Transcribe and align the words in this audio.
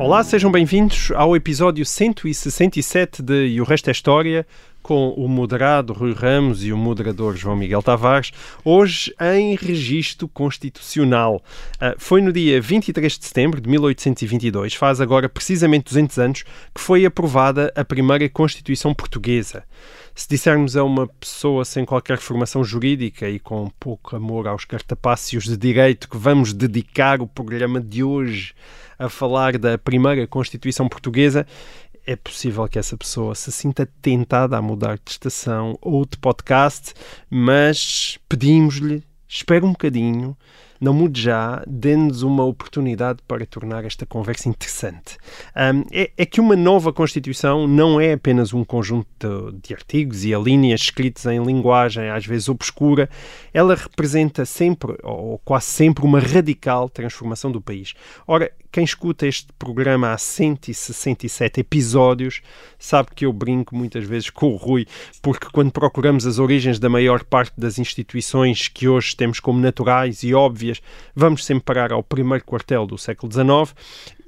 Olá, 0.00 0.24
sejam 0.24 0.50
bem-vindos 0.50 1.12
ao 1.14 1.36
episódio 1.36 1.84
167 1.84 3.22
de 3.22 3.48
E 3.48 3.60
o 3.60 3.64
Resto 3.64 3.88
é 3.88 3.90
História, 3.90 4.46
com 4.82 5.10
o 5.10 5.28
moderado 5.28 5.92
Rui 5.92 6.14
Ramos 6.14 6.64
e 6.64 6.72
o 6.72 6.76
moderador 6.76 7.36
João 7.36 7.54
Miguel 7.54 7.82
Tavares, 7.82 8.32
hoje 8.64 9.14
em 9.20 9.54
registro 9.56 10.26
constitucional. 10.26 11.42
Ah, 11.78 11.94
foi 11.98 12.22
no 12.22 12.32
dia 12.32 12.58
23 12.62 13.18
de 13.18 13.26
setembro 13.26 13.60
de 13.60 13.68
1822, 13.68 14.72
faz 14.72 15.02
agora 15.02 15.28
precisamente 15.28 15.84
200 15.84 16.18
anos, 16.18 16.44
que 16.74 16.80
foi 16.80 17.04
aprovada 17.04 17.70
a 17.76 17.84
primeira 17.84 18.26
Constituição 18.30 18.94
Portuguesa. 18.94 19.64
Se 20.14 20.28
dissermos 20.28 20.76
a 20.76 20.84
uma 20.84 21.06
pessoa 21.06 21.64
sem 21.64 21.84
qualquer 21.84 22.18
formação 22.18 22.62
jurídica 22.64 23.28
e 23.28 23.38
com 23.38 23.70
pouco 23.78 24.16
amor 24.16 24.46
aos 24.46 24.64
cartapácios 24.64 25.44
de 25.44 25.56
direito 25.56 26.08
que 26.08 26.16
vamos 26.16 26.52
dedicar 26.52 27.20
o 27.22 27.26
programa 27.26 27.80
de 27.80 28.02
hoje 28.02 28.54
a 28.98 29.08
falar 29.08 29.56
da 29.56 29.78
primeira 29.78 30.26
Constituição 30.26 30.88
Portuguesa, 30.88 31.46
é 32.06 32.16
possível 32.16 32.66
que 32.68 32.78
essa 32.78 32.96
pessoa 32.96 33.34
se 33.34 33.52
sinta 33.52 33.88
tentada 34.02 34.56
a 34.56 34.62
mudar 34.62 34.98
de 35.02 35.10
estação 35.10 35.78
ou 35.80 36.04
de 36.04 36.18
podcast, 36.18 36.92
mas 37.30 38.18
pedimos-lhe, 38.28 39.04
espere 39.28 39.64
um 39.64 39.70
bocadinho, 39.70 40.36
não 40.80 40.94
mude 40.94 41.20
já, 41.20 41.62
dê-nos 41.66 42.22
uma 42.22 42.44
oportunidade 42.44 43.18
para 43.28 43.44
tornar 43.44 43.84
esta 43.84 44.06
conversa 44.06 44.48
interessante. 44.48 45.18
Ahm, 45.54 45.84
é, 45.92 46.10
é 46.16 46.26
que 46.26 46.40
uma 46.40 46.56
nova 46.56 46.92
Constituição 46.92 47.68
não 47.68 48.00
é 48.00 48.14
apenas 48.14 48.54
um 48.54 48.64
conjunto 48.64 49.06
de, 49.18 49.68
de 49.68 49.74
artigos 49.74 50.24
e 50.24 50.34
alíneas 50.34 50.80
escritos 50.80 51.26
em 51.26 51.42
linguagem 51.42 52.08
às 52.08 52.24
vezes 52.24 52.48
obscura, 52.48 53.10
ela 53.52 53.74
representa 53.74 54.44
sempre, 54.44 54.96
ou 55.02 55.38
quase 55.44 55.66
sempre, 55.66 56.04
uma 56.04 56.18
radical 56.18 56.88
transformação 56.88 57.52
do 57.52 57.60
país. 57.60 57.94
Ora, 58.26 58.50
quem 58.72 58.84
escuta 58.84 59.26
este 59.26 59.48
programa 59.58 60.12
há 60.12 60.18
167 60.18 61.60
episódios 61.60 62.40
sabe 62.78 63.10
que 63.14 63.26
eu 63.26 63.32
brinco 63.32 63.74
muitas 63.74 64.04
vezes 64.04 64.30
com 64.30 64.52
o 64.52 64.56
Rui, 64.56 64.86
porque 65.20 65.48
quando 65.52 65.72
procuramos 65.72 66.24
as 66.24 66.38
origens 66.38 66.78
da 66.78 66.88
maior 66.88 67.24
parte 67.24 67.58
das 67.58 67.78
instituições 67.78 68.68
que 68.68 68.86
hoje 68.86 69.16
temos 69.16 69.40
como 69.40 69.58
naturais 69.58 70.22
e 70.22 70.32
óbvias, 70.32 70.80
vamos 71.14 71.44
sempre 71.44 71.64
parar 71.64 71.92
ao 71.92 72.02
primeiro 72.02 72.44
quartel 72.44 72.86
do 72.86 72.96
século 72.96 73.32
XIX. 73.32 73.74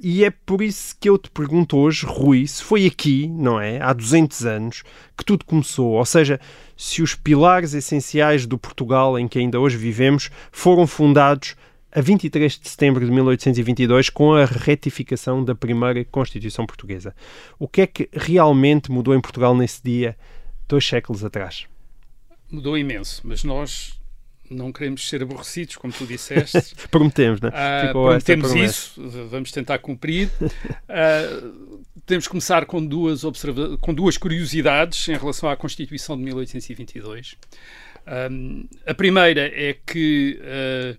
E 0.01 0.25
é 0.25 0.31
por 0.31 0.61
isso 0.61 0.97
que 0.99 1.09
eu 1.09 1.17
te 1.17 1.31
pergunto 1.31 1.77
hoje, 1.79 2.05
Rui, 2.05 2.45
se 2.49 2.65
foi 2.65 2.87
aqui, 2.87 3.29
não 3.29 3.61
é, 3.61 3.81
há 3.81 3.93
200 3.93 4.45
anos, 4.45 4.83
que 5.17 5.25
tudo 5.25 5.45
começou. 5.45 5.93
Ou 5.93 6.05
seja, 6.05 6.41
se 6.77 7.01
os 7.01 7.15
pilares 7.15 7.75
essenciais 7.75 8.45
do 8.45 8.59
Portugal 8.59 9.17
em 9.17 9.29
que 9.29 9.39
ainda 9.39 9.61
hoje 9.61 9.77
vivemos 9.77 10.31
foram 10.51 10.84
fundados 10.84 11.55
a 11.95 12.01
23 12.01 12.59
de 12.59 12.69
setembro 12.69 13.05
de 13.05 13.12
1822 13.12 14.09
com 14.09 14.33
a 14.33 14.47
retificação 14.47 15.45
da 15.45 15.55
primeira 15.55 16.05
Constituição 16.07 16.67
Portuguesa. 16.67 17.15
O 17.59 17.69
que 17.69 17.83
é 17.83 17.87
que 17.87 18.09
realmente 18.12 18.91
mudou 18.91 19.15
em 19.15 19.21
Portugal 19.21 19.55
nesse 19.55 19.83
dia, 19.83 20.17
dois 20.67 20.87
séculos 20.87 21.23
atrás? 21.23 21.67
Mudou 22.51 22.79
imenso, 22.79 23.21
mas 23.25 23.45
nós 23.45 24.01
não 24.51 24.73
queremos 24.73 25.09
ser 25.09 25.23
aborrecidos, 25.23 25.77
como 25.77 25.93
tu 25.93 26.07
disseste. 26.07 26.75
Prometemos, 26.91 27.41
não 27.41 27.51
é? 27.51 27.53
Ah, 27.55 27.89
prometemos 27.93 28.55
isso, 28.55 29.01
vamos 29.31 29.53
tentar 29.53 29.78
cumprir. 29.78 30.31
Ah, 30.95 31.50
temos 32.05 32.27
que 32.27 32.31
começar 32.31 32.66
com 32.66 32.84
duas, 32.84 33.25
observa 33.25 33.78
com 33.78 33.95
duas 33.95 34.19
curiosidades 34.19 35.09
em 35.09 35.16
relação 35.16 35.49
à 35.49 35.56
Constituição 35.56 36.19
de 36.19 36.22
1822. 36.25 37.37
Ahm, 38.06 38.65
a 38.87 38.93
primeira 38.93 39.41
é 39.55 39.75
que 39.87 40.39
ah, 40.43 40.97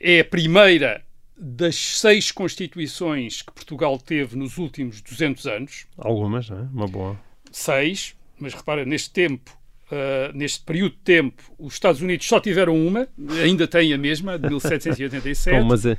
é 0.00 0.20
a 0.20 0.24
primeira 0.24 1.02
das 1.38 1.76
seis 1.76 2.32
constituições 2.32 3.42
que 3.42 3.52
Portugal 3.52 3.98
teve 3.98 4.36
nos 4.36 4.56
últimos 4.56 5.00
200 5.02 5.46
anos. 5.46 5.86
Algumas, 5.98 6.48
não 6.48 6.58
é? 6.58 6.62
Uma 6.62 6.86
boa. 6.86 7.20
Seis, 7.52 8.14
mas 8.38 8.54
repara, 8.54 8.84
neste 8.84 9.10
tempo, 9.10 9.56
ah, 9.90 10.32
neste 10.34 10.60
período 10.64 10.92
de 10.92 10.98
tempo, 10.98 11.42
os 11.58 11.74
Estados 11.74 12.02
Unidos 12.02 12.26
só 12.26 12.40
tiveram 12.40 12.74
uma, 12.74 13.08
ainda 13.42 13.68
têm 13.68 13.92
a 13.92 13.98
mesma, 13.98 14.38
de 14.38 14.48
1787. 14.48 15.56
Com, 15.56 15.62
umas, 15.62 15.86
eh, 15.86 15.96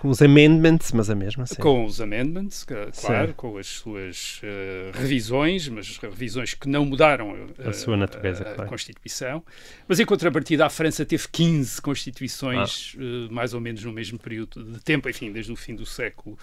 com 0.00 0.08
os 0.08 0.22
amendments, 0.22 0.92
mas 0.92 1.10
a 1.10 1.14
mesma, 1.14 1.44
sim. 1.44 1.56
Com 1.56 1.84
os 1.84 2.00
amendments, 2.00 2.64
claro, 2.64 2.90
Sim. 3.28 3.34
com 3.36 3.58
as 3.58 3.66
suas 3.66 4.40
eh, 4.42 4.90
revisões, 4.94 5.68
mas 5.68 5.98
revisões 5.98 6.54
que 6.54 6.66
não 6.70 6.86
mudaram 6.86 7.36
eh, 7.58 7.68
A 7.68 7.72
sua 7.74 7.98
natureza, 7.98 8.42
a, 8.42 8.50
a 8.52 8.54
claro. 8.54 8.70
Constituição. 8.70 9.44
Mas 9.86 10.00
em 10.00 10.06
contrapartida, 10.06 10.64
a 10.64 10.70
França 10.70 11.04
teve 11.04 11.28
15 11.30 11.82
Constituições, 11.82 12.94
Ah. 12.96 13.02
eh, 13.02 13.28
mais 13.30 13.52
ou 13.52 13.60
menos 13.60 13.84
no 13.84 13.92
mesmo 13.92 14.18
período 14.18 14.64
de 14.64 14.80
tempo, 14.80 15.06
enfim, 15.06 15.30
desde 15.32 15.52
o 15.52 15.56
fim 15.56 15.74
do 15.74 15.84
século 15.84 16.38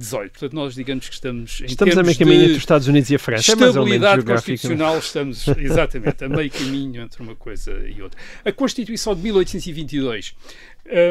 XVIII. 0.00 0.28
Portanto, 0.30 0.52
nós 0.52 0.76
digamos 0.76 1.08
que 1.08 1.14
estamos 1.14 1.60
em 1.62 1.64
Estamos 1.64 1.98
a 1.98 2.04
meio 2.04 2.16
caminho 2.16 2.42
entre 2.42 2.52
os 2.52 2.58
Estados 2.58 2.86
Unidos 2.86 3.10
e 3.10 3.16
a 3.16 3.18
França. 3.18 3.50
É 3.50 3.54
Estabilidade 3.54 4.14
geográfico. 4.20 4.50
constitucional, 4.52 4.98
estamos 5.00 5.48
exatamente 5.58 6.24
a 6.24 6.28
meio 6.28 6.48
caminho 6.48 7.02
entre 7.02 7.20
uma 7.20 7.34
coisa 7.34 7.72
e 7.88 8.00
outra. 8.00 8.20
A 8.44 8.52
Constituição 8.52 9.16
de 9.16 9.22
1822 9.22 10.36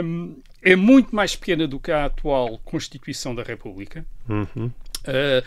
hum, 0.01 0.37
é 0.61 0.75
muito 0.75 1.15
mais 1.15 1.35
pequena 1.35 1.67
do 1.67 1.79
que 1.79 1.91
a 1.91 2.05
atual 2.05 2.57
Constituição 2.59 3.33
da 3.33 3.43
República. 3.43 4.05
Uhum. 4.27 4.67
Uh, 4.67 5.43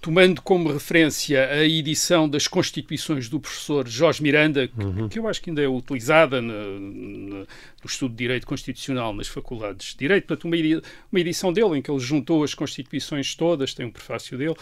tomando 0.00 0.40
como 0.42 0.72
referência 0.72 1.48
a 1.50 1.64
edição 1.64 2.28
das 2.28 2.48
Constituições 2.48 3.28
do 3.28 3.38
professor 3.38 3.86
Jorge 3.86 4.22
Miranda, 4.22 4.66
que, 4.68 4.82
Uhum. 4.84 5.08
que 5.08 5.18
eu 5.18 5.28
acho 5.28 5.42
que 5.42 5.50
ainda 5.50 5.62
é 5.62 5.68
utilizada 5.68 6.40
na- 6.40 6.52
no 6.54 7.46
estudo 7.86 8.12
de 8.12 8.18
Direito 8.18 8.46
Constitucional 8.46 9.12
nas 9.14 9.28
faculdades 9.28 9.92
de 9.92 9.98
Direito, 9.98 10.26
portanto, 10.26 10.44
uma, 10.44 10.56
uma 11.12 11.20
edição 11.20 11.52
dele 11.52 11.78
em 11.78 11.82
que 11.82 11.90
ele 11.90 11.98
juntou 12.00 12.42
as 12.44 12.54
Constituições 12.54 13.34
todas, 13.34 13.74
tem 13.74 13.86
um 13.86 13.90
prefácio 13.90 14.36
dele. 14.38 14.54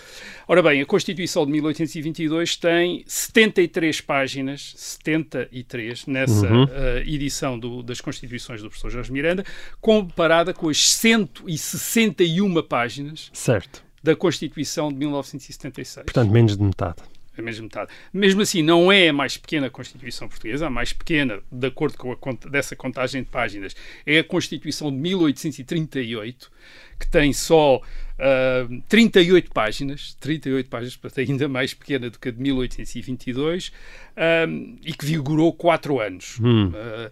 Ora 0.47 0.63
bem, 0.63 0.81
a 0.81 0.87
Constituição 0.87 1.45
de 1.47 1.53
1822 1.53 2.57
tem 2.57 3.05
73 3.07 4.01
páginas, 4.01 4.73
73, 4.77 6.07
nessa 6.07 6.47
Uhum. 6.47 6.65
uh, 6.65 6.69
edição 7.07 7.59
do- 7.59 7.83
das 7.83 8.01
Constituições 8.01 8.61
do 8.63 8.69
professor 8.69 8.91
Jorge 8.91 9.13
Miranda, 9.13 9.45
comparada 9.81 10.53
com 10.55 10.69
as 10.69 10.89
161 10.91 12.63
páginas 12.63 13.31
Certo. 13.33 13.83
Da 14.09 14.17
Constituição 14.17 14.89
de 14.89 14.97
1976. 14.97 16.05
Portanto, 16.07 16.31
menos 16.33 16.57
de 16.57 16.63
metade. 16.63 16.97
a 17.37 17.43
mesma 17.43 17.65
metade. 17.65 17.93
Mesmo 18.11 18.41
assim, 18.41 18.63
não 18.63 18.91
é 18.91 19.11
a 19.11 19.13
mais 19.13 19.37
pequena 19.37 19.69
Constituição 19.69 20.27
portuguesa, 20.29 20.67
a 20.67 20.71
mais 20.71 20.95
pequena, 20.95 21.41
de 21.53 21.67
acordo 21.67 21.99
com 21.99 22.11
a 22.11 22.17
conta, 22.17 22.49
dessa 22.49 22.75
contagem 22.75 23.23
de 23.23 23.29
páginas, 23.29 23.77
é 24.07 24.19
a 24.19 24.25
Constituição 24.25 24.91
de 24.91 24.97
1838, 24.97 26.51
que 26.99 27.07
tem 27.07 27.35
só 27.35 27.83
ah, 28.19 28.67
38 28.89 29.51
páginas, 29.53 30.17
38 30.19 30.71
páginas, 30.71 30.97
portanto, 30.97 31.31
ainda 31.31 31.49
mais 31.49 31.75
pequena 31.75 32.09
do 32.09 32.19
que 32.19 32.31
a 32.31 32.33
de 32.33 32.41
1822, 32.41 33.73
ah, 34.17 34.47
e 34.83 34.93
que 34.95 35.05
vigorou 35.05 35.53
quatro 35.53 36.01
anos. 36.01 36.39
Hum. 36.41 36.73
Ah, 36.75 37.11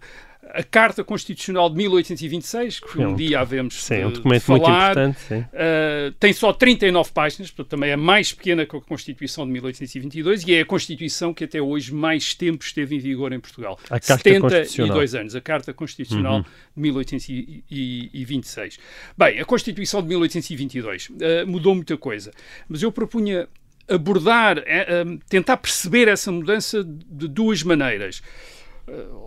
a 0.53 0.63
Carta 0.63 1.03
Constitucional 1.03 1.69
de 1.69 1.75
1826, 1.77 2.79
que 2.79 2.99
um 2.99 3.07
um 3.09 3.15
dia 3.15 3.39
havemos 3.39 3.75
Sim, 3.83 3.95
um 3.95 3.97
de- 3.97 4.07
de 4.07 4.13
documento 4.17 4.47
muito 4.51 4.63
falar, 4.65 4.91
importante. 4.91 5.19
Sim. 5.27 5.39
Uh, 5.39 6.11
tem 6.19 6.33
só 6.33 6.51
39 6.53 7.11
páginas, 7.11 7.49
portanto 7.51 7.69
também 7.69 7.91
é 7.91 7.95
mais 7.95 8.31
pequena 8.33 8.65
que 8.65 8.75
a 8.75 8.81
Constituição 8.81 9.45
de 9.45 9.51
1822 9.53 10.43
e 10.43 10.53
é 10.55 10.61
a 10.61 10.65
Constituição 10.65 11.33
que 11.33 11.43
até 11.43 11.61
hoje 11.61 11.93
mais 11.93 12.33
tempo 12.33 12.63
esteve 12.63 12.95
em 12.95 12.99
vigor 12.99 13.31
em 13.33 13.39
Portugal. 13.39 13.79
A 13.85 13.99
Carta 13.99 14.23
72 14.23 15.15
anos, 15.15 15.35
a 15.35 15.41
Carta 15.41 15.73
Constitucional 15.73 16.37
Uhum. 16.37 16.41
de 16.75 16.81
1826. 17.71 18.79
Bem, 19.17 19.39
a 19.39 19.45
Constituição 19.45 20.01
de 20.01 20.07
1822 20.09 21.09
uh, 21.09 21.13
mudou 21.47 21.75
muita 21.75 21.97
coisa, 21.97 22.31
mas 22.67 22.81
eu 22.83 22.91
propunha 22.91 23.47
abordar, 23.89 24.57
eh, 24.65 25.01
um, 25.05 25.17
tentar 25.29 25.55
perceber 25.55 26.09
essa 26.09 26.29
mudança 26.29 26.83
de 26.83 27.25
duas 27.29 27.63
maneiras 27.63 28.17
uh, 28.19 28.21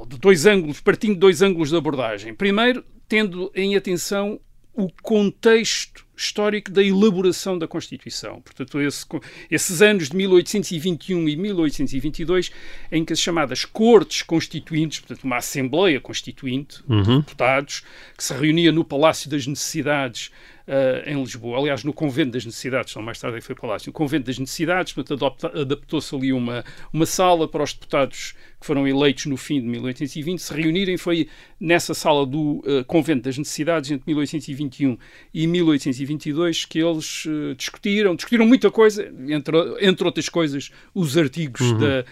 de 0.08 0.18
dois 0.18 0.46
ângulos, 0.46 0.80
partindo 0.80 1.14
de 1.14 1.20
dois 1.20 1.42
ângulos 1.42 1.70
de 1.70 1.76
abordagem. 1.76 2.34
Primeiro, 2.34 2.84
tendo 3.08 3.50
em 3.54 3.76
atenção 3.76 4.40
o 4.72 4.88
contexto 5.02 6.06
histórico 6.16 6.70
da 6.70 6.82
elaboração 6.82 7.58
da 7.58 7.66
Constituição. 7.66 8.40
Portanto, 8.40 8.80
esse, 8.80 9.04
esses 9.50 9.82
anos 9.82 10.10
de 10.10 10.16
1821 10.16 11.28
e 11.28 11.36
1822, 11.36 12.52
em 12.92 13.04
que 13.04 13.12
as 13.12 13.18
chamadas 13.18 13.64
Cortes 13.64 14.22
Constituintes, 14.22 15.00
portanto, 15.00 15.24
uma 15.24 15.38
Assembleia 15.38 16.00
Constituinte 16.00 16.82
Uhum. 16.88 17.02
de 17.02 17.16
deputados, 17.18 17.82
que 18.16 18.22
se 18.22 18.32
reunia 18.34 18.70
no 18.70 18.84
Palácio 18.84 19.28
das 19.30 19.46
Necessidades 19.46 20.30
Uh, 20.70 21.02
em 21.04 21.20
Lisboa, 21.20 21.58
aliás, 21.58 21.82
no 21.82 21.92
Convento 21.92 22.30
das 22.30 22.46
Necessidades, 22.46 22.92
só 22.92 23.02
mais 23.02 23.18
tarde 23.18 23.38
é 23.38 23.40
que 23.40 23.46
foi 23.46 23.56
Palácio, 23.56 23.90
o 23.90 23.92
Convento 23.92 24.26
das 24.26 24.38
Necessidades, 24.38 24.92
portanto, 24.92 25.24
adaptou-se 25.58 26.14
ali 26.14 26.32
uma, 26.32 26.64
uma 26.92 27.06
sala 27.06 27.48
para 27.48 27.64
os 27.64 27.72
deputados 27.72 28.34
que 28.60 28.66
foram 28.66 28.86
eleitos 28.86 29.26
no 29.26 29.36
fim 29.36 29.60
de 29.60 29.66
1820 29.66 30.38
se 30.38 30.52
reunirem. 30.52 30.96
Foi 30.96 31.28
nessa 31.58 31.94
sala 31.94 32.26
do 32.26 32.58
uh, 32.58 32.84
Convento 32.86 33.22
das 33.22 33.38
Necessidades, 33.38 33.90
entre 33.90 34.04
1821 34.06 34.98
e 35.32 35.46
1822, 35.46 36.66
que 36.66 36.78
eles 36.78 37.24
uh, 37.24 37.54
discutiram, 37.56 38.14
discutiram 38.14 38.46
muita 38.46 38.70
coisa, 38.70 39.10
entre, 39.28 39.56
entre 39.80 40.04
outras 40.04 40.28
coisas, 40.28 40.70
os 40.94 41.16
artigos 41.16 41.62
uhum. 41.62 41.78
da 41.78 42.04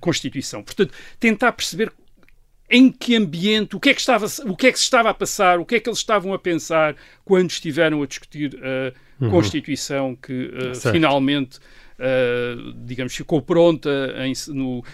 Constituição. 0.00 0.64
Portanto, 0.64 0.92
tentar 1.20 1.52
perceber 1.52 1.92
em 2.70 2.90
que 2.90 3.16
ambiente, 3.16 3.74
o 3.74 3.80
que, 3.80 3.90
é 3.90 3.94
que 3.94 4.00
estava, 4.00 4.26
o 4.46 4.56
que 4.56 4.68
é 4.68 4.72
que 4.72 4.78
se 4.78 4.84
estava 4.84 5.10
a 5.10 5.14
passar, 5.14 5.58
o 5.58 5.66
que 5.66 5.74
é 5.74 5.80
que 5.80 5.88
eles 5.88 5.98
estavam 5.98 6.32
a 6.32 6.38
pensar 6.38 6.94
quando 7.24 7.50
estiveram 7.50 8.00
a 8.00 8.06
discutir 8.06 8.56
a 8.62 9.24
uhum. 9.24 9.30
Constituição 9.30 10.14
que 10.14 10.46
uh, 10.46 10.74
finalmente, 10.92 11.58
uh, 12.00 12.72
digamos, 12.84 13.14
ficou 13.14 13.42
pronta 13.42 13.90
em, 14.18 14.32
no 14.48 14.78
uh, 14.78 14.84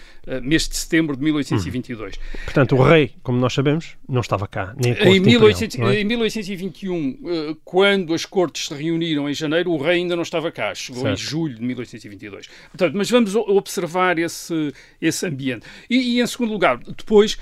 mês 0.41 0.67
de 0.67 0.75
setembro 0.75 1.15
de 1.15 1.23
1822. 1.23 2.15
Uhum. 2.15 2.21
Portanto, 2.43 2.75
o 2.75 2.83
rei, 2.83 3.13
como 3.23 3.39
nós 3.39 3.53
sabemos, 3.53 3.95
não 4.07 4.21
estava 4.21 4.47
cá. 4.47 4.75
Nem 4.77 4.93
em, 4.93 5.19
1800, 5.19 5.75
imperial, 5.75 5.97
é? 5.97 6.01
em 6.01 6.05
1821, 6.05 7.57
quando 7.63 8.13
as 8.13 8.25
cortes 8.25 8.67
se 8.67 8.73
reuniram 8.73 9.29
em 9.29 9.33
janeiro, 9.33 9.71
o 9.71 9.77
rei 9.77 9.95
ainda 9.95 10.15
não 10.15 10.23
estava 10.23 10.51
cá. 10.51 10.75
Chegou 10.75 11.03
certo. 11.03 11.19
em 11.19 11.23
julho 11.23 11.55
de 11.55 11.63
1822. 11.63 12.47
Portanto, 12.71 12.93
mas 12.95 13.09
vamos 13.09 13.35
observar 13.35 14.19
esse, 14.19 14.73
esse 15.01 15.25
ambiente. 15.25 15.65
E, 15.89 16.17
e 16.17 16.21
em 16.21 16.27
segundo 16.27 16.51
lugar, 16.51 16.77
depois 16.77 17.37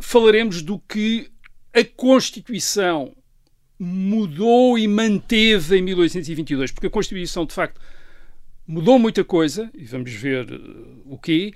falaremos 0.00 0.62
do 0.62 0.78
que 0.78 1.30
a 1.74 1.84
Constituição 1.84 3.14
mudou 3.78 4.76
e 4.76 4.88
manteve 4.88 5.78
em 5.78 5.82
1822, 5.82 6.72
porque 6.72 6.88
a 6.88 6.90
Constituição, 6.90 7.46
de 7.46 7.54
facto, 7.54 7.80
mudou 8.68 8.98
muita 8.98 9.24
coisa, 9.24 9.70
e 9.74 9.84
vamos 9.84 10.12
ver 10.12 10.44
uh, 10.52 11.02
o 11.06 11.16
quê, 11.16 11.54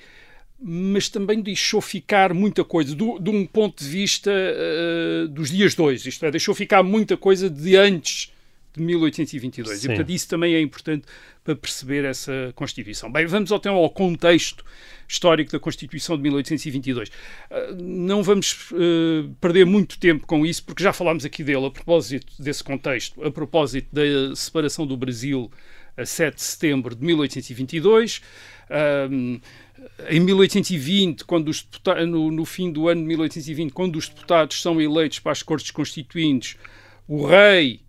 mas 0.59 1.11
também 1.11 1.43
deixou 1.43 1.81
ficar 1.81 2.33
muita 2.33 2.65
coisa, 2.65 2.95
do, 2.95 3.19
de 3.19 3.29
um 3.29 3.45
ponto 3.45 3.85
de 3.85 3.89
vista 3.89 4.31
uh, 4.31 5.29
dos 5.29 5.51
dias 5.51 5.75
dois, 5.75 6.07
isto 6.07 6.25
é, 6.25 6.31
deixou 6.31 6.55
ficar 6.55 6.83
muita 6.83 7.17
coisa 7.17 7.51
de 7.51 7.77
antes 7.77 8.33
de 8.75 8.83
1822. 8.83 9.79
Sim. 9.79 9.85
E, 9.85 9.89
portanto, 9.89 10.11
isso 10.11 10.29
também 10.29 10.55
é 10.55 10.61
importante 10.61 11.05
para 11.45 11.55
perceber 11.55 12.05
essa 12.05 12.53
Constituição. 12.55 13.13
Bem, 13.13 13.27
vamos 13.27 13.51
então 13.51 13.75
ao 13.75 13.91
contexto 13.91 14.65
histórico 15.07 15.53
da 15.53 15.61
Constituição 15.61 16.17
de 16.17 16.23
1822. 16.23 17.11
Ah, 17.51 17.75
não 17.79 18.23
vamos 18.23 18.71
uh, 18.71 19.29
perder 19.41 19.67
muito 19.67 19.99
tempo 19.99 20.27
com 20.27 20.47
isso, 20.47 20.65
porque 20.65 20.83
já 20.83 20.93
falámos 20.93 21.25
aqui 21.25 21.45
dele 21.45 21.67
a 21.67 21.71
propósito 21.71 22.33
desse 22.41 22.65
contexto, 22.65 23.23
a 23.23 23.31
propósito 23.31 23.89
da 23.93 24.35
separação 24.35 24.87
do 24.87 24.97
Brasil 24.97 25.51
a 25.97 26.05
7 26.05 26.37
de 26.37 26.43
setembro 26.43 26.95
de 26.95 27.05
1822. 27.05 28.23
Um, 29.11 29.41
em 30.09 30.21
1820, 30.21 31.25
quando 31.25 31.49
os 31.49 31.67
no, 32.07 32.31
no 32.31 32.45
fim 32.45 32.71
do 32.71 32.89
ano 32.89 33.01
de 33.01 33.09
1820, 33.09 33.73
quando 33.73 33.97
os 33.97 34.09
deputados 34.09 34.63
são 34.63 34.81
eleitos 34.81 35.19
para 35.19 35.33
as 35.33 35.43
Cortes 35.43 35.71
Constituintes, 35.71 36.57
o 37.07 37.27
rei 37.27 37.83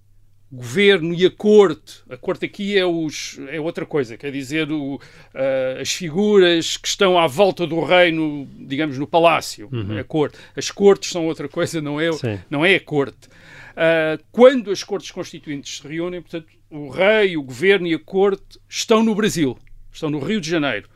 o 0.53 0.57
governo 0.57 1.15
e 1.15 1.25
a 1.25 1.31
corte. 1.31 2.03
A 2.07 2.15
corte 2.15 2.45
aqui 2.45 2.77
é, 2.77 2.85
os, 2.85 3.39
é 3.49 3.59
outra 3.59 3.87
coisa, 3.87 4.15
quer 4.15 4.31
dizer, 4.31 4.71
o, 4.71 4.95
uh, 4.95 5.81
as 5.81 5.91
figuras 5.91 6.77
que 6.77 6.87
estão 6.87 7.17
à 7.17 7.25
volta 7.25 7.65
do 7.65 7.83
reino, 7.83 8.47
digamos, 8.59 8.99
no 8.99 9.07
palácio, 9.07 9.67
uhum. 9.71 9.97
a 9.97 10.03
corte. 10.03 10.37
As 10.55 10.69
cortes 10.69 11.09
são 11.09 11.25
outra 11.25 11.49
coisa, 11.49 11.81
não 11.81 11.99
é, 11.99 12.11
não 12.51 12.63
é 12.63 12.75
a 12.75 12.79
corte. 12.79 13.27
Uh, 13.73 14.23
quando 14.31 14.69
as 14.69 14.83
cortes 14.83 15.09
constituintes 15.09 15.77
se 15.77 15.87
reúnem, 15.87 16.21
portanto, 16.21 16.45
o 16.73 16.89
rei, 16.89 17.37
o 17.37 17.43
governo 17.43 17.85
e 17.85 17.93
a 17.93 17.99
corte 17.99 18.59
estão 18.67 19.03
no 19.03 19.13
Brasil, 19.13 19.55
estão 19.91 20.09
no 20.09 20.17
Rio 20.17 20.41
de 20.41 20.49
Janeiro. 20.49 20.89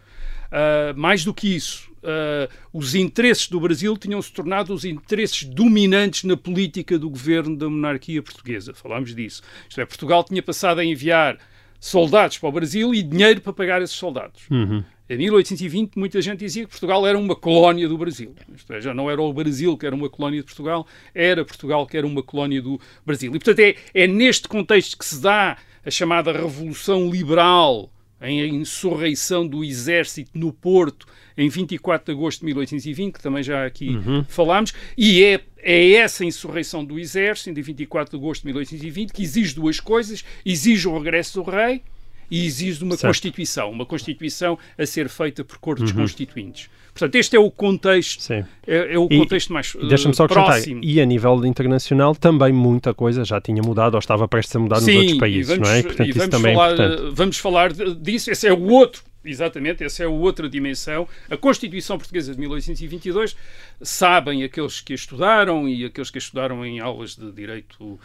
Uh, 0.47 0.97
mais 0.97 1.24
do 1.24 1.31
que 1.33 1.56
isso, 1.56 1.91
uh, 1.97 2.51
os 2.74 2.95
interesses 2.95 3.47
do 3.47 3.59
Brasil 3.59 3.95
tinham 3.95 4.19
se 4.19 4.31
tornado 4.31 4.74
os 4.74 4.83
interesses 4.83 5.44
dominantes 5.44 6.24
na 6.24 6.35
política 6.35 6.97
do 6.97 7.07
governo 7.07 7.56
da 7.56 7.69
monarquia 7.69 8.24
portuguesa. 8.24 8.74
Falámos 8.74 9.13
disso. 9.13 9.44
Isto 9.69 9.79
é, 9.79 9.85
Portugal 9.85 10.24
tinha 10.24 10.41
passado 10.41 10.79
a 10.79 10.85
enviar 10.85 11.38
soldados 11.80 12.39
para 12.39 12.50
o 12.50 12.51
Brasil 12.51 12.95
e 12.95 13.03
dinheiro 13.03 13.39
para 13.39 13.53
pagar 13.53 13.80
esses 13.80 13.95
soldados. 13.95 14.50
Uhum. 14.50 14.83
Em 15.07 15.18
1820, 15.18 15.95
muita 15.95 16.19
gente 16.21 16.39
dizia 16.39 16.65
que 16.65 16.71
Portugal 16.71 17.06
era 17.06 17.18
uma 17.18 17.35
colónia 17.35 17.88
do 17.88 17.97
Brasil. 17.97 18.33
Isto 18.56 18.73
é, 18.73 18.81
já 18.81 18.95
não 18.95 19.12
era 19.12 19.21
o 19.21 19.31
Brasil 19.31 19.77
que 19.77 19.85
era 19.85 19.95
uma 19.95 20.09
colónia 20.09 20.39
de 20.39 20.45
Portugal, 20.45 20.88
era 21.13 21.45
Portugal 21.45 21.85
que 21.85 21.95
era 21.95 22.07
uma 22.07 22.23
colónia 22.23 22.62
do 22.63 22.81
Brasil. 23.06 23.30
E, 23.35 23.39
portanto, 23.39 23.59
é, 23.59 23.75
é 23.94 24.07
neste 24.07 24.47
contexto 24.47 24.97
que 24.97 25.06
se 25.06 25.21
dá 25.21 25.57
a 25.87 25.91
chamada 25.91 26.33
Revolução 26.33 27.09
Liberal, 27.09 27.89
em 28.21 28.45
insurreição 28.55 29.47
do 29.47 29.63
exército 29.63 30.31
no 30.33 30.51
Porto, 30.51 31.07
em 31.37 31.47
24 31.47 32.05
de 32.05 32.19
agosto 32.19 32.41
de 32.41 32.47
1820, 32.47 33.13
que 33.13 33.21
também 33.21 33.41
já 33.41 33.65
aqui 33.65 33.91
uhum. 33.91 34.25
falámos, 34.27 34.73
e 34.97 35.23
é, 35.23 35.39
é 35.59 35.93
essa 35.93 36.25
insurreição 36.25 36.83
do 36.83 36.99
exército, 36.99 37.53
de 37.53 37.61
24 37.61 38.11
de 38.11 38.21
agosto 38.21 38.41
de 38.41 38.47
1820, 38.47 39.13
que 39.13 39.23
exige 39.23 39.55
duas 39.55 39.79
coisas: 39.79 40.25
exige 40.45 40.89
o 40.89 40.97
regresso 40.97 41.41
do 41.41 41.49
rei 41.49 41.81
e 42.29 42.45
exige 42.45 42.83
uma 42.83 42.95
certo. 42.95 43.12
Constituição, 43.12 43.71
uma 43.71 43.85
Constituição 43.85 44.57
a 44.77 44.85
ser 44.85 45.09
feita 45.09 45.44
por 45.44 45.57
cortes 45.57 45.91
uhum. 45.91 45.97
constituintes. 45.97 46.69
Portanto, 46.94 47.15
este 47.15 47.35
é 47.35 47.39
o 47.39 47.51
contexto, 47.51 48.31
é, 48.31 48.45
é, 48.65 48.97
o 48.97 49.07
contexto 49.07 49.50
e, 49.50 49.53
mais 49.53 49.75
uh, 49.75 49.88
Deixa-me 49.88 50.15
só 50.15 50.27
próximo. 50.27 50.81
E 50.83 51.00
a 51.00 51.06
nível 51.06 51.45
internacional 51.45 52.15
também 52.15 52.51
muita 52.51 52.91
coisa 52.91 53.24
já 53.24 53.39
tinha 53.39 53.62
mudado 53.62 53.94
ou 53.94 54.00
estava 54.00 54.27
prestes 54.27 54.56
a 54.56 54.59
mudar 54.59 54.79
Sim, 54.79 54.94
nos 54.94 55.01
outros 55.01 55.19
países, 55.19 55.47
vamos, 55.47 55.69
não 55.69 55.75
é? 55.75 55.83
Portanto, 55.83 56.09
isso 56.09 56.29
também 56.29 56.56
falar, 56.56 56.79
é. 56.79 56.95
Vamos 57.12 57.38
falar 57.38 57.71
disso, 57.71 58.31
esse 58.31 58.47
é 58.47 58.53
o 58.53 58.63
outro 58.69 59.03
Exatamente, 59.23 59.83
essa 59.83 60.03
é 60.03 60.07
outra 60.07 60.47
dimensão. 60.47 61.07
A 61.29 61.35
Constituição 61.35 61.97
Portuguesa 61.97 62.33
de 62.33 62.39
1822, 62.39 63.35
sabem 63.81 64.43
aqueles 64.43 64.79
que 64.79 64.93
a 64.93 64.95
estudaram 64.95 65.67
e 65.67 65.85
aqueles 65.85 66.09
que 66.09 66.17
a 66.17 66.19
estudaram 66.19 66.65
em 66.65 66.79
aulas 66.79 67.15
de 67.15 67.31
Direito 67.31 67.83
uh, 67.83 67.99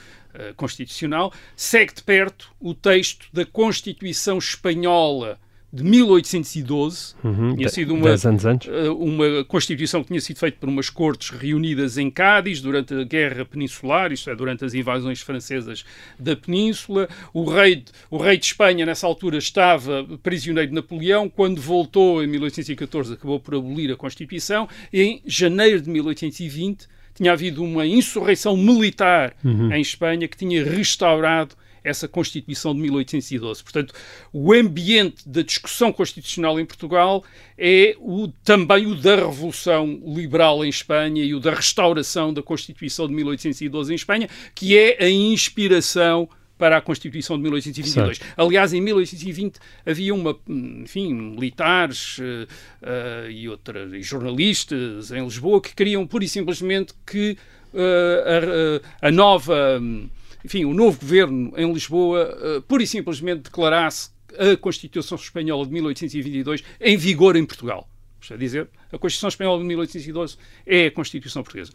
Constitucional, 0.56 1.32
segue 1.54 1.94
de 1.94 2.02
perto 2.02 2.50
o 2.58 2.74
texto 2.74 3.28
da 3.32 3.44
Constituição 3.44 4.38
Espanhola 4.38 5.38
de 5.72 5.82
1812. 5.82 7.14
Uhum, 7.24 7.56
tinha 7.56 7.68
sido 7.70 7.94
uma. 7.94 8.10
Eh, 8.10 8.90
uma 8.90 9.44
Constituição 9.44 10.02
que 10.02 10.08
tinha 10.08 10.20
sido 10.20 10.38
feita 10.38 10.58
por 10.60 10.68
umas 10.68 10.90
cortes 10.90 11.30
reunidas 11.30 11.96
em 11.96 12.10
Cádiz 12.10 12.60
durante 12.60 12.92
a 12.92 13.04
Guerra 13.04 13.44
Peninsular, 13.46 14.12
isto 14.12 14.28
é, 14.28 14.36
durante 14.36 14.64
as 14.64 14.74
invasões 14.74 15.22
francesas 15.22 15.84
da 16.18 16.36
Península. 16.36 17.08
O 17.32 17.44
rei, 17.44 17.84
o 18.10 18.18
rei 18.18 18.36
de 18.36 18.44
Espanha, 18.44 18.84
nessa 18.84 19.06
altura, 19.06 19.38
estava 19.38 20.06
prisioneiro 20.22 20.68
de 20.68 20.74
Napoleão. 20.74 21.28
Quando 21.28 21.60
voltou, 21.60 22.22
em 22.22 22.26
1814, 22.26 23.14
acabou 23.14 23.40
por 23.40 23.54
abolir 23.54 23.90
a 23.90 23.96
Constituição. 23.96 24.68
Em 24.92 25.22
janeiro 25.24 25.80
de 25.80 25.88
1820 25.88 26.86
tinha 27.14 27.32
havido 27.32 27.62
uma 27.62 27.86
insurreição 27.86 28.56
militar 28.56 29.34
uhum. 29.44 29.72
em 29.72 29.80
Espanha 29.80 30.26
que 30.26 30.36
tinha 30.36 30.64
restaurado 30.64 31.54
essa 31.84 32.08
Constituição 32.08 32.74
de 32.74 32.80
1812. 32.80 33.62
Portanto, 33.62 33.94
o 34.32 34.52
ambiente 34.52 35.28
da 35.28 35.42
discussão 35.42 35.92
constitucional 35.92 36.58
em 36.58 36.64
Portugal 36.64 37.24
é 37.58 37.94
o, 37.98 38.28
também 38.44 38.86
o 38.86 38.94
da 38.94 39.16
Revolução 39.16 40.00
Liberal 40.04 40.64
em 40.64 40.68
Espanha 40.68 41.24
e 41.24 41.34
o 41.34 41.40
da 41.40 41.52
restauração 41.52 42.32
da 42.32 42.42
Constituição 42.42 43.06
de 43.06 43.14
1812 43.14 43.92
em 43.92 43.96
Espanha, 43.96 44.28
que 44.54 44.76
é 44.76 45.04
a 45.04 45.10
inspiração 45.10 46.28
para 46.62 46.76
a 46.76 46.80
Constituição 46.80 47.36
de 47.36 47.42
1822. 47.42 48.18
Certo. 48.18 48.34
Aliás, 48.36 48.72
em 48.72 48.80
1820 48.80 49.58
havia 49.84 50.14
uma, 50.14 50.38
enfim, 50.48 51.12
militares 51.12 52.18
uh, 52.18 53.28
e 53.28 53.48
outras 53.48 53.92
e 53.92 54.00
jornalistas 54.00 55.10
em 55.10 55.24
Lisboa 55.24 55.60
que 55.60 55.74
queriam 55.74 56.06
pura 56.06 56.24
e 56.24 56.28
simplesmente 56.28 56.94
que 57.04 57.36
uh, 57.74 58.80
a, 59.02 59.08
a, 59.08 59.10
nova 59.10 59.80
um, 59.80 60.08
enfim, 60.44 60.64
o 60.64 60.74
novo 60.74 60.98
governo 61.00 61.52
em 61.56 61.72
Lisboa 61.72 62.58
uh, 62.58 62.62
pura 62.62 62.82
e 62.82 62.86
simplesmente 62.86 63.42
declarasse 63.42 64.10
a 64.38 64.56
Constituição 64.56 65.16
Espanhola 65.16 65.66
de 65.66 65.72
1822 65.72 66.64
em 66.80 66.96
vigor 66.96 67.36
em 67.36 67.44
Portugal. 67.44 67.88
Isto 68.20 68.34
é 68.34 68.36
dizer, 68.36 68.68
a 68.92 68.98
Constituição 68.98 69.28
Espanhola 69.28 69.58
de 69.58 69.64
1812 69.64 70.36
é 70.64 70.86
a 70.86 70.90
Constituição 70.92 71.42
Portuguesa. 71.42 71.72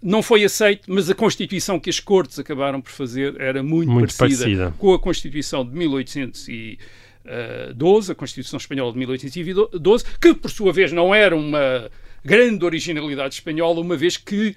Não 0.00 0.22
foi 0.22 0.44
aceito, 0.44 0.92
mas 0.92 1.10
a 1.10 1.14
Constituição 1.14 1.80
que 1.80 1.90
as 1.90 1.98
Cortes 1.98 2.38
acabaram 2.38 2.80
por 2.80 2.92
fazer 2.92 3.34
era 3.40 3.64
muito, 3.64 3.90
muito 3.90 4.16
parecida, 4.16 4.44
parecida, 4.44 4.72
com 4.78 4.94
a 4.94 4.98
Constituição 4.98 5.66
de 5.66 5.76
1812, 5.76 8.12
a 8.12 8.14
Constituição 8.14 8.58
Espanhola 8.58 8.92
de 8.92 8.98
1812, 8.98 10.04
que 10.20 10.32
por 10.34 10.52
sua 10.52 10.72
vez 10.72 10.92
não 10.92 11.12
era 11.12 11.34
uma 11.34 11.90
grande 12.24 12.64
originalidade 12.64 13.34
espanhola, 13.34 13.80
uma 13.80 13.96
vez 13.96 14.16
que 14.16 14.56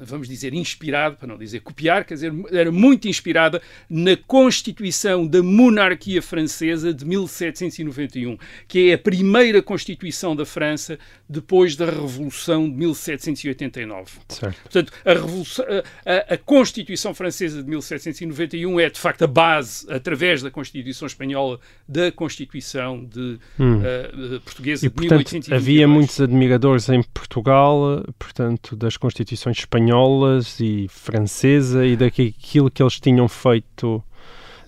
vamos 0.00 0.28
dizer, 0.28 0.54
inspirado, 0.54 1.16
para 1.16 1.26
não 1.26 1.36
dizer 1.36 1.60
copiar, 1.60 2.04
quer 2.04 2.14
dizer, 2.14 2.32
era 2.52 2.70
muito 2.70 3.08
inspirada 3.08 3.60
na 3.88 4.16
Constituição 4.16 5.26
da 5.26 5.42
Monarquia 5.42 6.22
Francesa 6.22 6.92
de 6.92 7.04
1791, 7.04 8.38
que 8.68 8.90
é 8.90 8.94
a 8.94 8.98
primeira 8.98 9.62
Constituição 9.62 10.36
da 10.36 10.44
França 10.44 10.98
depois 11.28 11.74
da 11.76 11.86
Revolução 11.86 12.68
de 12.68 12.76
1789. 12.76 14.12
Certo. 14.28 14.62
Portanto, 14.62 14.92
a, 15.04 16.32
a, 16.32 16.34
a, 16.34 16.38
Constituição 16.38 17.14
Francesa 17.14 17.62
de 17.62 17.68
1791 17.68 18.80
é, 18.80 18.90
de 18.90 19.00
facto, 19.00 19.22
a 19.22 19.26
base, 19.26 19.90
através 19.90 20.42
da 20.42 20.50
Constituição 20.50 21.06
Espanhola, 21.06 21.58
da 21.88 22.12
Constituição 22.12 23.04
de, 23.04 23.38
hum. 23.58 23.78
uh, 23.78 24.40
portuguesa 24.40 24.86
e, 24.86 24.88
de 24.88 24.94
portanto, 24.94 25.32
1822. 25.32 25.62
Havia 25.62 25.88
muitos 25.88 26.20
admiradores 26.20 26.88
em 26.88 27.02
Portugal, 27.02 28.04
portanto, 28.18 28.76
das 28.76 28.96
Constituições 28.96 29.15
espanholas 29.22 30.58
e 30.60 30.86
francesa 30.88 31.86
e 31.86 31.96
daquilo 31.96 32.70
que 32.70 32.82
eles 32.82 33.00
tinham 33.00 33.28
feito 33.28 34.02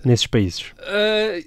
nesses 0.03 0.27
países? 0.27 0.73
Uh, 0.79 1.43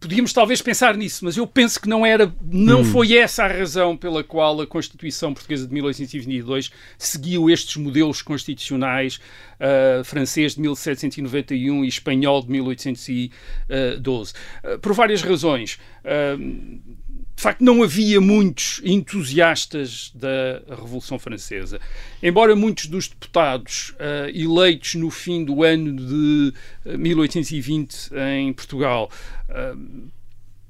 podíamos 0.00 0.32
talvez 0.32 0.62
pensar 0.62 0.96
nisso, 0.96 1.24
mas 1.24 1.36
eu 1.36 1.46
penso 1.46 1.80
que 1.80 1.88
não 1.88 2.04
era, 2.06 2.32
não 2.40 2.80
hum. 2.80 2.84
foi 2.84 3.16
essa 3.16 3.44
a 3.44 3.48
razão 3.48 3.96
pela 3.96 4.22
qual 4.22 4.60
a 4.60 4.66
Constituição 4.66 5.34
Portuguesa 5.34 5.66
de 5.66 5.74
1822 5.74 6.70
seguiu 6.98 7.50
estes 7.50 7.76
modelos 7.76 8.22
constitucionais 8.22 9.16
uh, 9.16 10.04
francês 10.04 10.54
de 10.54 10.60
1791 10.60 11.84
e 11.84 11.88
espanhol 11.88 12.42
de 12.42 12.50
1812. 12.50 14.32
Uh, 14.64 14.78
por 14.78 14.92
várias 14.92 15.22
razões. 15.22 15.78
Uh, 16.04 16.96
de 17.36 17.42
facto, 17.42 17.62
não 17.62 17.82
havia 17.82 18.18
muitos 18.18 18.80
entusiastas 18.82 20.10
da 20.14 20.62
Revolução 20.74 21.18
Francesa. 21.18 21.78
Embora 22.22 22.56
muitos 22.56 22.86
dos 22.86 23.08
deputados 23.08 23.90
uh, 23.90 24.30
eleitos 24.34 24.94
no 24.94 25.10
fim 25.10 25.44
do 25.44 25.62
ano 25.62 25.94
de 25.94 26.54
1820 26.96 28.10
em 28.38 28.54
Portugal 28.54 29.10
uh, 29.50 30.08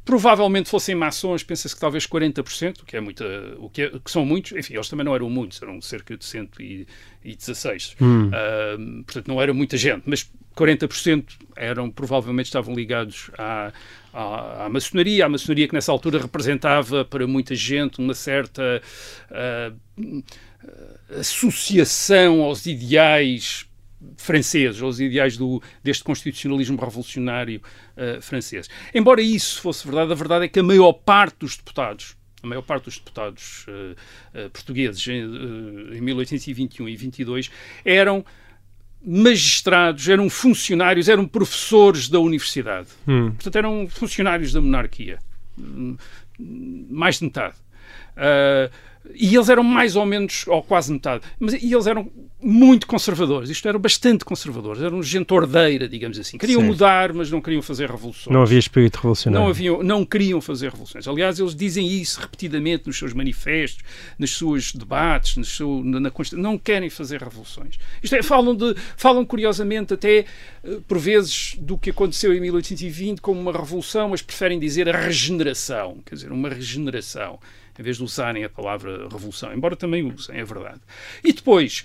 provavelmente 0.05 0.69
fossem 0.69 0.97
maçons, 0.97 1.45
pensa-se 1.45 1.75
que 1.75 1.81
talvez 1.81 2.05
40%, 2.07 2.83
o 2.83 2.85
que 2.85 2.97
é 2.97 3.01
muita, 3.01 3.25
o 3.59 3.71
que, 3.71 3.83
é, 3.83 3.91
que, 3.91 4.11
são 4.11 4.25
muitos, 4.25 4.53
enfim, 4.53 4.75
eles 4.75 4.89
também 4.89 5.05
não 5.05 5.15
eram 5.15 5.31
muitos, 5.31 5.61
eram 5.63 5.81
cerca 5.81 6.17
de 6.17 6.25
116. 6.25 7.97
Hum. 8.01 8.29
Uh, 8.29 9.05
portanto, 9.05 9.29
não 9.29 9.41
era 9.41 9.55
muita 9.55 9.77
gente, 9.77 10.03
mas 10.07 10.29
40% 10.57 11.25
eram, 11.55 11.91
provavelmente 11.91 12.47
estavam 12.47 12.75
ligados 12.75 13.31
à, 13.37 13.73
à, 14.17 14.65
à, 14.65 14.69
maçonaria, 14.71 15.27
a 15.27 15.29
maçonaria 15.29 15.69
que 15.69 15.75
nessa 15.75 15.93
altura 15.93 16.19
representava 16.19 17.05
para 17.05 17.27
muita 17.27 17.55
gente 17.55 17.99
uma 17.99 18.15
certa 18.15 18.81
uh, 19.31 20.25
associação 21.19 22.41
aos 22.41 22.65
ideais 22.65 23.67
franceses, 24.17 24.81
aos 24.81 25.01
ideais 25.01 25.37
do, 25.37 25.63
deste 25.83 26.03
constitucionalismo 26.03 26.81
revolucionário 26.81 27.61
uh, 27.97 28.23
francês. 28.23 28.71
Embora 28.95 29.21
isso 29.21 29.61
fosse 29.61 29.87
verdade, 29.87 30.13
a 30.13 30.15
verdade 30.15 30.45
é 30.47 30.49
que 30.49 30.61
a 30.61 30.63
maior 30.63 30.95
parte 30.95 31.41
dos 31.41 31.57
deputados 31.57 32.17
a 32.43 32.47
maior 32.47 32.63
parte 32.63 32.85
dos 32.85 32.99
deputados 32.99 33.67
uh, 33.67 34.51
portugueses 34.51 35.07
em, 35.09 35.97
em 35.97 36.01
1821 36.01 36.89
e 36.89 36.97
22 36.97 37.51
eram 37.85 38.25
magistrados, 39.07 40.09
eram 40.09 40.29
funcionários, 40.29 41.09
eram 41.09 41.29
professores 41.29 42.09
da 42.09 42.19
universidade. 42.19 42.89
Hum. 43.07 43.31
Portanto, 43.31 43.57
eram 43.57 43.89
funcionários 43.89 44.53
da 44.53 44.61
monarquia. 44.61 45.19
Hum, 45.57 45.97
mais 46.91 47.19
de 47.19 47.25
metade. 47.25 47.55
Uh, 48.17 48.71
e 49.15 49.35
eles 49.35 49.49
eram 49.49 49.63
mais 49.63 49.97
ou 49.97 50.05
menos, 50.05 50.45
ou 50.47 50.63
quase 50.63 50.93
metade, 50.93 51.23
mas 51.39 51.55
e 51.55 51.73
eles 51.73 51.87
eram 51.87 52.11
muito 52.43 52.87
conservadores, 52.87 53.49
isto 53.49 53.67
eram 53.67 53.81
bastante 53.81 54.25
conservadores, 54.25 54.83
eram 54.83 55.03
gente 55.03 55.33
ordeira, 55.33 55.89
digamos 55.89 56.19
assim. 56.19 56.37
Queriam 56.37 56.61
Sim. 56.61 56.67
mudar, 56.67 57.13
mas 57.13 57.31
não 57.31 57.41
queriam 57.41 57.63
fazer 57.63 57.91
revoluções. 57.91 58.33
Não 58.33 58.43
havia 58.43 58.59
espírito 58.59 58.97
revolucionário. 58.97 59.43
Não, 59.43 59.51
haviam, 59.51 59.83
não 59.83 60.05
queriam 60.05 60.41
fazer 60.41 60.71
revoluções. 60.71 61.09
Aliás, 61.09 61.39
eles 61.39 61.55
dizem 61.55 61.87
isso 61.89 62.21
repetidamente 62.21 62.87
nos 62.87 62.99
seus 62.99 63.13
manifestos, 63.13 63.83
nos 64.19 64.37
seus 64.37 64.73
debates, 64.73 65.37
nos 65.37 65.57
seu, 65.57 65.83
na, 65.83 65.99
na 65.99 66.13
não 66.33 66.59
querem 66.59 66.91
fazer 66.91 67.23
revoluções. 67.23 67.79
Isto 68.03 68.17
é, 68.17 68.23
falam, 68.23 68.55
de, 68.55 68.75
falam 68.97 69.25
curiosamente 69.25 69.95
até, 69.95 70.27
eh, 70.63 70.79
por 70.87 70.99
vezes, 70.99 71.57
do 71.59 71.79
que 71.79 71.91
aconteceu 71.91 72.35
em 72.35 72.41
1820 72.41 73.21
como 73.21 73.41
uma 73.41 73.53
revolução, 73.53 74.11
mas 74.11 74.23
preferem 74.23 74.59
dizer 74.59 74.89
a 74.89 74.99
regeneração, 74.99 75.99
quer 76.05 76.15
dizer, 76.15 76.33
uma 76.33 76.49
regeneração 76.49 77.39
em 77.79 77.83
vez 77.83 77.97
de 77.97 78.03
usarem 78.03 78.45
a 78.45 78.49
palavra 78.49 79.09
revolução, 79.09 79.53
embora 79.53 79.77
também 79.77 80.03
usem, 80.03 80.39
é 80.39 80.45
verdade. 80.45 80.81
E 81.23 81.33
depois, 81.33 81.85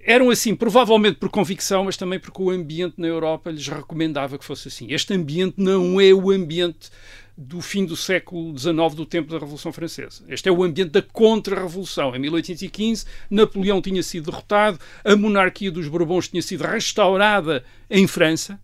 eram 0.00 0.30
assim, 0.30 0.54
provavelmente 0.54 1.18
por 1.18 1.28
convicção, 1.28 1.84
mas 1.84 1.96
também 1.96 2.18
porque 2.18 2.42
o 2.42 2.50
ambiente 2.50 2.94
na 2.98 3.06
Europa 3.06 3.50
lhes 3.50 3.68
recomendava 3.68 4.36
que 4.36 4.44
fosse 4.44 4.68
assim. 4.68 4.86
Este 4.90 5.14
ambiente 5.14 5.54
não 5.56 6.00
é 6.00 6.12
o 6.12 6.30
ambiente 6.30 6.90
do 7.36 7.60
fim 7.60 7.84
do 7.84 7.96
século 7.96 8.56
XIX, 8.58 8.94
do 8.94 9.06
tempo 9.06 9.30
da 9.30 9.38
Revolução 9.38 9.72
Francesa. 9.72 10.24
Este 10.28 10.48
é 10.48 10.52
o 10.52 10.62
ambiente 10.62 10.90
da 10.90 11.02
contra-revolução. 11.02 12.14
Em 12.14 12.18
1815, 12.18 13.06
Napoleão 13.30 13.80
tinha 13.80 14.02
sido 14.02 14.30
derrotado, 14.30 14.78
a 15.04 15.16
monarquia 15.16 15.70
dos 15.70 15.88
Bourbons 15.88 16.28
tinha 16.28 16.42
sido 16.42 16.64
restaurada 16.64 17.64
em 17.88 18.06
França, 18.06 18.60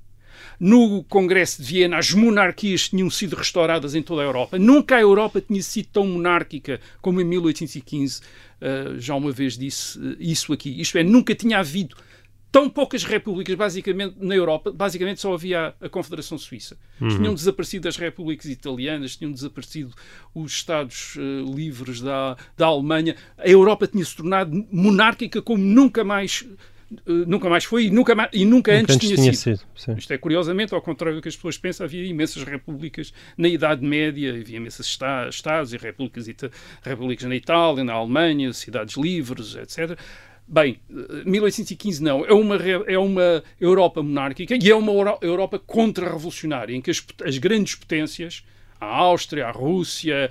no 0.59 1.05
Congresso 1.05 1.63
de 1.63 1.69
Viena, 1.69 1.99
as 1.99 2.13
monarquias 2.13 2.89
tinham 2.89 3.09
sido 3.11 3.37
restauradas 3.37 3.95
em 3.95 4.03
toda 4.03 4.23
a 4.23 4.25
Europa. 4.25 4.59
Nunca 4.59 4.97
a 4.97 5.01
Europa 5.01 5.41
tinha 5.41 5.63
sido 5.63 5.89
tão 5.93 6.07
monárquica 6.07 6.81
como 7.01 7.21
em 7.21 7.25
1815. 7.25 8.21
Uh, 8.21 8.23
eh, 8.61 8.95
já 8.99 9.15
uma 9.15 9.31
vez 9.31 9.57
disse 9.57 9.99
uh, 9.99 10.17
isso 10.19 10.53
aqui. 10.53 10.81
Isto 10.81 10.99
é, 10.99 11.05
nunca 11.05 11.33
tinha 11.35 11.59
havido 11.59 11.95
tão 12.51 12.69
poucas 12.69 13.05
repúblicas, 13.05 13.55
basicamente, 13.55 14.17
na 14.19 14.35
Europa, 14.35 14.73
basicamente 14.73 15.21
só 15.21 15.35
havia 15.35 15.75
a, 15.81 15.89
Confederação 15.89 16.39
Suíça. 16.39 16.77
Uhum. 17.01 17.09
Tinham 17.09 17.35
desaparecido 17.35 17.89
as 17.89 17.97
repúblicas 17.97 18.47
italianas, 18.47 19.17
tinham 19.17 19.33
desaparecido 19.33 19.95
os 20.35 20.53
Estados 20.53 21.15
uh, 21.17 21.55
livres 21.55 22.01
da, 22.01 22.37
da 22.57 22.67
Alemanha. 22.67 23.15
A 23.37 23.49
Europa 23.49 23.87
tinha 23.87 24.05
se 24.05 24.17
tornado 24.17 24.67
monárquica 24.73 25.43
como 25.43 25.63
nunca 25.63 26.03
mais 26.03 26.45
nunca 27.07 27.49
mais 27.51 27.65
foi 27.65 27.87
e 27.87 27.91
nunca, 27.91 28.15
mais, 28.15 28.31
e 28.33 28.45
nunca, 28.45 28.73
nunca 28.73 28.93
antes, 28.93 28.97
antes, 28.97 29.09
tinha, 29.09 29.33
sido. 29.33 29.61
sido 29.77 29.99
Isto 29.99 30.13
é 30.13 30.19
curiosamente, 30.19 30.75
ao 30.75 30.81
contrário 30.81 31.17
do 31.17 31.23
que 31.23 31.29
as 31.29 31.37
pessoas 31.37 31.59
pensam, 31.59 31.85
havia 31.85 32.05
imensas 32.05 32.43
repúblicas 32.43 33.13
na 33.37 33.49
Idade 33.49 33.85
Média, 33.85 34.31
havia 34.31 34.57
imensas 34.57 34.99
estados 35.31 35.73
e 35.73 35.77
repúblicas, 35.77 36.27
repúblicas 36.83 37.29
na 37.29 37.37
Itália, 37.37 37.85
na 37.85 37.93
Alemanha, 37.93 38.53
cidades 38.53 38.97
livres, 38.97 39.55
etc. 39.55 39.99
Bem, 40.47 40.81
1815 41.27 42.01
uh, 42.01 42.05
não, 42.05 42.25
é 42.25 42.33
uma, 42.33 42.57
é 42.57 42.99
uma 42.99 43.43
Europa 43.61 44.03
monárquica 44.03 44.57
e 44.59 44.71
é 44.71 44.75
uma 44.75 45.19
Europa 45.21 45.59
contra-revolucionária, 45.59 46.75
em 46.75 46.81
que 46.81 46.91
as, 46.91 47.05
as 47.23 47.37
grandes 47.37 47.75
potências, 47.75 48.43
a 48.81 48.87
Áustria, 48.87 49.47
a 49.47 49.51
Rússia, 49.51 50.31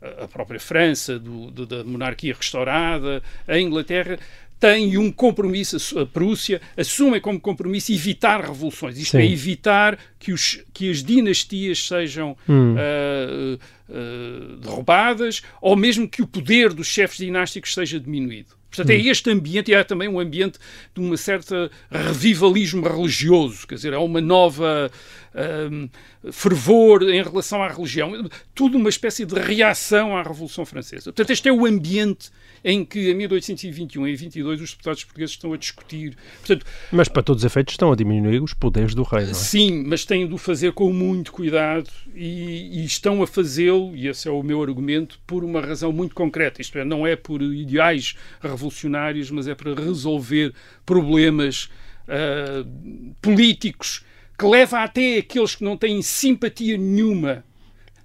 a 0.00 0.28
própria 0.28 0.60
França, 0.60 1.18
do, 1.18 1.50
do, 1.50 1.66
da 1.66 1.84
monarquia 1.84 2.34
restaurada, 2.34 3.22
a 3.46 3.58
Inglaterra, 3.58 4.18
tem 4.58 4.98
um 4.98 5.10
compromisso, 5.10 5.98
a 5.98 6.06
Prússia 6.06 6.60
assume 6.76 7.20
como 7.20 7.40
compromisso 7.40 7.92
evitar 7.92 8.40
revoluções, 8.40 8.98
isto 8.98 9.16
é, 9.16 9.20
Sim. 9.20 9.28
é, 9.28 9.32
evitar 9.32 9.98
que, 10.18 10.32
os, 10.32 10.62
que 10.72 10.90
as 10.90 11.02
dinastias 11.02 11.86
sejam 11.86 12.36
hum. 12.48 12.74
uh, 12.74 13.58
uh, 13.88 14.56
derrubadas 14.56 15.42
ou 15.60 15.76
mesmo 15.76 16.08
que 16.08 16.22
o 16.22 16.26
poder 16.26 16.72
dos 16.72 16.88
chefes 16.88 17.18
dinásticos 17.18 17.72
seja 17.72 18.00
diminuído. 18.00 18.58
Portanto, 18.70 18.90
é 18.90 18.96
hum. 18.96 19.10
este 19.10 19.30
ambiente 19.30 19.70
e 19.70 19.74
há 19.74 19.82
também 19.82 20.08
um 20.08 20.20
ambiente 20.20 20.58
de 20.94 21.00
uma 21.00 21.16
certa 21.16 21.70
revivalismo 21.90 22.86
religioso, 22.86 23.66
quer 23.66 23.76
dizer, 23.76 23.94
há 23.94 24.00
uma 24.00 24.20
nova 24.20 24.90
um, 25.34 25.88
fervor 26.30 27.02
em 27.02 27.22
relação 27.22 27.62
à 27.62 27.68
religião, 27.68 28.28
tudo 28.54 28.76
uma 28.76 28.88
espécie 28.88 29.24
de 29.24 29.34
reação 29.34 30.16
à 30.16 30.22
Revolução 30.22 30.64
Francesa. 30.64 31.04
Portanto, 31.04 31.30
este 31.30 31.48
é 31.48 31.52
o 31.52 31.66
ambiente 31.66 32.30
em 32.64 32.84
que, 32.84 33.10
em 33.10 33.14
1821 33.14 34.08
e 34.08 34.16
22, 34.16 34.60
os 34.60 34.70
deputados 34.70 35.04
portugueses 35.04 35.34
estão 35.34 35.52
a 35.52 35.56
discutir. 35.56 36.16
Portanto, 36.38 36.66
mas, 36.90 37.08
para 37.08 37.22
todos 37.22 37.42
os 37.42 37.46
efeitos, 37.46 37.74
estão 37.74 37.92
a 37.92 37.96
diminuir 37.96 38.42
os 38.42 38.52
poderes 38.52 38.94
do 38.94 39.02
rei, 39.02 39.24
não 39.24 39.30
é? 39.30 39.34
Sim, 39.34 39.84
mas 39.86 40.04
têm 40.04 40.26
de 40.26 40.34
o 40.34 40.38
fazer 40.38 40.72
com 40.72 40.92
muito 40.92 41.32
cuidado 41.32 41.88
e, 42.14 42.80
e 42.80 42.84
estão 42.84 43.22
a 43.22 43.26
fazê-lo, 43.26 43.94
e 43.94 44.08
esse 44.08 44.28
é 44.28 44.30
o 44.30 44.42
meu 44.42 44.62
argumento, 44.62 45.20
por 45.26 45.44
uma 45.44 45.60
razão 45.60 45.92
muito 45.92 46.14
concreta. 46.14 46.60
Isto 46.60 46.78
é, 46.78 46.84
não 46.84 47.06
é 47.06 47.14
por 47.14 47.42
ideais 47.42 48.16
revolucionários, 48.40 49.30
mas 49.30 49.46
é 49.46 49.54
para 49.54 49.74
resolver 49.74 50.52
problemas 50.84 51.68
uh, 52.08 53.14
políticos 53.20 54.04
que 54.38 54.46
leva 54.46 54.84
até 54.84 55.18
aqueles 55.18 55.56
que 55.56 55.64
não 55.64 55.76
têm 55.76 56.00
simpatia 56.00 56.78
nenhuma 56.78 57.44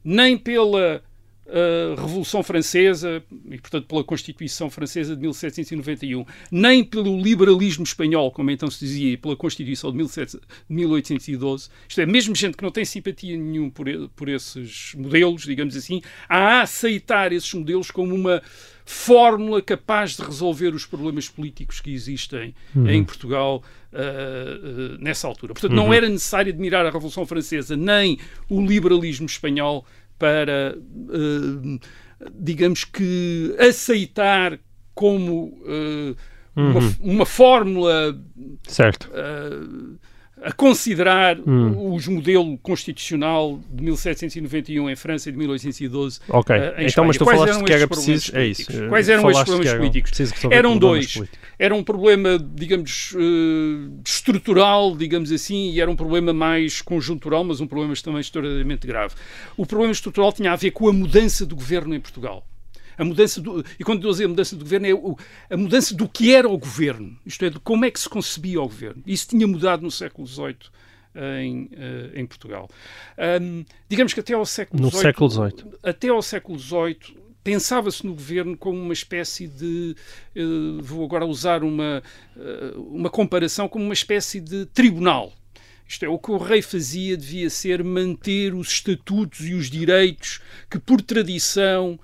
nem 0.04 0.38
pela 0.38 1.04
uh, 1.46 1.96
Revolução 2.00 2.44
Francesa 2.44 3.24
e, 3.50 3.58
portanto, 3.60 3.88
pela 3.88 4.04
Constituição 4.04 4.70
Francesa 4.70 5.16
de 5.16 5.22
1791, 5.22 6.26
nem 6.52 6.84
pelo 6.84 7.20
liberalismo 7.20 7.84
espanhol, 7.84 8.32
como 8.32 8.52
então 8.52 8.70
se 8.70 8.80
dizia, 8.80 9.14
e 9.14 9.18
pela 9.18 9.36
Constituição 9.36 9.92
de 9.92 9.98
1812. 10.70 11.70
Isto 11.88 12.02
é, 12.02 12.06
mesmo 12.06 12.36
gente 12.36 12.58
que 12.58 12.64
não 12.64 12.72
tem 12.72 12.86
simpatia 12.86 13.38
nenhum 13.38 13.70
por, 13.70 13.88
por 14.16 14.30
esses 14.30 14.94
modelos, 14.96 15.44
digamos 15.44 15.76
assim, 15.76 16.02
a 16.28 16.62
aceitar 16.62 17.32
esses 17.32 17.54
modelos 17.54 17.92
como 17.92 18.14
uma 18.14 18.42
fórmula 18.86 19.62
capaz 19.62 20.18
de 20.18 20.24
resolver 20.24 20.74
os 20.74 20.86
problemas 20.86 21.30
políticos 21.30 21.80
que 21.80 21.94
existem 21.94 22.54
uhum. 22.76 22.90
em 22.90 23.04
Portugal 23.04 23.64
uh, 23.94 23.98
uh, 23.98 24.98
nessa 25.00 25.28
altura. 25.28 25.54
Portanto, 25.54 25.72
uhum. 25.72 25.78
não 25.78 25.94
era 25.94 26.10
necessário 26.10 26.52
admirar 26.52 26.86
a 26.86 26.90
Revolução 26.90 27.26
Francesa 27.26 27.78
nem 27.78 28.20
o 28.50 28.62
liberalismo 28.62 29.26
espanhol 29.26 29.86
para, 30.18 30.78
uh, 30.78 31.80
digamos 32.34 32.84
que, 32.84 33.56
aceitar 33.60 34.60
como 34.94 35.60
uhum. 35.66 36.16
uma, 36.56 36.96
uma, 37.00 37.26
fórmula 37.26 38.20
certo. 38.68 39.10
Uh, 39.12 39.98
a 40.44 40.52
considerar 40.52 41.40
hum. 41.40 41.94
os 41.94 42.08
modelo 42.08 42.58
constitucional 42.58 43.60
de 43.72 43.84
1791 43.84 44.90
em 44.90 44.96
França 44.96 45.30
e 45.30 45.32
de 45.32 45.38
1812 45.38 46.20
Ok, 46.30 46.56
em 46.78 46.88
então 46.88 47.06
mas 47.06 47.18
tu 47.18 47.24
Quais 47.24 47.40
falaste 47.40 47.64
que 47.64 47.74
era 47.74 47.88
preciso... 47.88 48.36
É 48.36 48.46
isso. 48.46 48.66
Quais 48.90 49.10
eram 49.10 49.30
estes 49.30 49.46
problemas 49.46 49.74
políticos? 49.74 50.34
Eram 50.52 50.78
dois. 50.78 51.14
Políticos. 51.14 51.40
Era 51.58 51.74
um 51.74 51.84
problema, 51.84 52.38
digamos, 52.56 53.14
uh, 53.14 54.02
estrutural, 54.06 54.96
digamos 54.96 55.32
assim, 55.32 55.72
e 55.72 55.80
era 55.80 55.90
um 55.90 55.96
problema 55.96 56.34
mais 56.34 56.82
conjuntural, 56.82 57.44
mas 57.44 57.62
um 57.62 57.68
problema 57.68 57.94
também 58.04 58.20
extraordinariamente 58.20 58.86
grave. 58.86 59.14
O 59.56 59.66
problema 59.66 59.92
estrutural 59.92 60.34
tinha 60.34 60.52
a 60.52 60.56
ver 60.56 60.72
com 60.72 60.90
a 60.90 60.94
mudança 60.94 61.46
do 61.46 61.56
governo 61.56 61.96
em 61.96 62.00
Portugal. 62.00 62.46
A 62.98 63.04
mudança 63.04 63.42
do, 63.42 63.64
e 63.80 63.84
quando 63.84 64.06
eu 64.08 64.12
dizer 64.12 64.26
a 64.26 64.30
mudança 64.30 64.56
do 64.56 64.64
governo, 64.64 64.88
é 65.50 65.54
a 65.54 65.58
mudança 65.58 65.96
do 65.96 66.08
que 66.08 66.34
era 66.34 66.48
o 66.48 66.58
governo, 66.58 67.18
isto 67.26 67.44
é, 67.46 67.50
de 67.50 67.60
como 67.60 67.86
é 67.86 67.92
que 67.92 68.00
se 68.00 68.10
concebia 68.10 68.62
o 68.62 68.68
governo. 68.68 69.04
Isso 69.06 69.28
tinha 69.28 69.48
mudado 69.48 69.82
no 69.82 69.92
século 69.92 70.28
XVIII 70.28 70.58
em, 71.16 71.64
uh, 71.66 72.20
em 72.20 72.26
Portugal. 72.26 72.70
Um, 73.42 73.66
digamos 73.88 74.14
que 74.14 74.20
até 74.20 74.34
ao 74.34 74.46
século 74.46 74.80
XVIII. 74.80 74.96
No 74.96 75.02
século 75.02 75.30
XVIII. 75.30 75.74
Até 75.84 76.10
ao 76.10 76.22
século 76.22 76.60
XVIII 76.60 77.24
pensava-se 77.44 78.06
no 78.06 78.14
governo 78.14 78.58
como 78.58 78.80
uma 78.80 78.94
espécie 78.94 79.48
de. 79.48 79.96
Uh, 80.36 80.82
vou 80.82 81.04
agora 81.04 81.26
usar 81.26 81.64
uma, 81.64 82.02
uh, 82.36 82.82
uma 82.82 83.10
comparação 83.10 83.68
como 83.68 83.84
uma 83.84 83.94
espécie 83.94 84.40
de 84.40 84.66
tribunal. 84.68 85.34
Isto 85.88 86.06
é, 86.06 86.08
o 86.08 86.18
que 86.18 86.32
o 86.32 86.38
rei 86.38 86.62
fazia 86.62 87.18
devia 87.18 87.50
ser 87.50 87.84
manter 87.84 88.54
os 88.54 88.70
estatutos 88.70 89.48
e 89.48 89.54
os 89.54 89.70
direitos 89.70 90.42
que, 90.70 90.80
por 90.80 91.02
tradição, 91.02 92.00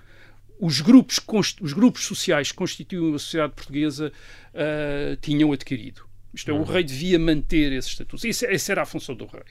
os 0.59 0.81
grupos, 0.81 1.19
os 1.61 1.73
grupos 1.73 2.05
sociais 2.05 2.51
que 2.51 2.57
constituem 2.57 3.15
a 3.15 3.19
sociedade 3.19 3.53
portuguesa 3.53 4.11
uh, 4.53 5.15
tinham 5.21 5.51
adquirido. 5.53 6.01
Isto 6.33 6.51
é, 6.51 6.53
o 6.53 6.57
uhum. 6.57 6.63
rei 6.63 6.83
devia 6.83 7.17
manter 7.17 7.71
esses 7.71 7.91
estatutos. 7.91 8.23
Isso, 8.23 8.45
essa 8.45 8.71
era 8.73 8.81
a 8.81 8.85
função 8.85 9.15
do 9.15 9.25
rei. 9.25 9.43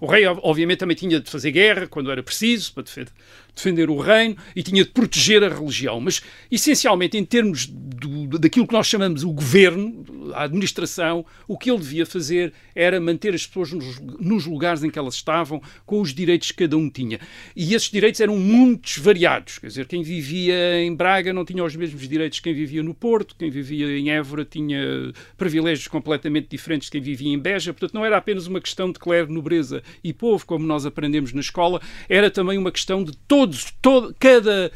O 0.00 0.06
rei, 0.06 0.26
obviamente, 0.26 0.78
também 0.78 0.96
tinha 0.96 1.20
de 1.20 1.30
fazer 1.30 1.50
guerra 1.50 1.86
quando 1.86 2.10
era 2.10 2.22
preciso, 2.22 2.72
para 2.72 2.82
defender, 2.84 3.12
defender 3.56 3.90
o 3.90 3.98
reino, 3.98 4.36
e 4.54 4.62
tinha 4.62 4.84
de 4.84 4.90
proteger 4.90 5.42
a 5.42 5.48
religião. 5.48 5.98
Mas, 6.00 6.22
essencialmente, 6.50 7.16
em 7.16 7.24
termos 7.24 7.66
do, 7.66 8.38
daquilo 8.38 8.66
que 8.66 8.74
nós 8.74 8.86
chamamos 8.86 9.24
o 9.24 9.32
governo, 9.32 10.04
a 10.34 10.44
administração, 10.44 11.24
o 11.48 11.56
que 11.56 11.70
ele 11.70 11.80
devia 11.80 12.04
fazer 12.04 12.52
era 12.74 13.00
manter 13.00 13.34
as 13.34 13.46
pessoas 13.46 13.72
nos, 13.72 13.98
nos 14.20 14.46
lugares 14.46 14.84
em 14.84 14.90
que 14.90 14.98
elas 14.98 15.14
estavam, 15.14 15.60
com 15.84 16.00
os 16.00 16.12
direitos 16.12 16.50
que 16.50 16.58
cada 16.64 16.76
um 16.76 16.90
tinha. 16.90 17.18
E 17.54 17.74
esses 17.74 17.90
direitos 17.90 18.20
eram 18.20 18.36
muitos 18.36 18.98
variados. 18.98 19.58
Quer 19.58 19.68
dizer, 19.68 19.86
quem 19.86 20.02
vivia 20.02 20.82
em 20.82 20.94
Braga 20.94 21.32
não 21.32 21.44
tinha 21.44 21.64
os 21.64 21.74
mesmos 21.74 22.06
direitos 22.06 22.38
que 22.38 22.44
quem 22.44 22.54
vivia 22.54 22.82
no 22.82 22.94
Porto, 22.94 23.34
quem 23.36 23.50
vivia 23.50 23.98
em 23.98 24.10
Évora 24.10 24.44
tinha 24.44 25.12
privilégios 25.36 25.88
completamente 25.88 26.48
diferentes 26.50 26.86
de 26.86 26.92
quem 26.92 27.00
vivia 27.00 27.32
em 27.32 27.38
Beja. 27.38 27.72
Portanto, 27.72 27.94
não 27.94 28.04
era 28.04 28.16
apenas 28.16 28.46
uma 28.46 28.60
questão 28.60 28.92
de 28.92 28.98
clero, 28.98 29.32
nobreza 29.32 29.82
e 30.04 30.12
povo, 30.12 30.44
como 30.44 30.66
nós 30.66 30.84
aprendemos 30.84 31.32
na 31.32 31.40
escola, 31.40 31.80
era 32.08 32.30
também 32.30 32.58
uma 32.58 32.72
questão 32.72 33.02
de 33.02 33.16
todos, 33.28 33.45
todo, 33.80 34.14
cada, 34.18 34.70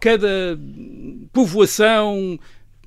cada 0.00 0.58
povoação, 1.32 2.38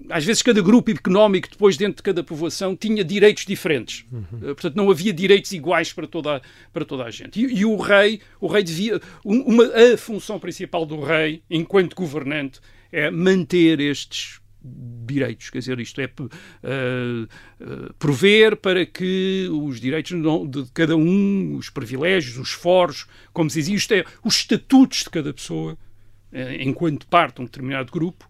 às 0.09 0.23
vezes 0.23 0.41
cada 0.41 0.61
grupo 0.61 0.91
económico 0.91 1.49
depois 1.49 1.77
dentro 1.77 1.97
de 1.97 2.03
cada 2.03 2.23
povoação 2.23 2.75
tinha 2.75 3.03
direitos 3.03 3.45
diferentes. 3.45 4.05
Uhum. 4.11 4.39
Portanto, 4.39 4.75
não 4.75 4.89
havia 4.91 5.13
direitos 5.13 5.51
iguais 5.51 5.91
para 5.91 6.07
toda, 6.07 6.41
para 6.71 6.85
toda 6.85 7.03
a 7.03 7.11
gente. 7.11 7.39
E, 7.39 7.59
e 7.59 7.65
o 7.65 7.75
rei, 7.77 8.21
o 8.39 8.47
rei 8.47 8.63
devia, 8.63 9.01
uma, 9.23 9.65
a 9.65 9.97
função 9.97 10.39
principal 10.39 10.85
do 10.85 11.01
rei, 11.01 11.41
enquanto 11.49 11.95
governante, 11.95 12.59
é 12.91 13.11
manter 13.11 13.79
estes 13.79 14.39
direitos, 15.05 15.49
quer 15.49 15.59
dizer, 15.59 15.79
isto 15.79 16.01
é 16.01 16.05
uh, 16.05 17.93
prover 17.97 18.57
para 18.57 18.85
que 18.85 19.47
os 19.51 19.79
direitos 19.79 20.11
de 20.11 20.65
cada 20.73 20.95
um, 20.95 21.55
os 21.55 21.69
privilégios, 21.69 22.37
os 22.37 22.51
foros, 22.51 23.07
como 23.31 23.49
se 23.49 23.59
diz, 23.59 23.69
isto 23.69 23.93
é, 23.93 24.03
os 24.23 24.35
estatutos 24.35 25.03
de 25.03 25.09
cada 25.09 25.33
pessoa, 25.33 25.73
uh, 25.73 26.37
enquanto 26.59 27.07
parte 27.07 27.35
de 27.35 27.41
um 27.41 27.45
determinado 27.45 27.91
grupo, 27.91 28.26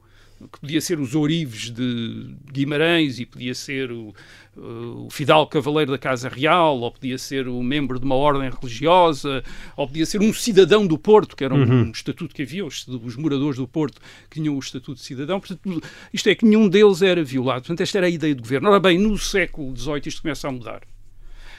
que 0.52 0.60
podia 0.60 0.80
ser 0.80 1.00
os 1.00 1.16
ourives 1.16 1.72
de 1.72 2.36
Guimarães 2.52 3.20
e 3.20 3.26
podia 3.26 3.56
ser 3.56 3.92
o, 3.92 4.14
o 4.56 5.10
fidalgo 5.10 5.50
cavaleiro 5.50 5.92
da 5.92 5.98
Casa 5.98 6.30
Real, 6.30 6.80
ou 6.80 6.92
podia 6.92 7.18
ser 7.18 7.48
o 7.48 7.62
membro 7.64 8.00
de 8.00 8.06
uma 8.06 8.16
ordem 8.16 8.50
religiosa, 8.50 9.44
ou 9.76 9.88
podia 9.88 10.06
ser 10.06 10.22
um 10.22 10.32
cidadão 10.32 10.86
do 10.86 10.98
Porto, 10.98 11.36
que 11.36 11.44
era 11.44 11.54
um, 11.54 11.64
uhum. 11.64 11.92
estatuto 11.92 12.36
que 12.36 12.44
havia, 12.44 12.66
os, 12.66 12.88
os, 12.88 13.16
moradores 13.16 13.58
do 13.58 13.68
Porto 13.68 14.00
que 14.30 14.40
tinham 14.40 14.56
o 14.56 14.60
estatuto 14.60 14.96
de 14.96 15.06
cidadão. 15.06 15.40
Portanto, 15.40 15.82
isto 16.14 16.30
é 16.30 16.36
que 16.36 16.46
nenhum 16.46 16.70
deles 16.70 17.02
era 17.02 17.24
violado. 17.24 17.62
Portanto, 17.62 17.82
esta 17.82 17.98
era 17.98 18.08
a 18.08 18.10
ideia 18.10 18.36
do 18.36 18.42
governo. 18.42 18.70
Ora 18.70 18.80
bem, 18.80 19.00
no 19.00 19.18
século 19.18 19.76
XVIII 19.76 20.02
isto 20.06 20.22
começa 20.22 20.48
a 20.48 20.52
mudar. 20.52 20.82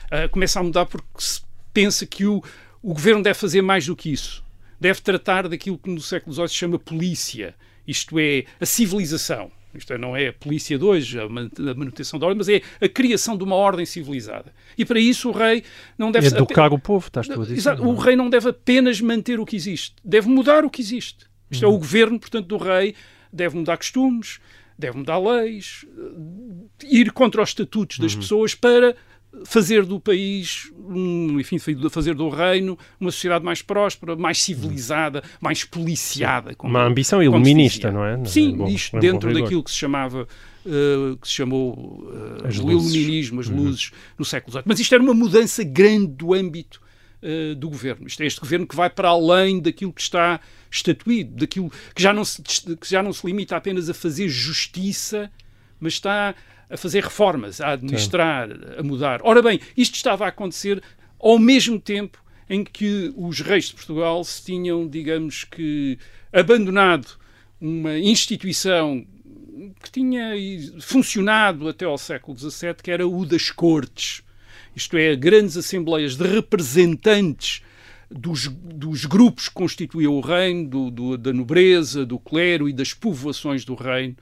Uh, 0.07 0.29
começa 0.31 0.61
a 0.61 0.63
mudar 0.63 0.87
porque 0.87 1.07
se 1.19 1.43
pensa 1.73 2.07
que 2.07 2.25
o, 2.25 2.43
o 2.83 2.95
governo 2.95 3.23
deve 3.23 3.39
fazer 3.39 3.61
mais 3.61 3.87
do 3.87 3.97
que 3.97 4.11
isso. 4.11 4.45
Deve 4.81 5.01
tratar 5.01 5.49
daquilo 5.49 5.77
que 5.77 5.91
no 5.91 6.01
século 6.01 6.33
XVIII 6.33 6.49
se 6.49 6.55
chama 6.55 6.79
polícia 6.79 7.55
isto 7.89 8.19
é, 8.19 8.45
a 8.61 8.67
civilização. 8.67 9.51
Isto 9.75 9.93
é, 9.93 9.99
não 9.99 10.17
é 10.17 10.29
a 10.29 10.33
polícia 10.33 10.79
de 10.79 10.85
hoje, 10.85 11.19
a 11.21 11.29
manutenção 11.29 12.19
da 12.19 12.27
ordem, 12.27 12.39
mas 12.39 12.49
é 12.49 12.63
a 12.81 12.89
criação 12.89 13.37
de 13.37 13.45
uma 13.45 13.55
ordem 13.55 13.85
civilizada. 13.85 14.53
E 14.77 14.85
para 14.85 14.99
isso 14.99 15.29
o 15.29 15.33
rei 15.33 15.63
não 15.97 16.11
deve... 16.11 16.27
Educar 16.29 16.73
o 16.73 16.79
povo, 16.79 17.07
estás 17.07 17.27
tu 17.27 17.35
a 17.35 17.45
dizer. 17.45 17.57
Exato, 17.57 17.83
o 17.83 17.95
rei 17.95 18.17
não 18.17 18.31
deve 18.31 18.49
apenas 18.49 19.01
manter 19.01 19.39
o 19.41 19.45
que 19.45 19.57
existe, 19.57 19.97
deve 20.05 20.29
mudar 20.29 20.65
o 20.65 20.71
que 20.71 20.81
existe. 20.81 21.27
Isto 21.51 21.65
é, 21.65 21.69
o 21.69 21.79
governo, 21.79 22.19
portanto, 22.19 22.47
do 22.47 22.57
rei 22.57 22.95
deve 23.33 23.57
mudar 23.57 23.77
costumes, 23.77 24.39
deve 24.79 24.97
mudar 24.97 25.19
leis, 25.19 25.85
ir 26.85 27.13
contra 27.13 27.43
os 27.43 27.51
estatutos 27.51 27.99
das 27.99 28.15
uhum. 28.15 28.21
pessoas 28.21 28.55
para 28.55 28.97
fazer 29.45 29.85
do 29.85 30.01
país, 30.01 30.71
um, 30.79 31.39
enfim, 31.39 31.59
fazer 31.91 32.15
do 32.15 32.29
reino 32.29 32.79
uma 32.99 33.11
sociedade 33.11 33.45
mais 33.45 33.63
próspera, 33.63 34.17
mais 34.17 34.43
civilizada, 34.43 35.23
mais 35.41 35.65
policiada. 35.65 36.55
Como, 36.55 36.73
uma 36.73 36.85
ambição 36.85 37.23
iluminista, 37.23 37.91
não 37.91 38.05
é? 38.05 38.25
Sim, 38.25 38.57
bom, 38.57 38.69
isto 38.69 38.99
dentro 38.99 39.33
daquilo 39.33 39.63
que 39.63 39.71
se 39.71 39.77
chamava 39.77 40.27
Uh, 40.67 41.17
que 41.17 41.27
se 41.27 41.33
chamou 41.33 41.73
uh, 41.73 42.63
o 42.63 42.71
iluminismo, 42.71 43.41
as 43.41 43.49
uhum. 43.49 43.57
luzes, 43.57 43.91
no 44.19 44.25
século 44.25 44.53
XVIII. 44.53 44.65
Mas 44.67 44.79
isto 44.79 44.95
era 44.95 45.03
uma 45.03 45.15
mudança 45.15 45.65
grande 45.65 46.09
do 46.09 46.35
âmbito 46.35 46.83
uh, 47.23 47.55
do 47.55 47.71
governo. 47.71 48.07
Isto 48.07 48.23
é 48.23 48.27
este 48.27 48.39
governo 48.39 48.67
que 48.67 48.77
vai 48.77 48.91
para 48.91 49.09
além 49.09 49.61
daquilo 49.61 49.91
que 49.91 50.03
está 50.03 50.39
estatuído, 50.71 51.37
daquilo 51.37 51.71
que 51.95 52.03
já 52.03 52.13
não 52.13 52.23
se, 52.23 52.43
que 52.43 52.91
já 52.91 53.03
não 53.03 53.15
se 53.15 53.27
limita 53.27 53.57
apenas 53.57 53.89
a 53.89 53.95
fazer 53.95 54.29
justiça, 54.29 55.31
mas 55.81 55.95
está 55.95 56.35
a 56.71 56.77
fazer 56.77 57.05
reformas, 57.05 57.61
a 57.61 57.71
administrar, 57.71 58.49
a 58.79 58.83
mudar. 58.83 59.21
Ora 59.23 59.43
bem, 59.43 59.61
isto 59.77 59.95
estava 59.95 60.25
a 60.25 60.29
acontecer 60.29 60.83
ao 61.19 61.39
mesmo 61.39 61.81
tempo 61.81 62.23
em 62.49 62.65
que 62.65 63.13
os 63.17 63.41
reis 63.41 63.67
de 63.67 63.75
Portugal 63.75 64.23
se 64.25 64.45
tinham, 64.45 64.89
digamos 64.89 65.45
que, 65.45 65.99
abandonado 66.33 67.19
uma 67.61 67.99
instituição 67.99 69.07
que 69.83 69.91
tinha 69.91 70.33
funcionado 70.81 71.69
até 71.69 71.85
ao 71.85 71.99
século 71.99 72.39
XVII, 72.39 72.75
que 72.83 72.91
era 72.91 73.07
o 73.07 73.27
das 73.27 73.51
cortes. 73.51 74.23
Isto 74.75 74.97
é, 74.97 75.15
grandes 75.17 75.57
assembleias 75.57 76.17
de 76.17 76.27
representantes 76.27 77.63
dos, 78.11 78.47
dos 78.49 79.05
grupos 79.05 79.49
que 79.49 79.55
constituíam 79.55 80.15
o 80.15 80.21
reino, 80.21 80.69
do, 80.69 80.91
do, 80.91 81.19
da 81.19 81.33
nobreza, 81.33 82.07
do 82.07 82.19
clero 82.19 82.69
e 82.69 82.73
das 82.73 82.95
povoações 82.95 83.65
do 83.65 83.75
reino, 83.75 84.17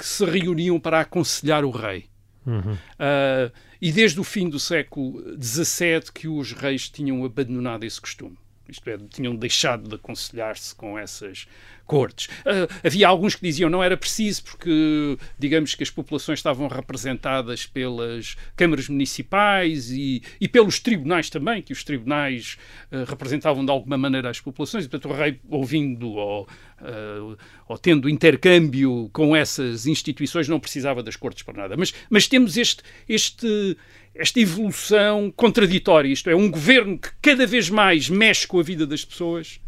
que 0.00 0.06
se 0.06 0.24
reuniam 0.24 0.80
para 0.80 1.00
aconselhar 1.00 1.64
o 1.64 1.70
rei. 1.70 2.06
Uhum. 2.46 2.72
Uh, 2.72 3.52
e 3.80 3.92
desde 3.92 4.18
o 4.18 4.24
fim 4.24 4.48
do 4.48 4.58
século 4.58 5.22
XVII 5.40 6.12
que 6.12 6.26
os 6.26 6.52
reis 6.52 6.88
tinham 6.88 7.24
abandonado 7.24 7.84
esse 7.84 8.00
costume. 8.00 8.36
Isto 8.70 8.88
é, 8.88 8.98
tinham 9.10 9.34
deixado 9.34 9.88
de 9.88 9.94
aconselhar-se 9.96 10.74
com 10.74 10.98
essas, 10.98 11.46
cortes. 11.90 12.26
Uh, 12.46 12.86
havia 12.86 13.08
alguns 13.08 13.34
que 13.34 13.42
diziam 13.42 13.68
não 13.68 13.82
era 13.82 13.96
preciso 13.96 14.44
porque, 14.44 15.18
digamos 15.36 15.74
que 15.74 15.82
as 15.82 15.90
populações 15.90 16.38
estavam 16.38 16.68
representadas 16.68 17.66
pelas 17.66 18.36
câmaras 18.54 18.88
municipais 18.88 19.90
e, 19.90 20.22
e 20.40 20.46
pelos 20.46 20.78
tribunais 20.78 21.28
também, 21.28 21.60
que 21.60 21.72
os 21.72 21.82
tribunais 21.82 22.56
uh, 22.92 23.02
representavam 23.10 23.64
de 23.64 23.72
alguma 23.72 23.98
maneira 23.98 24.30
as 24.30 24.40
populações, 24.40 24.84
e 24.84 24.88
portanto 24.88 25.12
o 25.12 25.16
rei, 25.16 25.40
ouvindo 25.48 26.10
ou, 26.10 26.44
uh, 26.80 27.36
ou 27.66 27.76
tendo 27.76 28.08
intercâmbio 28.08 29.10
com 29.12 29.34
essas 29.34 29.84
instituições, 29.84 30.46
não 30.46 30.60
precisava 30.60 31.02
das 31.02 31.16
cortes 31.16 31.42
para 31.42 31.62
nada. 31.62 31.76
Mas, 31.76 31.92
mas 32.08 32.28
temos 32.28 32.56
este, 32.56 32.84
este 33.08 33.76
esta 34.14 34.40
evolução 34.40 35.32
contraditória. 35.34 36.12
Isto 36.12 36.30
é, 36.30 36.34
um 36.34 36.50
governo 36.50 36.98
que 36.98 37.10
cada 37.22 37.46
vez 37.46 37.70
mais 37.70 38.08
mexe 38.08 38.46
com 38.46 38.58
a 38.58 38.62
vida 38.62 38.86
das 38.86 39.04
pessoas 39.04 39.60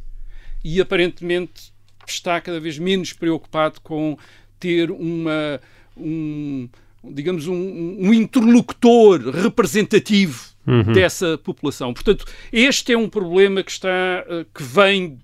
e 0.64 0.80
aparentemente 0.80 1.72
está 2.06 2.40
cada 2.40 2.60
vez 2.60 2.78
menos 2.78 3.12
preocupado 3.12 3.80
com 3.80 4.18
ter 4.58 4.90
uma, 4.90 5.60
um, 5.96 6.68
digamos, 7.04 7.46
um, 7.46 7.54
um 7.54 8.14
interlocutor 8.14 9.30
representativo 9.30 10.52
uhum. 10.66 10.92
dessa 10.92 11.38
população. 11.38 11.92
Portanto, 11.92 12.24
este 12.52 12.92
é 12.92 12.98
um 12.98 13.08
problema 13.08 13.62
que 13.62 13.70
está, 13.70 13.88
eh, 14.28 14.46
que 14.54 14.62
vem 14.62 15.18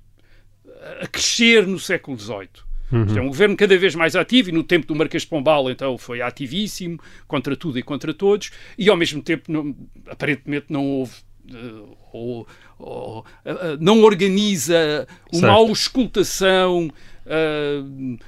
a 1.00 1.06
crescer 1.06 1.66
no 1.66 1.78
século 1.78 2.18
XVIII. 2.18 2.67
Uhum. 2.90 3.16
É 3.16 3.20
um 3.20 3.28
governo 3.28 3.56
cada 3.56 3.76
vez 3.76 3.94
mais 3.94 4.16
ativo 4.16 4.48
e 4.48 4.52
no 4.52 4.62
tempo 4.62 4.86
do 4.86 4.94
Marquês 4.94 5.22
de 5.22 5.28
Pombal, 5.28 5.70
então, 5.70 5.98
foi 5.98 6.22
ativíssimo 6.22 6.98
contra 7.26 7.56
tudo 7.56 7.78
e 7.78 7.82
contra 7.82 8.14
todos 8.14 8.50
e, 8.76 8.88
ao 8.88 8.96
mesmo 8.96 9.22
tempo, 9.22 9.52
não, 9.52 9.76
aparentemente 10.06 10.66
não 10.70 10.86
houve 10.86 11.12
uh, 11.52 11.96
ou, 12.12 12.46
ou, 12.78 13.20
uh, 13.20 13.24
não 13.80 14.02
organiza 14.02 15.06
uma 15.32 15.40
certo. 15.40 15.54
auscultação 15.54 16.90
uh, 17.26 18.18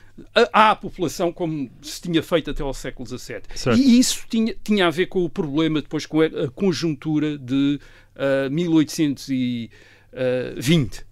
à 0.53 0.77
população 0.77 1.33
como 1.33 1.71
se 1.81 2.03
tinha 2.03 2.23
feito 2.23 2.51
até 2.51 2.63
ao 2.63 2.75
século 2.75 3.09
XVII. 3.09 3.41
Certo. 3.55 3.79
E 3.79 3.99
isso 3.99 4.27
tinha, 4.29 4.55
tinha 4.63 4.87
a 4.87 4.91
ver 4.91 5.07
com 5.07 5.25
o 5.25 5.31
problema 5.31 5.81
depois 5.81 6.05
com 6.07 6.21
a, 6.21 6.29
conjuntura 6.55 7.39
de 7.39 7.81
uh, 8.17 8.51
1820. 8.51 11.07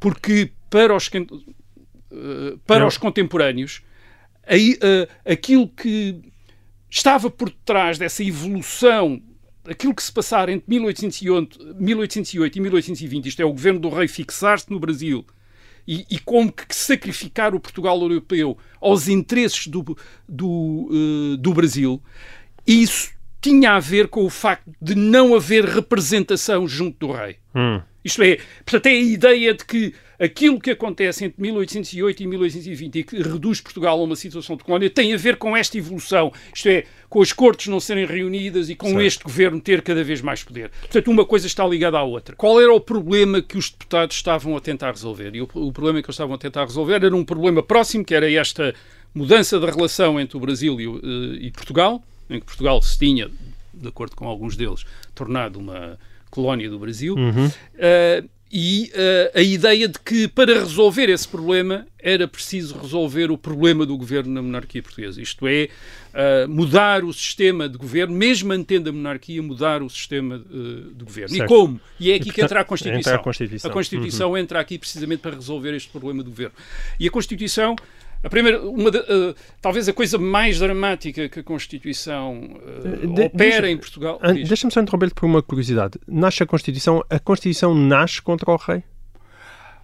Porque 0.00 0.50
para 0.70 0.94
os, 0.94 1.10
para 2.66 2.80
não. 2.80 2.88
os 2.88 2.96
contemporâneos, 2.96 3.82
aí, 4.46 4.78
aquilo 5.24 5.68
que 5.68 6.20
estava 6.90 7.30
por 7.30 7.50
detrás 7.50 7.98
dessa 7.98 8.22
evolução 8.22 9.22
aquilo 9.68 9.94
que 9.94 10.02
se 10.02 10.12
passar 10.12 10.48
entre 10.48 10.64
1808, 10.68 11.76
1808 11.78 12.56
e 12.56 12.60
1820, 12.60 13.26
isto 13.26 13.40
é, 13.40 13.44
o 13.44 13.52
governo 13.52 13.80
do 13.80 13.88
rei 13.88 14.06
fixar-se 14.06 14.70
no 14.70 14.78
Brasil 14.78 15.24
e, 15.86 16.06
e, 16.10 16.18
como 16.18 16.50
que 16.50 16.74
sacrificar 16.74 17.54
o 17.54 17.60
Portugal 17.60 18.00
europeu 18.00 18.56
aos 18.80 19.06
interesses 19.08 19.66
do, 19.66 19.84
do, 20.26 20.88
uh, 20.90 21.36
do 21.36 21.52
Brasil, 21.52 22.02
isso 22.66 23.12
tinha 23.40 23.72
a 23.72 23.80
ver 23.80 24.08
com 24.08 24.24
o 24.24 24.30
facto 24.30 24.70
de 24.80 24.94
não 24.94 25.34
haver 25.34 25.66
representação 25.66 26.66
junto 26.66 27.06
do 27.06 27.12
rei. 27.12 27.36
Hum. 27.54 27.82
Isto 28.02 28.22
é, 28.22 28.38
portanto, 28.64 28.86
é 28.86 28.90
a 28.90 29.02
ideia 29.02 29.54
de 29.54 29.64
que 29.64 29.94
aquilo 30.18 30.60
que 30.60 30.70
acontece 30.70 31.24
entre 31.24 31.40
1808 31.40 32.22
e 32.22 32.26
1820 32.26 32.98
e 32.98 33.04
que 33.04 33.16
reduz 33.22 33.60
Portugal 33.60 33.98
a 33.98 34.02
uma 34.02 34.16
situação 34.16 34.56
de 34.56 34.64
colónia 34.64 34.90
tem 34.90 35.12
a 35.12 35.16
ver 35.16 35.36
com 35.36 35.56
esta 35.56 35.76
evolução, 35.78 36.32
isto 36.54 36.68
é, 36.68 36.84
com 37.08 37.22
as 37.22 37.32
cortes 37.32 37.68
não 37.68 37.80
serem 37.80 38.06
reunidas 38.06 38.68
e 38.68 38.74
com 38.74 38.88
certo. 38.88 39.02
este 39.02 39.24
governo 39.24 39.60
ter 39.60 39.82
cada 39.82 40.02
vez 40.02 40.20
mais 40.20 40.42
poder. 40.42 40.70
Portanto, 40.80 41.10
uma 41.10 41.24
coisa 41.24 41.46
está 41.46 41.66
ligada 41.66 41.98
à 41.98 42.02
outra. 42.02 42.34
Qual 42.34 42.60
era 42.60 42.72
o 42.72 42.80
problema 42.80 43.40
que 43.40 43.56
os 43.56 43.70
deputados 43.70 44.16
estavam 44.16 44.56
a 44.56 44.60
tentar 44.60 44.90
resolver? 44.90 45.34
E 45.34 45.40
o, 45.40 45.48
o 45.54 45.72
problema 45.72 46.02
que 46.02 46.06
eles 46.06 46.14
estavam 46.14 46.34
a 46.34 46.38
tentar 46.38 46.64
resolver 46.64 47.04
era 47.04 47.14
um 47.14 47.24
problema 47.24 47.62
próximo, 47.62 48.04
que 48.04 48.14
era 48.14 48.30
esta 48.30 48.74
mudança 49.14 49.60
da 49.60 49.70
relação 49.70 50.18
entre 50.18 50.36
o 50.36 50.40
Brasil 50.40 50.80
e, 50.80 50.88
uh, 50.88 51.34
e 51.36 51.50
Portugal, 51.52 52.02
em 52.28 52.40
que 52.40 52.46
Portugal 52.46 52.82
se 52.82 52.98
tinha, 52.98 53.30
de 53.72 53.88
acordo 53.88 54.16
com 54.16 54.26
alguns 54.26 54.56
deles, 54.56 54.84
tornado 55.14 55.58
uma 55.58 55.98
colónia 56.30 56.68
do 56.68 56.78
Brasil. 56.78 57.14
Uhum. 57.14 57.46
Uh, 57.46 58.28
e 58.56 58.92
uh, 58.94 59.36
a 59.36 59.42
ideia 59.42 59.88
de 59.88 59.98
que 59.98 60.28
para 60.28 60.54
resolver 60.60 61.08
esse 61.08 61.26
problema 61.26 61.88
era 61.98 62.28
preciso 62.28 62.78
resolver 62.78 63.32
o 63.32 63.36
problema 63.36 63.84
do 63.84 63.96
governo 63.96 64.32
na 64.32 64.40
monarquia 64.40 64.80
portuguesa. 64.80 65.20
Isto 65.20 65.48
é, 65.48 65.68
uh, 66.12 66.48
mudar 66.48 67.02
o 67.02 67.12
sistema 67.12 67.68
de 67.68 67.76
governo, 67.76 68.14
mesmo 68.14 68.50
mantendo 68.50 68.90
a 68.90 68.92
monarquia, 68.92 69.42
mudar 69.42 69.82
o 69.82 69.90
sistema 69.90 70.36
uh, 70.36 70.94
de 70.94 71.04
governo. 71.04 71.34
Certo. 71.34 71.44
E 71.44 71.48
como? 71.48 71.80
E 71.98 72.12
é 72.12 72.14
aqui 72.14 72.22
e, 72.22 72.26
portanto, 72.26 72.34
que 72.34 72.40
entra 72.42 72.60
a 72.60 72.64
Constituição. 72.64 73.00
Entra 73.00 73.14
a 73.14 73.24
Constituição, 73.24 73.70
a 73.70 73.74
Constituição 73.74 74.30
uhum. 74.30 74.38
entra 74.38 74.60
aqui 74.60 74.78
precisamente 74.78 75.18
para 75.18 75.34
resolver 75.34 75.74
este 75.74 75.88
problema 75.88 76.22
do 76.22 76.30
governo. 76.30 76.54
E 77.00 77.08
a 77.08 77.10
Constituição 77.10 77.74
a 78.24 78.30
primeira, 78.30 78.62
uma 78.62 78.90
de, 78.90 78.98
uh, 78.98 79.34
talvez 79.60 79.86
a 79.86 79.92
coisa 79.92 80.16
mais 80.16 80.58
dramática 80.58 81.28
que 81.28 81.40
a 81.40 81.42
Constituição 81.42 82.56
uh, 82.56 83.06
de, 83.06 83.22
opera 83.22 83.70
em 83.70 83.76
Portugal. 83.76 84.18
Deixa-me 84.46 84.72
só 84.72 84.80
interromper-te 84.80 85.14
por 85.14 85.26
uma 85.26 85.42
curiosidade. 85.42 85.98
Nasce 86.08 86.42
a 86.42 86.46
Constituição, 86.46 87.04
a 87.10 87.18
Constituição 87.18 87.74
nasce 87.74 88.22
contra 88.22 88.50
o 88.50 88.56
rei? 88.56 88.82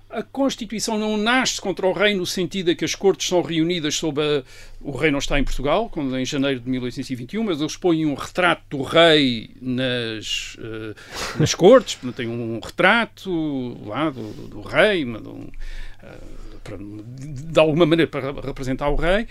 A 0.09 0.23
Constituição 0.23 0.99
não 0.99 1.19
nasce 1.19 1.61
contra 1.61 1.87
o 1.87 1.93
rei 1.93 2.15
no 2.15 2.25
sentido 2.25 2.67
de 2.67 2.75
que 2.75 2.85
as 2.85 2.95
cortes 2.95 3.29
são 3.29 3.43
reunidas 3.43 3.95
sob 3.95 4.21
a... 4.21 4.43
O 4.81 4.97
rei 4.97 5.11
não 5.11 5.19
está 5.19 5.39
em 5.39 5.45
Portugal, 5.45 5.91
quando 5.91 6.19
em 6.19 6.25
janeiro 6.25 6.61
de 6.61 6.69
1821, 6.69 7.45
mas 7.45 7.61
eles 7.61 7.77
põem 7.77 8.07
um 8.07 8.15
retrato 8.15 8.63
do 8.71 8.83
rei 8.83 9.51
nas, 9.61 10.57
uh, 10.57 11.39
nas 11.39 11.55
cortes, 11.55 11.99
tem 12.17 12.27
um 12.27 12.59
retrato 12.59 13.87
lá 13.87 14.09
do, 14.09 14.33
do 14.49 14.63
rei, 14.63 15.05
um, 15.05 15.15
uh, 15.15 16.50
para, 16.71 16.79
de 16.79 17.59
alguma 17.59 17.85
maneira 17.85 18.11
para 18.11 18.33
representar 18.41 18.89
o 18.89 18.97
rei, 18.97 19.27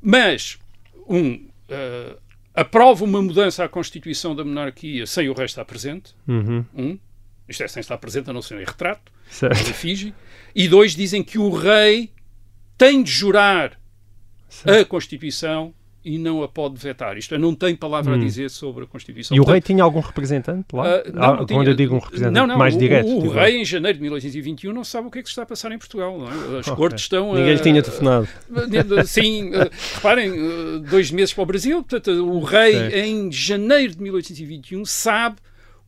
mas 0.00 0.58
um 1.08 1.34
uh, 1.34 2.18
aprova 2.54 3.04
uma 3.04 3.22
mudança 3.22 3.64
à 3.64 3.68
Constituição 3.68 4.36
da 4.36 4.44
monarquia 4.44 5.06
sem 5.06 5.28
o 5.28 5.32
rei 5.32 5.46
estar 5.46 5.64
presente, 5.64 6.14
uhum. 6.28 6.64
um, 6.74 6.98
isto 7.48 7.62
é, 7.62 7.68
sem 7.68 7.80
estar 7.80 7.96
presente 7.98 8.30
a 8.30 8.32
não 8.32 8.42
ser 8.42 8.60
em 8.60 8.64
retrato, 8.64 9.10
certo. 9.30 9.70
efígie, 9.70 10.14
e 10.54 10.68
dois, 10.68 10.94
dizem 10.94 11.22
que 11.22 11.38
o 11.38 11.50
rei 11.50 12.10
tem 12.76 13.02
de 13.02 13.10
jurar 13.10 13.80
certo. 14.48 14.80
a 14.80 14.84
Constituição 14.84 15.74
e 16.04 16.18
não 16.18 16.42
a 16.42 16.48
pode 16.48 16.76
vetar. 16.76 17.16
Isto 17.16 17.34
é, 17.34 17.38
não 17.38 17.54
tem 17.54 17.76
palavra 17.76 18.12
hum. 18.12 18.16
a 18.16 18.18
dizer 18.18 18.50
sobre 18.50 18.84
a 18.84 18.86
Constituição. 18.86 19.36
E 19.36 19.40
o 19.40 19.44
rei 19.44 19.60
tinha 19.60 19.82
algum 19.84 20.00
representante 20.00 20.66
lá? 20.72 20.82
Uh, 20.82 21.12
não, 21.12 21.22
ah, 21.22 21.36
tinha, 21.44 21.58
quando 21.58 21.68
eu 21.68 21.74
digo 21.74 21.94
um 21.94 21.98
representante 21.98 22.34
não, 22.34 22.46
não, 22.46 22.58
mais 22.58 22.74
o, 22.74 22.78
direto. 22.78 23.08
O, 23.08 23.26
o 23.26 23.30
rei, 23.30 23.60
em 23.60 23.64
janeiro 23.64 23.98
de 23.98 24.02
1821, 24.02 24.72
não 24.72 24.84
sabe 24.84 25.08
o 25.08 25.10
que 25.10 25.20
é 25.20 25.22
que 25.22 25.28
se 25.28 25.32
está 25.32 25.42
a 25.42 25.46
passar 25.46 25.70
em 25.72 25.78
Portugal. 25.78 26.18
É? 26.20 26.58
As 26.58 26.66
okay. 26.66 26.76
cortes 26.76 27.02
estão... 27.02 27.34
Ninguém 27.34 27.54
lhe 27.54 27.60
uh, 27.60 27.62
tinha 27.62 27.82
telefonado. 27.82 28.28
Sim, 29.06 29.50
uh, 29.50 29.70
reparem, 29.94 30.82
dois 30.90 31.10
meses 31.10 31.32
para 31.32 31.42
o 31.42 31.46
Brasil. 31.46 31.82
Portanto, 31.82 32.10
o 32.10 32.40
rei, 32.40 32.72
certo. 32.72 32.96
em 32.96 33.30
janeiro 33.30 33.94
de 33.94 34.02
1821, 34.02 34.84
sabe 34.84 35.36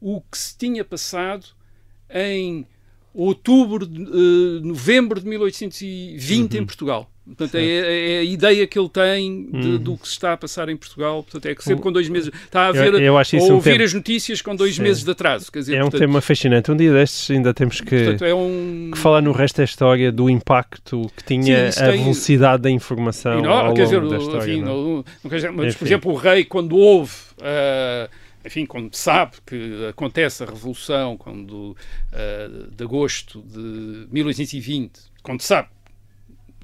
o 0.01 0.21
que 0.21 0.39
se 0.39 0.57
tinha 0.57 0.85
passado 0.85 1.47
em 2.11 2.67
outubro, 3.13 3.87
de, 3.87 4.61
novembro 4.63 5.21
de 5.21 5.27
1820 5.27 6.53
uhum. 6.53 6.63
em 6.63 6.67
Portugal. 6.67 7.11
Portanto, 7.27 7.55
é, 7.55 8.17
é, 8.17 8.19
a 8.19 8.23
ideia 8.23 8.67
que 8.67 8.79
ele 8.79 8.89
tem 8.89 9.47
de, 9.51 9.57
hum. 9.57 9.79
do 9.79 9.97
que 9.97 10.07
se 10.07 10.13
está 10.13 10.35
a 10.35 10.37
passar 10.37 10.69
em 10.69 10.77
Portugal. 10.77 11.23
Portanto, 11.23 11.47
é 11.47 11.55
que 11.55 11.65
sempre 11.65 11.83
com 11.83 11.91
dois 11.91 12.07
meses 12.07 12.31
está 12.45 12.67
a 12.67 12.73
ver 12.73 12.93
eu, 12.93 13.01
eu 13.01 13.19
acho 13.19 13.37
ou 13.39 13.43
ouvir 13.53 13.71
um 13.71 13.73
tema... 13.73 13.85
as 13.85 13.95
notícias 13.95 14.43
com 14.43 14.55
dois 14.55 14.77
Sim. 14.77 14.83
meses 14.83 15.03
de 15.03 15.11
atraso. 15.11 15.51
Quer 15.51 15.61
dizer, 15.61 15.77
é 15.77 15.79
um 15.79 15.85
portanto... 15.85 16.01
tema 16.01 16.21
fascinante. 16.21 16.71
Um 16.71 16.77
dia 16.77 16.93
destes 16.93 17.31
ainda 17.31 17.55
temos 17.55 17.81
que, 17.81 17.97
portanto, 17.97 18.25
é 18.27 18.35
um... 18.35 18.91
que 18.93 18.99
falar 18.99 19.23
no 19.23 19.33
resto 19.33 19.57
da 19.57 19.65
história 19.65 20.13
do 20.13 20.29
impacto 20.29 21.11
que 21.17 21.25
tinha 21.25 21.73
Sim, 21.73 21.83
a 21.83 21.91
tem... 21.93 22.03
velocidade 22.03 22.63
da 22.63 22.71
informação 22.71 23.41
não, 23.41 23.51
ao 23.51 23.67
longo 23.69 23.83
dizer, 23.83 24.07
da 24.07 24.19
história. 24.19 24.53
Enfim, 24.53 24.63
não? 24.63 24.97
Não, 24.97 25.05
não 25.25 25.31
dizer, 25.31 25.51
mas, 25.51 25.75
por 25.75 25.87
exemplo, 25.87 26.13
o 26.13 26.15
rei, 26.17 26.45
quando 26.45 26.77
houve... 26.77 27.15
Uh, 27.39 28.09
enfim, 28.47 28.67
quando 28.67 28.95
sabe 28.95 29.37
que 29.47 29.87
acontece 29.89 30.43
a 30.43 30.47
Revolução 30.47 31.17
quando, 31.17 31.75
uh, 32.13 32.71
de 32.71 32.85
agosto 32.85 33.41
de 33.41 34.07
1820, 34.13 35.01
quando 35.23 35.41
sabe 35.41 35.69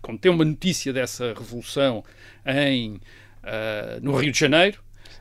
quando 0.00 0.18
tem 0.18 0.30
uma 0.30 0.44
notícia 0.44 0.92
dessa 0.92 1.34
revolução 1.34 2.04
em, 2.46 2.94
uh, 2.94 4.00
no 4.02 4.16
Rio 4.16 4.32
de 4.32 4.38
Janeiro, 4.38 4.80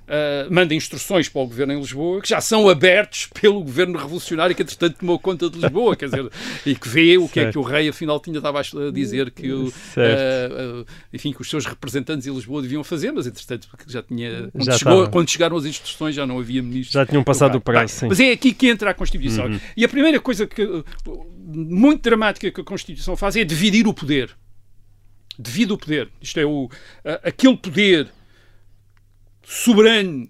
uh, 0.10 0.54
manda 0.54 0.74
instruções 0.74 1.30
para 1.30 1.42
o 1.42 1.46
governo 1.46 1.74
em 1.74 1.80
Lisboa, 1.80 2.22
que 2.22 2.30
já 2.30 2.42
são 2.42 2.68
abertos 2.68 3.30
pelo 3.40 3.64
governo 3.64 3.98
revolucionário 3.98 4.56
que, 4.56 4.62
entretanto, 4.62 4.98
tomou 4.98 5.20
conta 5.20 5.50
de 5.50 5.60
Lisboa, 5.60 5.96
quer 5.96 6.06
dizer, 6.06 6.30
e 6.66 6.76
que 6.76 6.90
vê 6.90 7.18
o 7.18 7.30
que 7.30 7.40
é 7.40 7.52
que 7.52 7.58
o 7.58 7.62
rei, 7.62 7.88
afinal, 7.88 8.20
tinha 8.20 8.38
estava 8.38 8.60
a 8.60 8.92
dizer 8.92 9.32
que, 9.32 9.52
o, 9.52 9.68
uh, 9.68 10.86
enfim, 11.14 11.32
que 11.32 11.42
os 11.42 11.50
seus 11.50 11.66
representantes 11.66 12.26
em 12.28 12.34
Lisboa 12.34 12.62
deviam 12.62 12.84
fazer, 12.84 13.12
mas, 13.12 13.28
entretanto, 13.28 13.68
já 13.88 14.02
tinha. 14.02 14.50
Quando, 14.52 14.66
já 14.66 14.78
chegou, 14.78 15.10
quando 15.10 15.30
chegaram 15.30 15.58
as 15.58 15.66
instruções, 15.66 16.16
já 16.16 16.26
não 16.26 16.40
havia 16.40 16.62
ministros. 16.62 16.94
Já 16.94 17.06
tinham 17.06 17.24
passado 17.24 17.56
o 17.56 17.62
prazo, 17.62 18.08
Mas 18.08 18.20
é 18.20 18.32
aqui 18.32 18.54
que 18.54 18.68
entra 18.68 18.90
a 18.90 18.94
Constituição. 18.94 19.46
Uhum. 19.46 19.60
E 19.78 19.86
a 19.86 19.90
primeira 19.90 20.20
coisa 20.20 20.48
que, 20.48 20.84
muito 21.46 22.02
dramática 22.02 22.52
que 22.52 22.62
a 22.62 22.64
Constituição 22.64 23.16
faz 23.16 23.36
é 23.36 23.44
dividir 23.44 23.88
o 23.88 23.94
poder 23.94 24.36
devido 25.40 25.74
ao 25.74 25.78
poder. 25.78 26.10
Isto 26.22 26.40
é, 26.40 26.46
o, 26.46 26.70
aquele 27.24 27.56
poder 27.56 28.12
soberano 29.42 30.30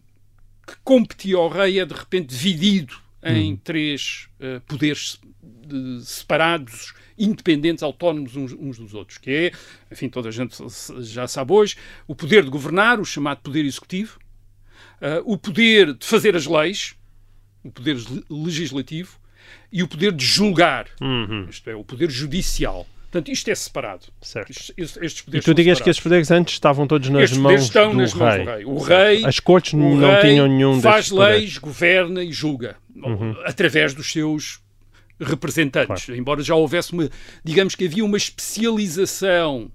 que 0.66 0.76
competia 0.84 1.36
ao 1.36 1.50
rei 1.50 1.80
é 1.80 1.86
de 1.86 1.94
repente 1.94 2.28
dividido 2.28 2.96
em 3.24 3.56
três 3.58 4.30
uh, 4.40 4.62
poderes 4.62 5.20
de, 5.42 6.06
separados, 6.06 6.94
independentes, 7.18 7.84
autónomos 7.84 8.36
uns, 8.36 8.54
uns, 8.54 8.78
dos 8.78 8.94
outros, 8.94 9.18
que 9.18 9.30
é, 9.30 9.52
enfim, 9.92 10.08
toda 10.08 10.30
a 10.30 10.32
gente 10.32 10.56
já 11.02 11.28
sabe 11.28 11.52
hoje, 11.52 11.76
o 12.08 12.16
poder 12.16 12.44
de 12.44 12.50
governar, 12.50 13.00
o 13.00 13.06
chamado 13.06 13.42
poder 13.42 13.66
executivo, 13.66 14.20
uh, 15.02 15.22
o 15.26 15.38
poder 15.38 15.94
de 15.94 16.06
fazer 16.06 16.36
as 16.36 16.46
leis, 16.46 16.96
o 17.64 17.72
poder 17.72 17.98
legislativo, 18.30 19.20
e 19.72 19.84
o 19.84 19.88
poder 19.88 20.14
de 20.14 20.26
julgar, 20.26 20.88
uhum. 21.02 21.48
isto 21.50 21.70
é, 21.70 21.76
o 21.76 21.84
poder 21.84 22.10
judicial. 22.10 22.88
Portanto, 23.12 23.32
isto 23.32 23.50
é 23.50 23.56
separado. 23.56 24.06
Certo. 24.22 24.52
Estes, 24.52 24.72
estes 25.02 25.26
e 25.34 25.40
tu 25.40 25.54
digas 25.54 25.82
que 25.82 25.90
estes 25.90 26.04
poderes 26.04 26.30
antes 26.30 26.54
estavam 26.54 26.86
todos 26.86 27.10
nas 27.10 27.24
estes 27.24 27.40
mãos, 27.40 27.64
estão 27.64 27.92
do, 27.92 27.98
nas 27.98 28.14
rei. 28.14 28.22
mãos 28.22 28.38
do 28.38 28.52
rei. 28.52 28.66
O 28.66 28.78
rei. 28.78 29.26
As 29.26 29.40
cortes 29.40 29.74
não 29.74 29.98
rei 29.98 30.22
tinham 30.22 30.48
nenhum 30.48 30.80
Faz 30.80 31.10
leis, 31.10 31.34
poderes. 31.36 31.58
governa 31.58 32.24
e 32.24 32.32
julga. 32.32 32.76
Uhum. 32.96 33.36
Através 33.46 33.96
dos 33.96 34.12
seus 34.12 34.62
representantes. 35.20 36.06
Claro. 36.06 36.20
Embora 36.20 36.44
já 36.44 36.54
houvesse 36.54 36.94
uma. 36.94 37.10
Digamos 37.44 37.74
que 37.74 37.86
havia 37.86 38.06
uma 38.06 38.18
especialização. 38.18 39.72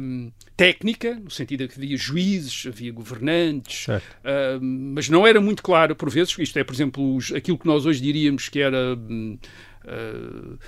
Um, 0.00 0.32
técnica, 0.56 1.14
no 1.14 1.30
sentido 1.30 1.66
de 1.66 1.74
que 1.74 1.78
havia 1.78 1.96
juízes, 1.96 2.66
havia 2.66 2.90
governantes, 2.90 3.86
uh, 3.88 4.00
mas 4.62 5.10
não 5.10 5.26
era 5.26 5.42
muito 5.42 5.62
claro 5.62 5.94
por 5.94 6.08
vezes, 6.08 6.34
isto 6.38 6.58
é, 6.58 6.64
por 6.64 6.72
exemplo, 6.72 7.16
os, 7.16 7.32
aquilo 7.32 7.58
que 7.58 7.66
nós 7.66 7.84
hoje 7.84 8.00
diríamos 8.00 8.48
que 8.48 8.60
era. 8.60 8.94
Uh, 8.94 10.58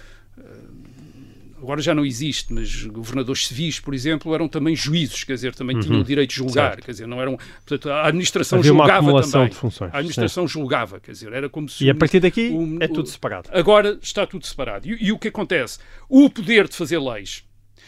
agora 1.64 1.80
já 1.80 1.94
não 1.94 2.04
existe, 2.04 2.52
mas 2.52 2.84
governadores 2.84 3.46
civis, 3.46 3.80
por 3.80 3.94
exemplo, 3.94 4.34
eram 4.34 4.46
também 4.48 4.76
juízes, 4.76 5.24
quer 5.24 5.34
dizer, 5.34 5.54
também 5.54 5.76
uhum. 5.76 5.82
tinham 5.82 6.00
o 6.00 6.04
direito 6.04 6.30
de 6.30 6.36
julgar, 6.36 6.72
certo. 6.72 6.84
quer 6.84 6.92
dizer, 6.92 7.06
não 7.06 7.20
eram, 7.20 7.36
portanto, 7.36 7.90
a 7.90 8.06
administração 8.06 8.58
Havia 8.58 8.68
julgava 8.68 9.22
também. 9.22 9.48
de 9.48 9.56
funções. 9.56 9.94
A 9.94 9.98
administração 9.98 10.46
julgava, 10.46 11.00
quer 11.00 11.12
dizer, 11.12 11.32
era 11.32 11.48
como 11.48 11.68
se 11.68 11.84
E 11.84 11.90
a 11.90 11.94
partir 11.94 12.20
daqui 12.20 12.50
um, 12.50 12.76
é 12.80 12.86
tudo 12.86 13.08
separado. 13.08 13.48
Agora 13.50 13.98
está 14.02 14.26
tudo 14.26 14.46
separado. 14.46 14.86
E, 14.86 15.06
e 15.06 15.12
o 15.12 15.18
que 15.18 15.28
acontece? 15.28 15.78
O 16.08 16.28
poder 16.28 16.68
de 16.68 16.76
fazer 16.76 16.98
leis, 16.98 17.44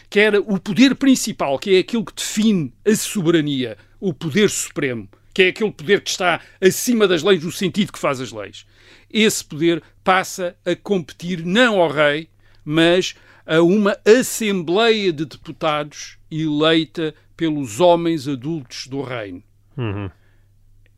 que 0.09 0.19
era 0.19 0.41
o 0.41 0.59
poder 0.59 0.95
principal, 0.95 1.59
que 1.59 1.75
é 1.75 1.79
aquilo 1.79 2.03
que 2.03 2.15
define 2.15 2.73
a 2.85 2.95
soberania, 2.95 3.77
o 3.99 4.11
poder 4.11 4.49
supremo, 4.49 5.07
que 5.33 5.43
é 5.43 5.47
aquele 5.49 5.71
poder 5.71 6.01
que 6.01 6.09
está 6.09 6.41
acima 6.59 7.07
das 7.07 7.21
leis 7.21 7.43
no 7.43 7.51
sentido 7.51 7.93
que 7.93 7.99
faz 7.99 8.19
as 8.19 8.31
leis. 8.31 8.65
Esse 9.07 9.45
poder 9.45 9.83
passa 10.03 10.55
a 10.65 10.75
competir 10.75 11.45
não 11.45 11.79
ao 11.79 11.89
rei, 11.89 12.27
mas 12.69 13.15
a 13.45 13.61
uma 13.61 13.97
Assembleia 14.05 15.13
de 15.13 15.23
Deputados 15.23 16.17
eleita 16.29 17.15
pelos 17.37 17.79
homens 17.79 18.27
adultos 18.27 18.87
do 18.87 19.01
reino. 19.01 19.41
Uhum. 19.77 20.11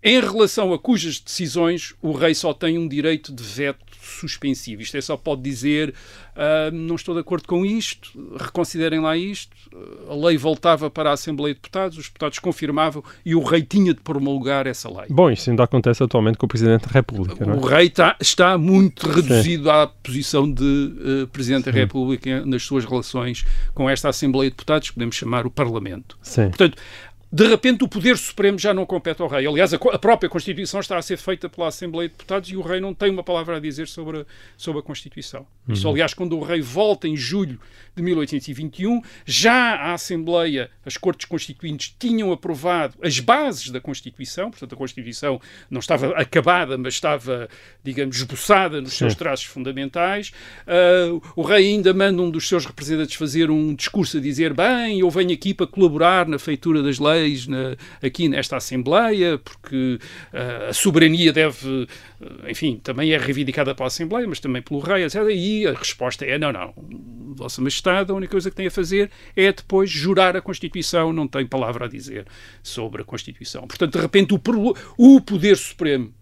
Em 0.04 0.20
relação 0.20 0.74
a 0.74 0.80
cujas 0.80 1.20
decisões 1.20 1.94
o 2.02 2.12
rei 2.12 2.34
só 2.34 2.54
tem 2.54 2.78
um 2.78 2.88
direito 2.88 3.34
de 3.34 3.44
veto 3.44 3.90
suspensivo. 4.02 4.82
Isto 4.82 4.98
é, 4.98 5.02
só 5.02 5.18
pode 5.18 5.42
dizer 5.42 5.94
uh, 6.40 6.72
não 6.74 6.96
estou 6.96 7.14
de 7.14 7.22
acordo 7.22 7.48
com 7.48 7.66
isto, 7.66 8.12
reconsiderem 8.40 9.00
lá 9.00 9.16
isto. 9.16 9.56
A 10.10 10.16
lei 10.16 10.38
voltava 10.38 10.90
para 10.90 11.10
a 11.10 11.14
Assembleia 11.14 11.54
de 11.54 11.60
Deputados, 11.60 11.98
os 11.98 12.06
deputados 12.06 12.40
confirmavam 12.40 13.04
e 13.26 13.36
o 13.36 13.44
rei 13.44 13.62
tinha 13.62 13.94
de 13.94 14.02
promulgar 14.02 14.66
essa 14.66 14.90
lei. 14.90 15.08
Bom, 15.10 15.30
isso 15.30 15.50
ainda 15.50 15.64
acontece 15.64 16.02
atualmente 16.02 16.38
com 16.38 16.46
o 16.46 16.50
Presidente 16.50 16.88
da 16.88 16.92
República. 16.92 17.46
O 17.46 17.70
é? 17.70 17.76
rei 17.76 17.88
está, 17.88 18.16
está 18.20 18.58
muito 18.58 19.08
reduzido 19.08 19.66
Sim. 19.66 19.70
à 19.70 19.88
posição 19.88 20.52
de 20.52 20.64
uh, 20.64 21.28
Presidente 21.28 21.66
Sim. 21.66 21.72
da 21.72 21.78
República 21.78 22.46
nas 22.46 22.64
suas 22.64 22.86
relações 22.86 23.46
com 23.74 23.90
esta 23.90 24.10
Assembleia 24.10 24.50
de 24.50 24.56
Deputados, 24.56 24.90
que 24.90 24.96
podemos 24.96 25.16
chamar 25.16 25.46
o 25.46 25.52
Parlamento. 25.52 26.18
Sim. 26.22 26.48
Portanto, 26.50 26.78
de 27.32 27.48
repente 27.48 27.84
o 27.84 27.88
poder 27.88 28.18
supremo 28.18 28.58
já 28.58 28.74
não 28.74 28.86
compete 28.86 29.22
ao 29.22 29.28
rei. 29.28 29.46
Aliás, 29.46 29.72
a, 29.72 29.78
a, 29.78 30.00
própria 30.00 30.28
Constituição 30.28 30.80
está 30.80 30.98
a 30.98 31.02
ser 31.02 31.18
feita 31.18 31.48
pela 31.48 31.68
Assembleia 31.68 32.10
de 32.10 32.14
Deputados 32.14 32.50
e 32.50 32.58
o 32.58 32.62
rei 32.62 32.80
não 32.80 32.94
tem 32.94 33.12
uma 33.12 33.24
palavra 33.24 33.58
a 33.58 33.60
dizer 33.60 33.88
sobre 33.88 34.22
a, 34.22 34.26
sobre 34.58 34.80
a 34.80 34.84
Constituição. 34.84 35.46
Uhum. 35.68 35.74
Isto, 35.76 35.88
aliás, 35.88 36.14
quando 36.16 36.36
o 36.36 36.42
rei 36.42 36.60
volta 36.60 37.08
em 37.08 37.16
julho 37.16 37.60
de 37.96 38.02
1821, 38.02 39.02
já 39.26 39.76
a 39.76 39.94
Assembleia, 39.94 40.72
as 40.84 40.98
Cortes 40.98 41.28
Constituintes, 41.28 41.96
tinham 42.00 42.32
aprovado 42.32 42.96
as 43.02 43.20
bases 43.20 43.70
da 43.70 43.80
Constituição, 43.80 44.50
portanto, 44.50 44.74
a 44.74 44.78
Constituição 44.78 45.40
não 45.70 45.80
estava 45.80 46.08
acabada, 46.20 46.78
mas 46.80 46.96
estava, 46.96 47.48
digamos, 47.84 48.18
esboçada 48.18 48.82
nos 48.82 48.94
Sim. 48.94 49.00
seus 49.00 49.16
traços 49.16 49.46
fundamentais. 49.46 50.32
Uh, 50.66 51.22
o 51.36 51.44
rei 51.44 51.68
ainda 51.68 51.94
manda 51.94 52.22
um 52.24 52.32
dos 52.32 52.48
seus 52.48 52.66
representantes 52.66 53.16
fazer 53.16 53.52
um 53.52 53.76
discurso 53.76 54.18
a 54.18 54.20
dizer: 54.20 54.54
bem, 54.54 55.02
eu 55.02 55.10
venho 55.12 55.32
aqui 55.32 55.54
para 55.54 55.68
colaborar 55.68 56.28
na 56.28 56.40
feitura 56.40 56.82
das 56.82 56.98
leis 56.98 57.19
leis 57.20 57.48
na, 57.48 57.76
aqui 58.02 58.28
nesta 58.28 58.58
Assembleia, 58.58 59.38
porque 59.38 60.00
uh, 60.34 60.70
a 60.70 60.74
soberania 60.74 61.32
deve, 61.32 61.68
uh, 61.68 62.50
enfim, 62.50 62.80
também 62.82 63.12
é 63.12 63.18
reivindicada 63.18 63.76
pela 63.76 63.88
Assembleia, 63.88 64.28
mas 64.28 64.40
também 64.40 64.62
pelo 64.62 64.80
rei, 64.80 65.04
etc. 65.04 65.16
E 65.32 65.68
a 65.68 65.74
resposta 65.74 66.26
é: 66.26 66.38
não, 66.38 66.52
não, 66.52 66.74
Vossa 67.36 67.62
Majestade, 67.62 68.12
a 68.12 68.16
única 68.16 68.32
coisa 68.32 68.50
que 68.50 68.56
tem 68.56 68.68
a 68.68 68.72
fazer 68.72 69.12
é 69.36 69.52
depois 69.52 69.90
jurar 69.90 70.36
a 70.36 70.42
Constituição, 70.42 71.14
não 71.14 71.28
tem 71.28 71.46
palavra 71.46 71.86
a 71.86 71.88
dizer 71.88 72.26
sobre 72.64 73.02
a 73.02 73.06
Constituição. 73.06 73.68
Portanto, 73.68 73.94
de 73.94 74.02
repente, 74.02 74.34
o, 74.34 74.76
o 74.98 75.22
poder 75.22 75.58
supremo 75.58 76.14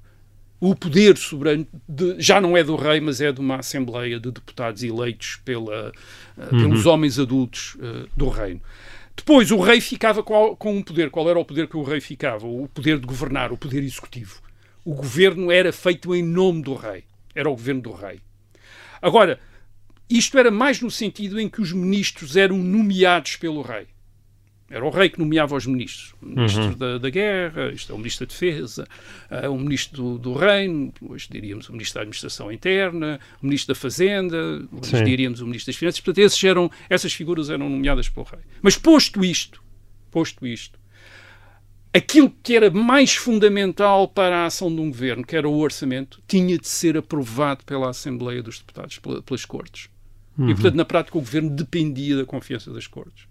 o 0.60 0.76
poder 0.76 1.16
soberano 1.18 1.68
de, 1.88 2.16
já 2.20 2.42
não 2.42 2.58
é 2.58 2.64
do 2.64 2.76
rei, 2.76 3.00
mas 3.00 3.22
é 3.22 3.32
de 3.32 3.40
uma 3.40 3.58
Assembleia 3.58 4.20
de 4.20 4.32
Deputados 4.32 4.82
eleitos 4.82 5.40
pela, 5.46 5.92
uh, 6.36 6.42
uhum. 6.52 6.62
pelos 6.62 6.86
homens 6.88 7.20
adultos 7.20 7.76
uh, 7.76 8.10
do 8.16 8.28
reino. 8.28 8.60
Depois, 9.18 9.52
o 9.52 9.60
rei 9.60 9.82
ficava 9.82 10.24
com, 10.24 10.56
com 10.56 10.78
um 10.78 10.82
poder. 10.82 11.10
Qual 11.10 11.30
era 11.30 11.38
o 11.38 11.44
poder 11.44 11.68
que 11.68 11.76
o 11.76 11.84
rei 11.84 12.00
ficava? 12.00 12.48
O 12.48 12.70
poder 12.70 13.00
de 13.00 13.06
governar, 13.06 13.52
o 13.52 13.58
poder 13.58 13.84
executivo. 13.84 14.42
O 14.86 14.94
governo 14.94 15.52
era 15.52 15.74
feito 15.74 16.16
em 16.16 16.24
nome 16.24 16.62
do 16.62 16.76
rei. 16.76 17.04
Era 17.36 17.50
o 17.50 17.54
governo 17.54 17.82
do 17.82 17.92
rei. 17.92 18.22
Agora, 19.02 19.40
isto 20.10 20.38
era 20.38 20.50
mais 20.50 20.80
no 20.80 20.90
sentido 20.90 21.40
em 21.42 21.50
que 21.50 21.60
os 21.60 21.74
ministros 21.74 22.38
eram 22.38 22.58
nomeados 22.58 23.36
pelo 23.36 23.62
rei. 23.62 23.88
Era 24.70 24.86
o 24.86 24.90
rei 24.90 25.10
que 25.10 25.18
nomeava 25.18 25.56
os 25.56 25.66
ministros. 25.66 26.14
O 26.22 26.26
ministro 26.26 26.64
uhum. 26.64 26.74
da, 26.74 26.98
da, 26.98 27.10
Guerra, 27.10 27.72
isto 27.72 27.92
é 27.92 27.96
o 27.96 27.98
ministro 27.98 28.28
da 28.28 28.34
Defesa, 28.34 28.88
uh, 29.32 29.50
o 29.50 29.58
ministro 29.58 30.04
do, 30.04 30.18
do, 30.18 30.34
Reino, 30.34 30.94
hoje 31.02 31.28
diríamos 31.32 31.70
o 31.70 31.72
ministro 31.72 31.96
da 31.96 32.02
Administração 32.02 32.52
Interna, 32.52 33.18
o 33.42 33.46
ministro 33.46 33.74
da 33.74 33.80
Fazenda, 33.80 34.38
hoje 34.72 34.98
Sim. 34.98 35.04
diríamos 35.06 35.40
o 35.40 35.46
ministro 35.46 35.72
das 35.72 35.78
Finanças. 35.78 36.02
Portanto, 36.02 36.26
esses 36.26 36.44
eram, 36.44 36.70
essas 36.90 37.14
figuras 37.14 37.50
eram 37.50 37.70
nomeadas 37.70 38.10
pelo 38.10 38.26
rei. 38.26 38.42
Mas 38.62 38.78
posto 38.78 39.24
isto, 39.24 39.64
posto 40.12 40.46
isto, 40.46 40.78
aquilo 41.94 42.30
que 42.44 42.54
era 42.54 42.70
mais 42.70 43.16
fundamental 43.16 44.06
para 44.06 44.40
a 44.40 44.46
ação 44.48 44.74
de 44.74 44.82
um 44.82 44.90
governo, 44.90 45.26
que 45.26 45.38
era 45.38 45.48
o 45.48 45.58
orçamento, 45.58 46.22
tinha 46.28 46.58
de 46.58 46.68
ser 46.68 46.98
aprovado 46.98 47.64
pela 47.64 47.90
Assembleia 47.90 48.44
dos 48.44 48.60
Deputados, 48.60 49.00
pelas 49.26 49.46
Cortes. 49.46 49.90
Uhum. 50.38 50.50
E, 50.50 50.54
portanto, 50.54 50.76
na 50.76 50.84
prática, 50.84 51.18
o 51.18 51.22
governo 51.22 51.50
dependia 51.50 52.18
da 52.18 52.26
confiança 52.26 52.74
das 52.74 52.86
Cortes 52.86 53.28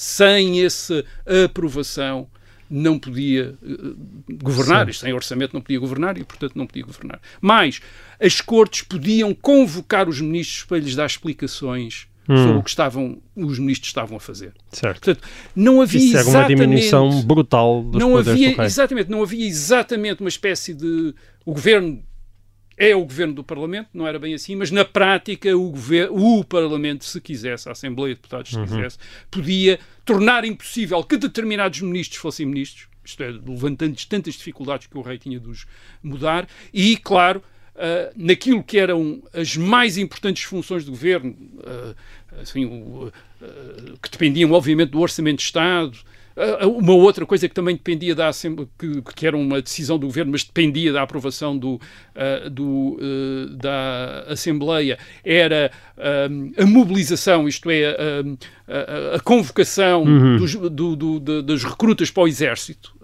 sem 0.00 0.64
essa 0.64 1.04
aprovação 1.44 2.26
não 2.70 2.98
podia 2.98 3.54
uh, 3.62 3.96
governar, 4.42 4.86
Sim. 4.86 5.00
sem 5.00 5.12
orçamento 5.12 5.52
não 5.52 5.60
podia 5.60 5.78
governar 5.78 6.16
e, 6.16 6.24
portanto, 6.24 6.52
não 6.54 6.66
podia 6.66 6.84
governar. 6.84 7.20
Mas 7.38 7.82
as 8.18 8.40
cortes 8.40 8.80
podiam 8.80 9.34
convocar 9.34 10.08
os 10.08 10.18
ministros 10.18 10.64
para 10.64 10.78
lhes 10.78 10.94
dar 10.94 11.04
explicações 11.04 12.06
hum. 12.26 12.36
sobre 12.36 12.58
o 12.60 12.62
que 12.62 12.70
estavam, 12.70 13.20
os 13.36 13.58
ministros 13.58 13.88
estavam 13.88 14.16
a 14.16 14.20
fazer. 14.20 14.54
Certo. 14.72 15.04
Portanto, 15.04 15.28
não 15.54 15.82
havia 15.82 16.00
Isso 16.00 16.16
exatamente... 16.16 16.38
uma 16.38 16.48
diminuição 16.48 17.22
brutal 17.22 17.82
dos 17.82 18.00
não 18.00 18.16
havia. 18.16 18.64
Exatamente, 18.64 19.10
não 19.10 19.22
havia 19.22 19.46
exatamente 19.46 20.20
uma 20.20 20.30
espécie 20.30 20.72
de... 20.72 21.14
O 21.44 21.52
governo 21.52 22.02
é 22.80 22.96
o 22.96 23.04
governo 23.04 23.34
do 23.34 23.44
Parlamento, 23.44 23.90
não 23.92 24.08
era 24.08 24.18
bem 24.18 24.32
assim, 24.32 24.56
mas 24.56 24.70
na 24.70 24.86
prática 24.86 25.54
o, 25.54 25.70
governo, 25.70 26.38
o 26.38 26.42
Parlamento, 26.42 27.04
se 27.04 27.20
quisesse, 27.20 27.68
a 27.68 27.72
Assembleia 27.72 28.14
de 28.14 28.22
Deputados, 28.22 28.52
se 28.52 28.56
uhum. 28.56 28.64
quisesse, 28.64 28.98
podia 29.30 29.78
tornar 30.02 30.46
impossível 30.46 31.04
que 31.04 31.18
determinados 31.18 31.82
ministros 31.82 32.18
fossem 32.18 32.46
ministros, 32.46 32.88
isto 33.04 33.22
é, 33.22 33.28
levantando 33.28 33.94
tantas 34.08 34.32
dificuldades 34.32 34.86
que 34.86 34.96
o 34.96 35.02
rei 35.02 35.18
tinha 35.18 35.38
de 35.38 35.46
os 35.46 35.66
mudar, 36.02 36.48
e, 36.72 36.96
claro, 36.96 37.42
uh, 37.74 38.12
naquilo 38.16 38.64
que 38.64 38.78
eram 38.78 39.22
as 39.34 39.58
mais 39.58 39.98
importantes 39.98 40.44
funções 40.44 40.82
do 40.82 40.92
governo, 40.92 41.36
uh, 41.58 41.94
assim, 42.40 42.64
uh, 42.64 43.12
que 44.02 44.10
dependiam, 44.10 44.52
obviamente, 44.52 44.88
do 44.88 45.00
Orçamento 45.00 45.36
de 45.36 45.44
Estado, 45.44 45.98
uma 46.66 46.94
outra 46.94 47.26
coisa 47.26 47.48
que 47.48 47.54
também 47.54 47.76
dependia 47.76 48.14
da 48.14 48.28
Assembleia, 48.28 48.68
que, 48.78 49.02
que, 49.14 49.26
era 49.26 49.36
uma 49.36 49.60
decisão 49.60 49.98
do 49.98 50.06
governo, 50.06 50.32
mas 50.32 50.44
dependia 50.44 50.92
da 50.92 51.02
aprovação 51.02 51.56
do, 51.56 51.74
uh, 51.74 52.50
do, 52.50 52.98
da 53.56 54.24
Assembleia, 54.28 54.98
era 55.24 55.70
a 56.56 56.66
mobilização, 56.66 57.46
isto 57.46 57.70
é, 57.70 57.94
a, 58.66 59.16
a, 59.16 59.20
convocação 59.20 60.02
uhum. 60.02 60.38
dos, 60.38 60.54
do, 60.54 60.96
do, 60.96 61.42
das 61.42 61.62
recrutas 61.62 62.10
para 62.10 62.22
o 62.22 62.28
Exército. 62.28 62.94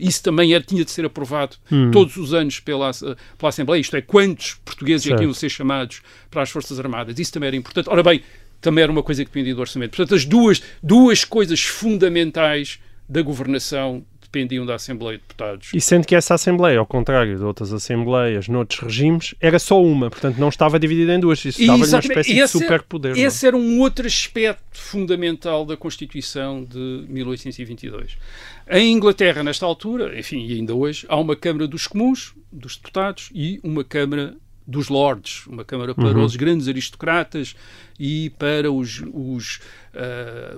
isso 0.00 0.22
também 0.22 0.52
era, 0.52 0.62
tinha 0.62 0.84
de 0.84 0.90
ser 0.90 1.04
aprovado 1.04 1.56
uhum. 1.70 1.90
todos 1.92 2.16
os 2.16 2.34
anos 2.34 2.58
pela, 2.58 2.90
pela 3.38 3.48
Assembleia, 3.48 3.80
isto 3.80 3.96
é, 3.96 4.00
quantos 4.00 4.54
portugueses 4.64 5.06
certo. 5.06 5.22
iam 5.22 5.32
ser 5.32 5.50
chamados 5.50 6.02
para 6.30 6.42
as 6.42 6.50
Forças 6.50 6.80
Armadas. 6.80 7.18
Isso 7.18 7.32
também 7.32 7.48
era 7.48 7.56
importante. 7.56 7.88
Ora 7.88 8.02
bem, 8.02 8.22
também 8.62 8.82
era 8.82 8.90
uma 8.92 9.02
coisa 9.02 9.22
que 9.24 9.30
dependia 9.30 9.54
do 9.54 9.60
orçamento. 9.60 9.96
Portanto, 9.96 10.14
as 10.14 10.24
duas, 10.24 10.62
duas 10.82 11.24
coisas 11.24 11.60
fundamentais 11.62 12.78
da 13.08 13.20
governação 13.20 14.04
dependiam 14.22 14.64
da 14.64 14.76
Assembleia 14.76 15.18
de 15.18 15.22
Deputados. 15.24 15.70
E 15.74 15.80
sendo 15.80 16.06
que 16.06 16.14
essa 16.14 16.32
Assembleia, 16.34 16.78
ao 16.78 16.86
contrário 16.86 17.36
de 17.36 17.44
outras 17.44 17.70
Assembleias 17.70 18.48
noutros 18.48 18.80
regimes, 18.80 19.34
era 19.38 19.58
só 19.58 19.82
uma, 19.82 20.08
portanto 20.08 20.38
não 20.38 20.48
estava 20.48 20.78
dividida 20.80 21.14
em 21.14 21.20
duas. 21.20 21.44
Isso 21.44 21.58
dava-lhe 21.66 21.90
uma 21.92 21.98
espécie 21.98 22.32
de 22.32 22.40
Esse 22.40 22.56
é- 22.56 22.60
superpoder. 22.60 23.12
não 23.14 23.18
é? 23.18 23.26
Esse 23.26 23.46
era 23.46 23.54
um 23.54 23.80
outro 23.80 24.06
aspecto 24.06 24.62
fundamental 24.72 25.66
da 25.66 25.76
Constituição 25.76 26.64
de 26.64 27.04
1822. 27.10 28.16
Em 28.70 28.92
Inglaterra, 28.92 29.42
nesta 29.42 29.66
altura, 29.66 30.18
enfim, 30.18 30.46
e 30.46 30.54
ainda 30.54 30.74
hoje, 30.74 31.04
há 31.10 31.18
uma 31.20 31.36
Câmara 31.36 31.66
dos 31.68 31.86
Comuns, 31.86 32.32
dos 32.50 32.76
Deputados, 32.76 33.28
e 33.34 33.60
uma 33.62 33.84
Câmara 33.84 34.34
dos 34.66 34.88
Lordes, 34.88 35.46
uma 35.46 35.64
Câmara 35.64 35.94
para 35.94 36.16
Uhum. 36.16 36.24
os 36.24 36.36
grandes 36.36 36.68
aristocratas 36.68 37.54
e 37.98 38.30
para 38.38 38.70
os, 38.70 39.02
os, 39.12 39.60
ah, 39.94 40.56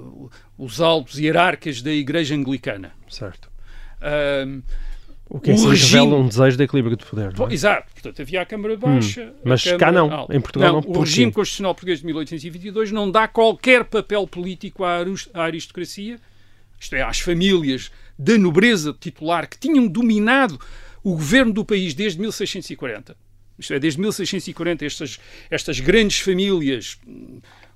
os 0.59 0.81
altos 0.81 1.19
hierarcas 1.19 1.81
da 1.83 1.93
Igreja 1.93 2.35
Anglicana. 2.35 2.93
Certo. 3.09 3.49
O 5.29 5.41
que 5.41 5.53
O 5.53 5.57
si 5.59 5.67
regime- 5.69 6.01
revela 6.05 6.21
um 6.23 6.29
desejo 6.29 6.57
de 6.57 6.65
equilíbrio 6.65 6.97
de 6.97 7.05
poder. 7.07 7.33
não 7.37 7.49
é? 7.49 7.55
Exato, 7.55 7.91
portanto 7.93 8.21
havia 8.21 8.43
a 8.43 8.47
Câmara 8.47 8.77
Baixa. 8.77 9.25
Hum. 9.25 9.41
Mas 9.43 9.65
cá 9.65 9.79
Câmara 9.79 9.93
não. 9.99 10.13
Alta. 10.13 10.37
Em 10.37 10.41
Portugal 10.41 10.73
não, 10.75 10.79
O 10.81 10.83
porquê? 10.83 10.99
regime 11.01 11.33
constitucional 11.33 11.75
português 11.75 12.01
de 12.01 12.07
1822 12.07 12.93
não 12.93 13.11
dá 13.11 13.27
qualquer 13.27 13.85
papel 13.85 14.27
político 14.29 14.85
à 14.85 15.01
aristocracia, 15.35 16.21
isto 16.79 16.95
é, 16.95 17.03
às 17.03 17.21
famílias 17.21 17.91
da 18.19 18.37
nobreza 18.37 18.95
titular 18.99 19.49
que 19.49 19.59
tinham 19.59 19.89
dominado 19.89 20.61
o 21.03 21.13
governo 21.13 21.53
do 21.55 21.65
país 21.65 21.95
desde 21.95 22.21
1640. 22.21 23.17
Isto 23.59 23.75
é, 23.75 23.79
desde 23.79 24.01
1640, 24.01 24.85
estas, 24.85 25.21
estas 25.51 25.81
grandes 25.81 26.19
famílias, 26.21 26.99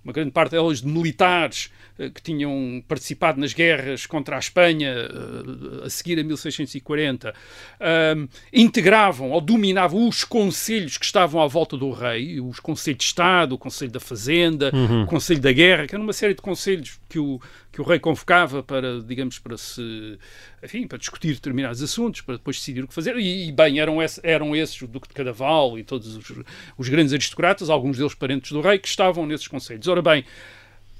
uma 0.02 0.12
grande 0.12 0.30
parte 0.30 0.52
delas 0.52 0.80
de 0.80 0.86
militares, 0.88 1.70
que 2.14 2.22
tinham 2.22 2.82
participado 2.86 3.40
nas 3.40 3.52
guerras 3.52 4.06
contra 4.06 4.36
a 4.36 4.38
Espanha 4.38 4.90
eh, 4.90 5.86
a 5.86 5.90
seguir 5.90 6.18
a 6.18 6.22
1640, 6.22 7.34
ahm, 7.80 8.26
integravam 8.52 9.30
ou 9.30 9.40
dominavam 9.40 10.06
os 10.08 10.24
conselhos 10.24 10.96
que 10.96 11.04
estavam 11.04 11.40
à 11.42 11.46
volta 11.46 11.76
do 11.76 11.90
rei, 11.90 12.40
os 12.40 12.60
conselhos 12.60 12.98
de 12.98 13.04
Estado, 13.04 13.54
o 13.54 13.58
Conselho 13.58 13.90
da 13.90 14.00
Fazenda, 14.00 14.70
o 15.02 15.06
Conselho 15.06 15.40
da 15.40 15.52
Guerra, 15.52 15.86
que 15.86 15.94
era 15.94 16.02
uma 16.02 16.12
série 16.12 16.34
de 16.34 16.42
conselhos 16.42 17.00
que 17.08 17.18
o, 17.18 17.40
que 17.72 17.80
o 17.80 17.84
rei 17.84 17.98
convocava 17.98 18.62
para, 18.62 19.00
digamos, 19.02 19.38
para 19.38 19.56
se, 19.56 20.18
enfim, 20.62 20.86
para 20.86 20.98
discutir 20.98 21.34
determinados 21.34 21.82
assuntos, 21.82 22.20
para 22.20 22.36
depois 22.36 22.56
decidir 22.58 22.84
o 22.84 22.88
que 22.88 22.94
fazer. 22.94 23.16
E, 23.16 23.48
e, 23.48 23.52
bem, 23.52 23.80
eram, 23.80 24.02
esse- 24.02 24.20
eram 24.22 24.54
esses 24.54 24.80
o 24.82 24.86
Duque 24.86 25.08
de 25.08 25.14
Cadaval 25.14 25.78
e 25.78 25.84
todos 25.84 26.16
os, 26.16 26.32
os 26.76 26.88
grandes 26.88 27.12
aristocratas, 27.12 27.70
alguns 27.70 27.96
deles 27.98 28.14
parentes 28.14 28.52
do 28.52 28.60
rei, 28.60 28.78
que 28.78 28.88
estavam 28.88 29.26
nesses 29.26 29.48
conselhos. 29.48 29.88
Ora 29.88 30.02
bem, 30.02 30.24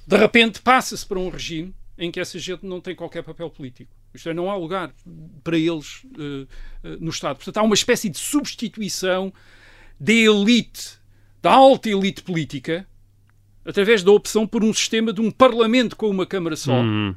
de 0.09 0.17
repente 0.17 0.63
passa-se 0.63 1.05
para 1.07 1.19
um 1.19 1.29
regime 1.29 1.75
em 1.99 2.11
que 2.11 2.19
essa 2.19 2.39
gente 2.39 2.65
não 2.65 2.81
tem 2.81 2.95
qualquer 2.95 3.23
papel 3.23 3.51
político. 3.51 3.95
Isto 4.15 4.31
é, 4.31 4.35
não 4.35 4.51
há 4.51 4.57
lugar 4.57 4.91
para 5.45 5.59
eles 5.59 6.03
eh, 6.19 6.47
eh, 6.83 6.97
no 6.99 7.11
Estado. 7.11 7.37
Portanto, 7.37 7.59
há 7.59 7.63
uma 7.63 7.75
espécie 7.75 8.09
de 8.09 8.17
substituição 8.17 9.31
da 10.01 10.13
elite, 10.13 10.99
da 11.43 11.51
alta 11.53 11.91
elite 11.91 12.23
política, 12.23 12.89
através 13.67 14.03
da 14.03 14.11
opção 14.11 14.47
por 14.47 14.65
um 14.65 14.73
sistema 14.73 15.13
de 15.13 15.21
um 15.21 15.31
parlamento 15.31 15.95
com 15.95 16.09
uma 16.09 16.25
Câmara 16.25 16.57
só, 16.57 16.81
Hum, 16.81 17.15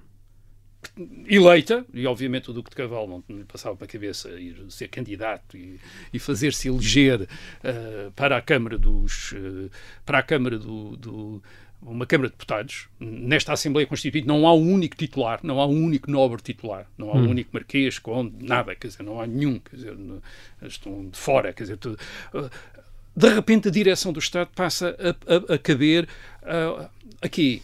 eleita, 1.28 1.86
e 1.94 2.06
obviamente 2.08 2.50
o 2.50 2.54
Duque 2.54 2.72
de 2.72 2.76
Caval 2.76 3.08
não 3.08 3.24
lhe 3.38 3.46
passava 3.46 3.76
para 3.78 3.86
a 3.86 3.90
cabeça 3.90 4.30
ir 4.32 4.66
ser 4.70 4.88
candidato 4.90 5.56
e, 5.56 5.80
e 6.12 6.20
fazer-se 6.20 6.68
eleger 6.68 7.28
eh, 7.64 8.10
para 8.16 8.36
a 8.36 8.42
Câmara 8.42 8.78
dos 8.78 9.34
para 10.06 10.18
a 10.20 10.24
Câmara 10.24 10.58
do, 10.60 10.98
do- 10.98 11.44
uma 11.82 12.06
Câmara 12.06 12.30
de 12.30 12.34
Deputados. 12.34 12.88
Nesta 13.00 13.54
Assembleia 13.54 13.88
Constituinte 13.88 14.28
não 14.28 14.46
há 14.48 14.54
um 14.54 14.72
único 14.72 14.96
titular, 14.96 15.40
não 15.44 15.60
há 15.60 15.66
um 15.66 15.84
único 15.84 16.10
nobre 16.12 16.42
titular, 16.42 16.86
não 16.98 17.10
há 17.10 17.16
um 17.16 17.30
único 17.30 17.50
marquês, 17.54 17.98
conde, 17.98 18.34
nada, 18.46 18.76
quer 18.76 18.88
dizer, 18.88 19.04
não 19.04 19.20
há 19.20 19.26
nenhum, 19.26 19.60
quer 19.60 19.76
dizer, 19.76 19.98
estão 20.62 21.08
de 21.10 21.18
fora, 21.18 21.52
quer 21.54 21.64
dizer, 21.64 21.78
tudo. 21.78 21.98
De 23.16 23.28
repente 23.30 23.68
a 23.68 23.72
direção 23.72 24.14
do 24.14 24.20
Estado 24.20 24.50
passa 24.56 24.96
a, 25.00 25.54
a- 25.54 25.56
a 25.56 25.58
caber 25.58 26.08
ah, 26.44 26.90
aqui 27.22 27.62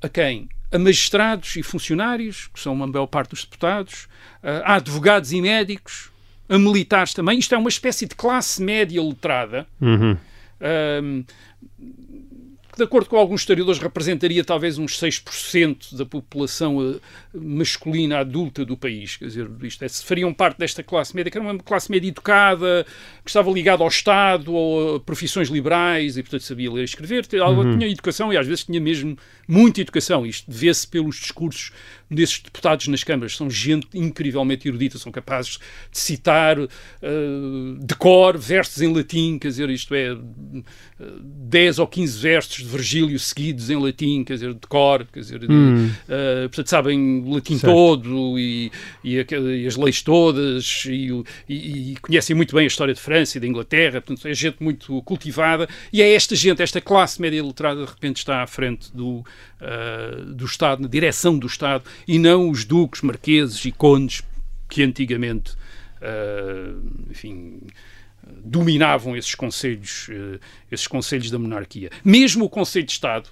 a 0.00 0.08
quem? 0.08 0.48
A 0.72 0.78
magistrados 0.78 1.56
e 1.56 1.62
funcionários, 1.62 2.48
que 2.48 2.58
são 2.60 2.72
uma 2.72 2.86
maior 2.86 3.06
parte 3.06 3.30
dos 3.30 3.44
deputados, 3.44 4.08
ah, 4.42 4.62
a 4.72 4.74
advogados 4.76 5.32
e 5.32 5.40
médicos, 5.42 6.10
a 6.48 6.58
militares 6.58 7.12
também. 7.12 7.38
Isto 7.38 7.54
é 7.54 7.58
uma 7.58 7.68
espécie 7.68 8.06
de 8.06 8.14
classe 8.14 8.62
média 8.62 9.02
letrada, 9.02 9.66
uhum. 9.80 10.16
ahm, 10.60 11.24
que, 12.76 12.82
de 12.82 12.84
acordo 12.84 13.08
com 13.08 13.16
alguns 13.16 13.40
historiadores, 13.40 13.80
representaria 13.80 14.44
talvez 14.44 14.76
uns 14.76 15.00
6% 15.00 15.96
da 15.96 16.04
população 16.04 16.94
eh, 16.94 17.00
masculina 17.34 18.18
adulta 18.18 18.64
do 18.66 18.76
país. 18.76 19.16
Quer 19.16 19.26
dizer, 19.26 19.50
isto 19.62 19.82
é, 19.82 19.88
se 19.88 20.04
fariam 20.04 20.32
parte 20.32 20.58
desta 20.58 20.82
classe 20.82 21.16
média, 21.16 21.30
que 21.30 21.38
era 21.38 21.46
uma 21.46 21.58
classe 21.58 21.90
média 21.90 22.08
educada, 22.08 22.86
que 23.24 23.30
estava 23.30 23.50
ligada 23.50 23.82
ao 23.82 23.88
Estado, 23.88 24.52
ou 24.52 24.96
a 24.96 25.00
profissões 25.00 25.48
liberais, 25.48 26.18
e 26.18 26.22
portanto 26.22 26.42
sabia 26.42 26.70
ler 26.70 26.82
e 26.82 26.84
escrever, 26.84 27.26
ela 27.32 27.76
tinha 27.76 27.88
educação 27.88 28.30
e 28.32 28.36
às 28.36 28.46
vezes 28.46 28.64
tinha 28.64 28.80
mesmo 28.80 29.16
muita 29.48 29.80
educação. 29.80 30.26
Isto 30.26 30.44
vê-se 30.48 30.86
pelos 30.86 31.16
discursos 31.16 31.72
desses 32.10 32.40
deputados 32.40 32.86
nas 32.88 33.02
câmaras. 33.02 33.36
São 33.36 33.50
gente 33.50 33.88
incrivelmente 33.94 34.68
erudita, 34.68 34.98
são 34.98 35.10
capazes 35.10 35.58
de 35.90 35.98
citar 35.98 36.58
eh, 36.58 36.68
de 37.80 37.94
cor 37.96 38.38
versos 38.38 38.80
em 38.82 38.92
latim, 38.94 39.38
quer 39.38 39.48
dizer, 39.48 39.70
isto 39.70 39.94
é, 39.94 40.12
eh, 40.12 40.16
10 41.00 41.78
ou 41.78 41.86
15 41.86 42.18
versos 42.20 42.56
de 42.58 42.64
Virgílio 42.68 43.18
seguidos 43.18 43.70
em 43.70 43.76
latim, 43.76 44.24
quer 44.24 44.34
dizer, 44.34 44.54
de 44.54 44.66
cor, 44.68 45.06
quer 45.12 45.20
dizer, 45.20 45.38
de- 45.40 45.46
eh, 46.08 46.42
portanto, 46.48 46.68
sabem 46.68 47.20
o 47.24 47.34
latim 47.34 47.58
Certo. 47.58 47.72
todo 47.72 48.38
e, 48.38 48.70
e, 49.04 49.16
e 49.16 49.66
as 49.66 49.76
leis 49.76 50.00
todas 50.02 50.84
e, 50.86 51.10
e- 51.48 51.92
e 51.92 51.96
conhecem 52.00 52.34
muito 52.36 52.54
bem 52.54 52.64
a 52.64 52.66
história 52.68 52.94
de 52.94 53.00
França 53.00 53.36
e 53.36 53.40
da 53.40 53.46
Inglaterra, 53.46 54.00
portanto, 54.00 54.26
é 54.28 54.34
gente 54.34 54.62
muito 54.62 55.02
cultivada 55.02 55.68
e 55.92 56.00
é 56.02 56.14
esta 56.14 56.34
gente, 56.34 56.62
esta 56.62 56.80
classe 56.80 57.20
média 57.20 57.42
letrada, 57.44 57.84
de 57.84 57.90
repente 57.90 58.16
está 58.18 58.42
à 58.42 58.46
frente 58.46 58.94
do, 58.94 59.24
ah, 59.60 60.22
do 60.26 60.44
Estado, 60.44 60.82
na 60.82 60.88
direção 60.88 61.38
do 61.38 61.46
Estado, 61.46 61.84
e 62.06 62.18
não 62.18 62.50
os 62.50 62.64
duques, 62.64 63.02
marqueses 63.02 63.64
e 63.64 63.72
condes 63.72 64.22
que 64.68 64.82
antigamente, 64.82 65.54
ah, 66.02 66.74
enfim, 67.10 67.60
dominavam 68.44 69.16
esses 69.16 69.34
conselhos, 69.36 70.08
eh, 70.10 70.40
esses 70.70 70.86
conselhos 70.88 71.30
da 71.30 71.38
monarquia. 71.38 71.90
Mesmo 72.04 72.44
o 72.44 72.48
Conselho 72.48 72.84
de 72.84 72.90
Estado, 72.92 73.28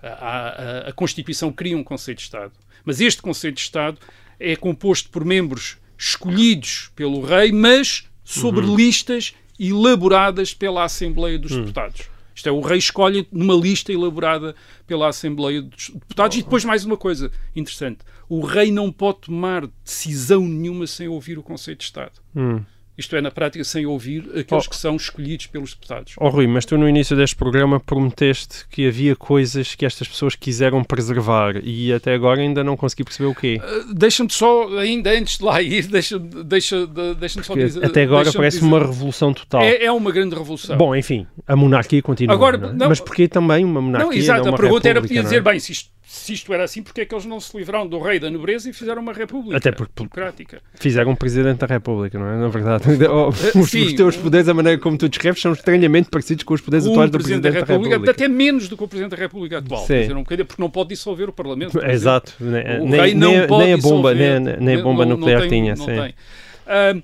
a, 0.00 0.08
a- 0.08 0.88
a 0.88 0.92
Constituição 0.92 1.52
cria 1.52 1.76
um 1.76 1.82
Conselho 1.82 2.16
de 2.16 2.22
Estado, 2.22 2.52
mas 2.84 3.00
este 3.00 3.20
Conselho 3.20 3.54
de 3.54 3.60
Estado 3.62 3.98
é 4.38 4.54
composto 4.54 5.10
por 5.10 5.24
membros 5.24 5.76
escolhidos 5.98 6.90
pelo 6.94 7.20
rei, 7.24 7.50
mas 7.50 8.08
sobre 8.24 8.64
listas 8.76 9.34
elaboradas 9.58 10.54
pela 10.54 10.84
Assembleia 10.84 11.38
dos 11.38 11.50
Deputados. 11.60 12.02
Isto 12.42 12.48
é, 12.48 12.52
o 12.52 12.60
rei 12.60 12.78
escolhe 12.78 13.28
numa 13.30 13.54
lista 13.54 13.92
elaborada 13.92 14.52
pela 14.84 15.08
Assembleia 15.08 15.62
dos 15.62 15.90
Deputados. 15.90 16.36
E 16.36 16.42
depois 16.42 16.64
mais 16.64 16.84
uma 16.84 16.96
coisa 16.96 17.30
interessante. 17.54 18.00
O 18.28 18.44
rei 18.44 18.72
não 18.72 18.90
pode 18.90 19.20
tomar 19.20 19.68
decisão 19.84 20.44
nenhuma 20.44 20.88
sem 20.88 21.06
ouvir 21.06 21.38
o 21.38 21.42
Conselho 21.42 21.76
de 21.76 21.84
Estado. 21.84 22.20
Hum. 22.34 22.64
Isto 22.96 23.16
é, 23.16 23.22
na 23.22 23.30
prática, 23.30 23.64
sem 23.64 23.86
ouvir 23.86 24.20
aqueles 24.36 24.66
Oh. 24.66 24.70
que 24.70 24.76
são 24.76 24.96
escolhidos 24.96 25.46
pelos 25.46 25.72
deputados. 25.72 26.12
Oh, 26.18 26.28
Rui, 26.28 26.46
mas 26.46 26.66
tu 26.66 26.76
no 26.76 26.86
início 26.86 27.16
deste 27.16 27.34
programa 27.34 27.80
prometeste 27.80 28.66
que 28.70 28.86
havia 28.86 29.16
coisas 29.16 29.74
que 29.74 29.86
estas 29.86 30.06
pessoas 30.08 30.34
quiseram 30.34 30.84
preservar 30.84 31.56
e 31.64 31.90
até 31.92 32.12
agora 32.14 32.40
ainda 32.42 32.62
não 32.62 32.76
consegui 32.76 33.04
perceber 33.04 33.30
o 33.30 33.34
quê. 33.34 33.60
Uh, 33.62 33.94
Deixa-me 33.94 34.30
só, 34.30 34.68
ainda 34.78 35.10
antes 35.10 35.38
de 35.38 35.44
lá 35.44 35.62
ir, 35.62 35.86
deixa- 35.86 36.18
deixa- 36.18 36.86
de- 36.86 37.14
deixa-me 37.14 37.44
só 37.44 37.54
dizer. 37.54 37.84
até 37.84 38.02
agora 38.02 38.24
deixa-me 38.24 38.42
parece 38.42 38.60
uma 38.60 38.78
revolução 38.78 39.32
total. 39.32 39.62
É, 39.62 39.84
é 39.84 39.92
uma 39.92 40.10
grande 40.12 40.34
revolução. 40.34 40.76
Bom, 40.76 40.94
enfim, 40.94 41.26
a 41.46 41.56
monarquia 41.56 42.02
continua. 42.02 42.34
Agora, 42.34 42.58
não 42.58 42.68
é? 42.68 42.72
não- 42.74 42.88
mas 42.90 43.00
porquê 43.00 43.26
também 43.26 43.64
uma 43.64 43.80
monarquia? 43.80 44.10
não, 44.10 44.16
exato, 44.16 44.40
não 44.44 44.50
uma 44.50 44.56
a 44.56 44.60
pergunta 44.60 44.88
era: 44.88 45.00
podia 45.00 45.20
é? 45.20 45.22
dizer, 45.22 45.42
bem, 45.42 45.58
se 45.58 45.72
isto, 45.72 45.90
se 46.14 46.34
isto 46.34 46.52
era 46.52 46.62
assim, 46.64 46.82
porque 46.82 47.00
é 47.00 47.04
que 47.06 47.14
eles 47.14 47.24
não 47.24 47.40
se 47.40 47.56
livraram 47.56 47.86
do 47.86 47.98
rei 47.98 48.20
da 48.20 48.30
nobreza 48.30 48.68
e 48.68 48.72
fizeram 48.74 49.00
uma 49.00 49.14
república 49.14 49.56
Até 49.56 49.72
porque- 49.72 49.92
democrática? 49.96 50.60
Fizeram 50.74 51.12
um 51.12 51.16
presidente 51.16 51.58
da 51.60 51.66
República, 51.66 52.18
não 52.18 52.26
é? 52.28 52.36
Na 52.36 52.48
verdade, 52.48 52.84
os, 52.86 53.38
sim, 53.70 53.86
os 53.86 53.92
teus 53.94 54.16
um- 54.18 54.20
poderes, 54.20 54.46
a 54.46 54.52
maneira 54.52 54.78
como 54.78 54.98
tu 54.98 55.08
descreves, 55.08 55.40
são 55.40 55.52
estranhamente 55.54 56.10
parecidos 56.10 56.44
com 56.44 56.52
os 56.52 56.60
poderes 56.60 56.84
O 56.86 56.90
atuais 56.90 57.10
do 57.10 57.16
presidente 57.16 57.40
presidente 57.42 57.66
da 57.66 57.74
República. 57.74 58.10
até 58.10 58.28
menos 58.28 58.68
do 58.68 58.76
que 58.76 58.84
o 58.84 58.88
presidente 58.88 59.12
da 59.12 59.16
República 59.16 59.58
atual. 59.58 59.86
Sim. 59.86 60.00
Dizer, 60.00 60.14
um 60.16 60.22
porque 60.22 60.44
não 60.58 60.68
pode 60.68 60.90
dissolver 60.90 61.30
o 61.30 61.32
Parlamento. 61.32 61.82
Exato, 61.82 62.34
O 62.38 62.44
nem- 62.44 62.62
rei 63.00 63.14
não 63.14 63.32
nem- 63.32 63.46
pode 63.46 63.64
nem 63.64 63.72
a 63.72 63.78
bomba, 63.78 64.14
nem, 64.14 64.38
nem 64.38 64.76
a 64.76 64.82
bomba 64.82 65.06
Não- 65.06 65.12
não 65.12 65.16
nuclear 65.16 65.40
tem- 65.40 65.48
tinha. 65.48 65.74
não 65.74 65.84
sim. 65.86 67.02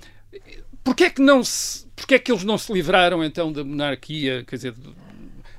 Porquê 0.84 1.04
é 1.04 1.10
que 1.10 1.20
não 1.20 1.42
se, 1.44 1.86
porquê 1.96 2.14
é 2.14 2.18
que 2.18 2.30
eles 2.32 2.44
não 2.44 2.56
se 2.56 2.72
livraram 2.72 3.22
então 3.24 3.52
da 3.52 3.62
monarquia? 3.64 4.44
Quer 4.46 4.56
dizer, 4.56 4.74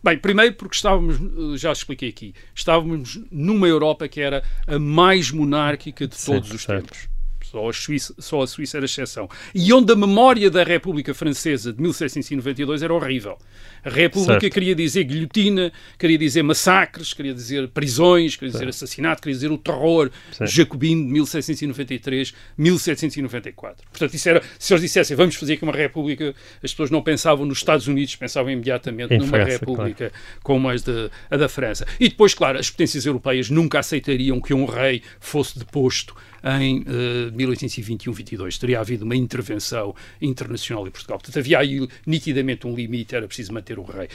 bem, 0.04 0.18
primeiro 0.18 0.56
porque 0.56 0.76
estávamos, 0.76 1.18
eh, 1.18 1.58
já 1.58 1.72
expliquei 1.72 2.10
aqui, 2.10 2.34
estávamos 2.54 3.20
numa 3.32 3.68
Europa 3.68 4.08
que 4.08 4.22
era 4.22 4.44
a 4.68 4.78
mais 4.80 5.32
monárquica 5.32 6.08
de 6.08 6.16
Sim, 6.16 6.34
todos 6.34 6.52
os 6.52 6.64
certo. 6.64 6.84
tempos. 6.84 7.10
Só 7.44 7.68
a, 7.68 7.74
Suíça, 7.74 8.14
só 8.20 8.42
a 8.44 8.48
Suíça 8.48 8.78
era 8.78 8.86
exceção. 8.86 9.28
E 9.56 9.74
onde 9.74 9.92
a 9.92 9.96
memória 9.96 10.52
da 10.52 10.64
República 10.64 11.14
Francesa 11.14 11.74
de 11.74 11.82
1792 11.82 12.84
era 12.84 12.94
horrível. 12.94 13.38
A 13.84 13.90
República 13.90 14.42
Certo. 14.42 14.54
queria 14.54 14.76
dizer 14.76 15.04
guilhotina, 15.04 15.72
queria 15.98 16.18
dizer 16.18 16.44
massacres, 16.44 17.14
queria 17.14 17.34
dizer 17.34 17.68
prisões, 17.70 18.36
queria 18.36 18.52
dizer 18.52 18.68
assassinato, 18.68 19.22
queria 19.22 19.36
dizer 19.36 19.52
o 19.52 19.58
terror 19.58 20.12
Certo. 20.32 20.52
jacobino 20.52 21.06
de 21.06 21.12
1793, 21.14 22.34
1794. 22.58 23.86
Portanto, 23.90 24.14
isso 24.14 24.30
era, 24.30 24.42
se 24.58 24.74
eles 24.74 24.82
dissessem 24.82 25.16
vamos 25.16 25.36
fazer 25.36 25.54
aqui 25.54 25.64
uma 25.64 25.74
república, 25.74 26.36
as 26.64 26.72
pessoas 26.72 26.90
não 26.90 27.02
pensavam 27.02 27.46
nos 27.46 27.60
Estados 27.60 27.88
Unidos, 27.88 28.16
pensavam 28.16 28.52
imediatamente 28.52 29.14
Em 29.14 29.18
numa 29.18 29.30
França, 29.30 29.52
república 29.52 30.12
como 30.44 30.70
as 30.70 30.84
de, 30.84 31.10
a 31.30 31.38
da 31.38 31.50
França. 31.50 31.86
E 32.00 32.10
depois, 32.10 32.34
claro, 32.34 32.60
as 32.60 32.70
potências 32.70 33.06
europeias 33.06 33.50
nunca 33.50 33.80
aceitariam 33.80 34.40
que 34.42 34.54
um 34.54 34.66
rei 34.66 35.02
fosse 35.20 35.58
deposto 35.58 36.16
em 36.44 36.84
eh, 36.88 37.32
1821-22. 37.32 38.58
Teria 38.58 38.80
havido 38.80 39.06
uma 39.06 39.16
intervenção 39.16 39.96
internacional 40.22 40.88
em 40.88 40.92
Portugal. 40.92 41.18
Portanto, 41.18 41.40
havia 41.40 41.60
aí 41.60 41.88
nitidamente 42.06 42.68
um 42.68 42.76
limite, 42.76 43.16
era 43.16 43.28
preciso 43.28 43.54
manter 43.54 43.80
o 43.80 43.84
rei. 43.84 44.08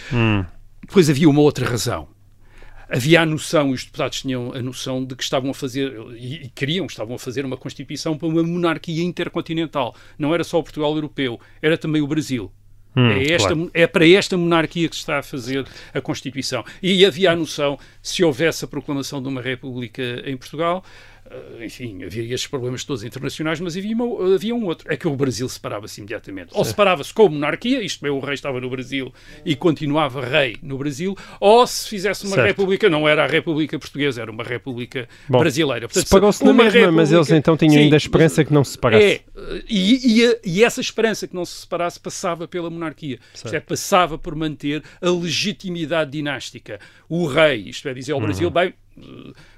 Depois 0.87 1.09
havia 1.09 1.29
uma 1.29 1.41
outra 1.41 1.67
razão. 1.67 2.09
Havia 2.89 3.23
a 3.23 3.27
noção, 3.27 3.71
e 3.71 3.73
os 3.73 3.85
deputados 3.85 4.21
tinham 4.21 4.53
a 4.53 4.63
noção 4.63 5.05
de 5.05 5.17
que 5.17 5.23
estavam 5.23 5.51
a 5.51 5.55
fazer, 5.55 5.93
e, 6.17 6.45
e 6.45 6.49
queriam, 6.51 6.87
estavam 6.87 7.17
a 7.17 7.19
fazer 7.19 7.45
uma 7.45 7.57
Constituição 7.57 8.17
para 8.17 8.29
uma 8.29 8.43
monarquia 8.43 9.03
intercontinental. 9.03 9.95
Não 10.19 10.35
era 10.35 10.45
só 10.45 10.59
o 10.59 10.63
Portugal 10.63 10.95
europeu, 10.95 11.41
era 11.63 11.79
também 11.79 12.03
o 12.03 12.07
Brasil. 12.07 12.53
é, 12.95 13.33
esta, 13.33 13.49
claro. 13.49 13.71
é 13.75 13.87
para 13.87 14.07
esta 14.07 14.37
monarquia 14.37 14.89
que 14.89 14.95
se 14.95 15.01
está 15.01 15.19
a 15.19 15.23
fazer 15.23 15.67
a 15.93 16.01
Constituição. 16.01 16.65
E 16.83 17.05
havia 17.05 17.33
a 17.33 17.37
noção, 17.37 17.79
se 18.03 18.23
houvesse 18.23 18.65
a 18.65 18.69
proclamação 18.69 19.21
de 19.21 19.29
uma 19.29 19.41
república 19.41 20.23
em 20.25 20.37
Portugal, 20.37 20.85
enfim, 21.61 22.05
havia 22.05 22.23
estes 22.35 22.47
problemas 22.47 22.85
todos 22.85 23.03
internacionais, 23.03 23.59
mas 23.59 23.77
havia, 23.77 23.95
uma- 23.97 24.35
havia 24.35 24.55
um 24.55 24.65
outro, 24.67 24.87
é 24.93 24.97
que 24.97 25.09
o 25.09 25.17
Brasil 25.17 25.49
separava-se 25.49 26.01
imediatamente. 26.01 26.51
Ou 26.53 26.65
separava-se 26.65 27.13
com 27.15 27.29
monarquia, 27.29 27.83
isto 27.83 28.05
é, 28.07 28.11
o 28.11 28.21
rei 28.21 28.35
estava 28.35 28.61
no 28.61 28.69
Brasil 28.69 29.13
e 29.45 29.57
continuava 29.57 30.25
rei 30.25 30.57
no 30.63 30.77
Brasil, 30.79 31.17
ou 31.41 31.67
se 31.67 31.89
fizesse 31.89 32.25
uma 32.27 32.35
Certo. 32.37 32.47
república, 32.47 32.91
não 32.91 33.09
era 33.09 33.25
a 33.25 33.27
república 33.27 33.79
portuguesa, 33.79 34.21
era 34.23 34.31
uma 34.31 34.45
república 34.45 35.09
Bom, 35.29 35.39
brasileira. 35.39 35.89
Separou-se 35.91 36.45
na 36.45 36.53
mesma, 36.53 36.93
mas 36.93 37.11
eles 37.11 37.27
república- 37.29 37.37
então 37.37 37.57
tinham 37.57 37.73
Sim, 37.75 37.79
ainda 37.81 37.97
a 37.97 37.99
esperança 37.99 38.41
mas- 38.43 38.49
que 38.49 38.55
não 38.55 38.63
se 38.65 38.73
separasse. 38.73 39.05
é, 39.05 39.23
e, 39.69 40.19
e 40.21 40.27
a- 40.27 40.37
e 40.45 40.63
essa 40.65 40.81
esperança 40.81 41.27
que 41.27 41.35
não 41.35 41.45
se 41.45 41.61
separasse 41.61 41.99
passava 41.99 42.47
pela 42.47 42.69
monarquia. 42.71 43.19
Isto 43.35 43.55
é, 43.55 43.61
passava 43.61 44.19
por 44.19 44.35
manter 44.35 44.83
a 45.01 45.09
legitimidade 45.11 46.11
dinástica. 46.11 46.79
O 47.09 47.27
rei, 47.27 47.69
isto 47.69 47.89
é, 47.89 47.95
dizer 47.95 48.13
ao 48.13 48.21
Brasil, 48.21 48.51
bem, 48.51 48.75
eh, 48.99 49.03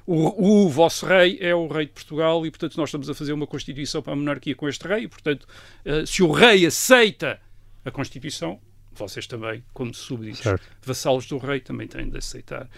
o, 0.07 0.65
o 0.65 0.69
vosso 0.69 1.05
rei 1.07 1.37
é 1.41 1.55
o 1.55 1.67
rei 1.67 1.87
de 1.87 1.93
Portugal 1.93 2.47
e, 2.47 2.51
portanto, 2.51 2.77
nós 2.77 2.89
estamos 2.89 3.11
a 3.11 3.15
fazer 3.15 3.33
uma 3.33 3.47
Constituição 3.47 4.01
para 4.03 4.13
a 4.13 4.17
monarquia 4.17 4.55
com 4.55 4.69
este 4.69 4.87
rei 4.87 5.05
e, 5.05 5.09
portanto, 5.09 5.47
eh, 5.85 6.05
se 6.07 6.23
o 6.23 6.31
rei 6.31 6.65
aceita 6.67 7.41
a 7.85 7.91
Constituição, 7.91 8.59
vocês 8.93 9.27
também, 9.27 9.63
como 9.75 9.93
súbditos, 9.93 10.41
Certo. 10.41 10.63
vassalos 10.83 11.27
do 11.27 11.39
rei, 11.39 11.61
também 11.61 11.87
têm 11.89 12.09
de 12.09 12.17
aceitar 12.19 12.69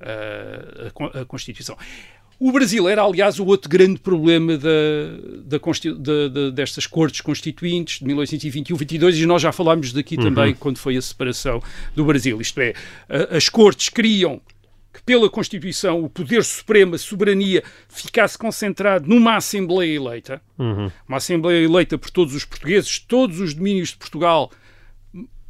eh, 0.00 0.92
a, 1.14 1.20
a 1.20 1.24
Constituição. 1.24 1.76
O 2.38 2.50
Brasil 2.50 2.88
era, 2.88 3.02
aliás, 3.02 3.38
o 3.38 3.46
outro 3.46 3.70
grande 3.70 4.00
problema 4.00 4.58
da, 4.58 4.68
da 5.44 5.58
da- 5.58 6.28
da- 6.28 6.50
destas 6.50 6.84
cortes 6.86 7.20
constituintes 7.20 8.00
de 8.00 8.04
1821-22 8.06 9.22
e 9.22 9.24
nós 9.26 9.40
já 9.40 9.52
falámos 9.52 9.92
daqui 9.92 10.16
também 10.16 10.52
quando 10.52 10.76
foi 10.78 10.96
a 10.96 11.02
separação 11.02 11.62
do 11.94 12.04
Brasil. 12.04 12.40
Isto 12.40 12.60
é, 12.60 12.74
as 13.30 13.48
cortes 13.48 13.88
queriam 13.88 14.42
que 14.94 15.02
pela 15.02 15.28
Constituição 15.28 16.04
o 16.04 16.08
poder 16.08 16.44
supremo, 16.44 16.94
a 16.94 16.98
soberania, 16.98 17.64
ficasse 17.88 18.38
concentrado 18.38 19.08
numa 19.08 19.34
Assembleia 19.34 19.92
eleita, 19.96 20.40
uma 21.08 21.16
Assembleia 21.16 21.64
eleita 21.64 21.98
por 21.98 22.10
todos 22.10 22.32
os 22.32 22.44
portugueses, 22.44 23.00
todos 23.00 23.40
os 23.40 23.52
domínios 23.54 23.88
de 23.88 23.96
Portugal, 23.96 24.52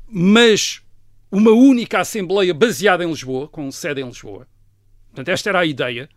mas 0.09 0.81
uma 1.31 1.51
única 1.51 2.01
Assembleia 2.01 2.55
baseada 2.55 3.05
em 3.05 3.09
Lisboa, 3.09 3.47
com 3.47 3.71
sede 3.71 4.01
em 4.01 4.07
Lisboa. 4.07 4.49
Portanto, 5.09 5.29
esta 5.29 5.51
era 5.51 5.61
a 5.61 5.67
ideia. 5.67 6.09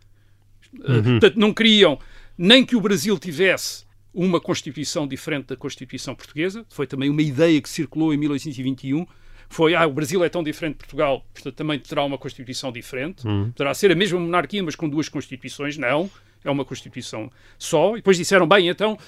Uh, 0.74 1.02
Portanto, 1.02 1.36
não 1.36 1.52
queriam 1.52 1.98
nem 2.36 2.64
que 2.64 2.76
o 2.76 2.80
Brasil 2.80 3.18
tivesse 3.18 3.84
uma 4.14 4.40
Constituição 4.40 5.06
diferente 5.06 5.48
da 5.48 5.56
Constituição 5.56 6.14
portuguesa. 6.14 6.64
Foi 6.70 6.86
também 6.86 7.10
uma 7.10 7.20
ideia 7.22 7.60
que 7.60 7.68
circulou 7.68 8.14
em 8.14 8.16
1821. 8.16 9.06
Foi, 9.48 9.74
ah, 9.74 9.86
o 9.86 9.92
Brasil 9.92 10.22
é 10.22 10.28
tão 10.28 10.42
diferente 10.42 10.74
de 10.74 10.78
Portugal, 10.78 11.24
portanto 11.32 11.54
também 11.54 11.78
terá 11.78 12.04
uma 12.04 12.18
Constituição 12.18 12.70
diferente. 12.70 13.22
Poderá 13.52 13.72
ser 13.74 13.90
a 13.90 13.94
mesma 13.94 14.20
monarquia, 14.20 14.62
mas 14.62 14.76
com 14.76 14.88
duas 14.88 15.08
Constituições. 15.08 15.76
Não, 15.76 16.10
é 16.44 16.50
uma 16.50 16.64
Constituição 16.64 17.30
só. 17.58 17.92
E 17.92 17.96
depois 17.96 18.16
disseram, 18.16 18.46
bem, 18.46 18.68
então, 18.68 18.98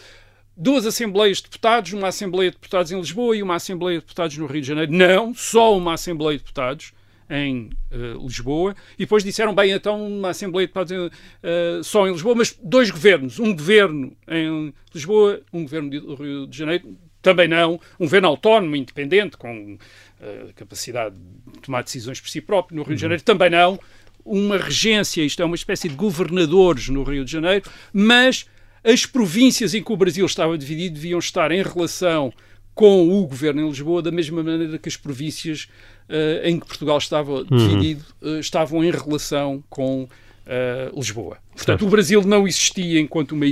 duas 0.57 0.87
Assembleias 0.87 1.39
de 1.39 1.45
Deputados, 1.45 1.93
uma 1.93 2.09
Assembleia 2.09 2.51
de 2.51 2.57
Deputados 2.57 2.91
em 2.93 2.97
Lisboa 2.99 3.37
e 3.37 3.43
uma 3.43 3.55
Assembleia 3.57 3.99
de 3.99 4.05
Deputados 4.05 4.37
no 4.37 4.47
Rio 4.47 4.61
de 4.61 4.67
Janeiro. 4.67 4.93
Não, 4.93 5.35
só 5.35 5.77
uma 5.77 5.95
Assembleia 5.95 6.39
de 6.39 6.45
Deputados 6.45 6.93
em 7.31 7.71
eh, 7.91 8.17
Lisboa. 8.21 8.75
E 8.95 9.05
depois 9.05 9.23
disseram, 9.23 9.55
bem, 9.55 9.71
então 9.71 10.07
uma 10.07 10.31
Assembleia 10.31 10.67
de 10.67 10.73
Deputados 10.75 11.19
eh, 11.43 11.81
só 11.83 12.07
em 12.07 12.13
Lisboa, 12.13 12.35
mas 12.35 12.59
dois 12.63 12.91
governos. 12.91 13.39
Um 13.39 13.55
governo 13.55 14.17
em 14.29 14.75
Lisboa, 14.93 15.41
um 15.53 15.63
governo 15.63 15.91
do 15.91 16.15
Rio 16.15 16.47
de 16.47 16.59
Janeiro. 16.59 16.99
Também 17.23 17.49
não. 17.49 17.81
Um 17.99 18.05
governo 18.05 18.29
autónomo, 18.29 18.77
independente, 18.77 19.37
com 19.37 19.79
eh, 20.21 20.47
capacidade 20.55 21.17
de 21.17 21.61
tomar 21.61 21.83
decisões 21.83 22.21
por 22.21 22.29
si 22.29 22.41
próprio 22.41 22.77
no 22.77 22.83
Rio 22.83 22.95
de 22.95 23.03
Janeiro. 23.03 23.23
Também 23.23 23.51
não. 23.51 23.79
Uma 24.25 24.59
regência, 24.59 25.23
isto 25.23 25.41
é 25.43 25.45
uma 25.45 25.55
espécie 25.55 25.89
de 25.89 25.95
governadores 25.95 26.89
no 26.89 27.03
Rio 27.03 27.25
de 27.25 27.33
Janeiro, 27.33 27.69
mas 27.93 28.47
as 28.85 29.07
províncias 29.07 29.75
em 29.75 29.83
que 29.83 29.93
o 29.93 29.97
Brasil 29.97 30.25
estava 30.27 30.57
dividido 30.57 30.95
deviam 30.95 31.19
estar 31.19 31.51
em 31.53 31.63
relação 31.63 32.33
com 32.75 33.09
o 33.11 33.27
governo 33.27 33.63
em 33.63 33.69
Lisboa 33.69 34.01
da 34.01 34.11
mesma 34.11 34.43
maneira 34.43 34.79
que 34.79 34.89
as 34.89 34.97
províncias 34.97 35.69
eh, 36.09 36.43
em 36.45 36.59
que 36.59 36.67
Portugal 36.67 36.99
estava 36.99 37.45
dividido 37.45 38.05
eh, 38.23 38.41
estavam 38.41 38.83
em 38.85 38.91
relação 38.91 39.63
com 39.69 40.09
eh, 40.53 40.91
Lisboa. 40.95 41.39
Portanto, 41.55 41.87
o 41.87 41.89
Brasil 41.89 42.23
não 42.23 42.47
existia 42.49 42.99
enquanto 43.01 43.33
uma 43.33 43.47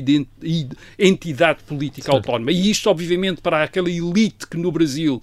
entidade 0.98 1.62
política 1.64 2.10
autónoma. 2.12 2.52
E 2.52 2.70
isto, 2.70 2.88
obviamente, 2.90 3.40
para 3.40 3.62
aquela 3.62 3.90
elite 3.90 4.46
que 4.46 4.56
no 4.56 4.70
Brasil 4.72 5.22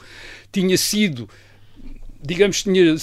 tinha 0.52 0.78
sido 0.78 1.28
digamos, 2.24 2.64
tinha 2.64 2.96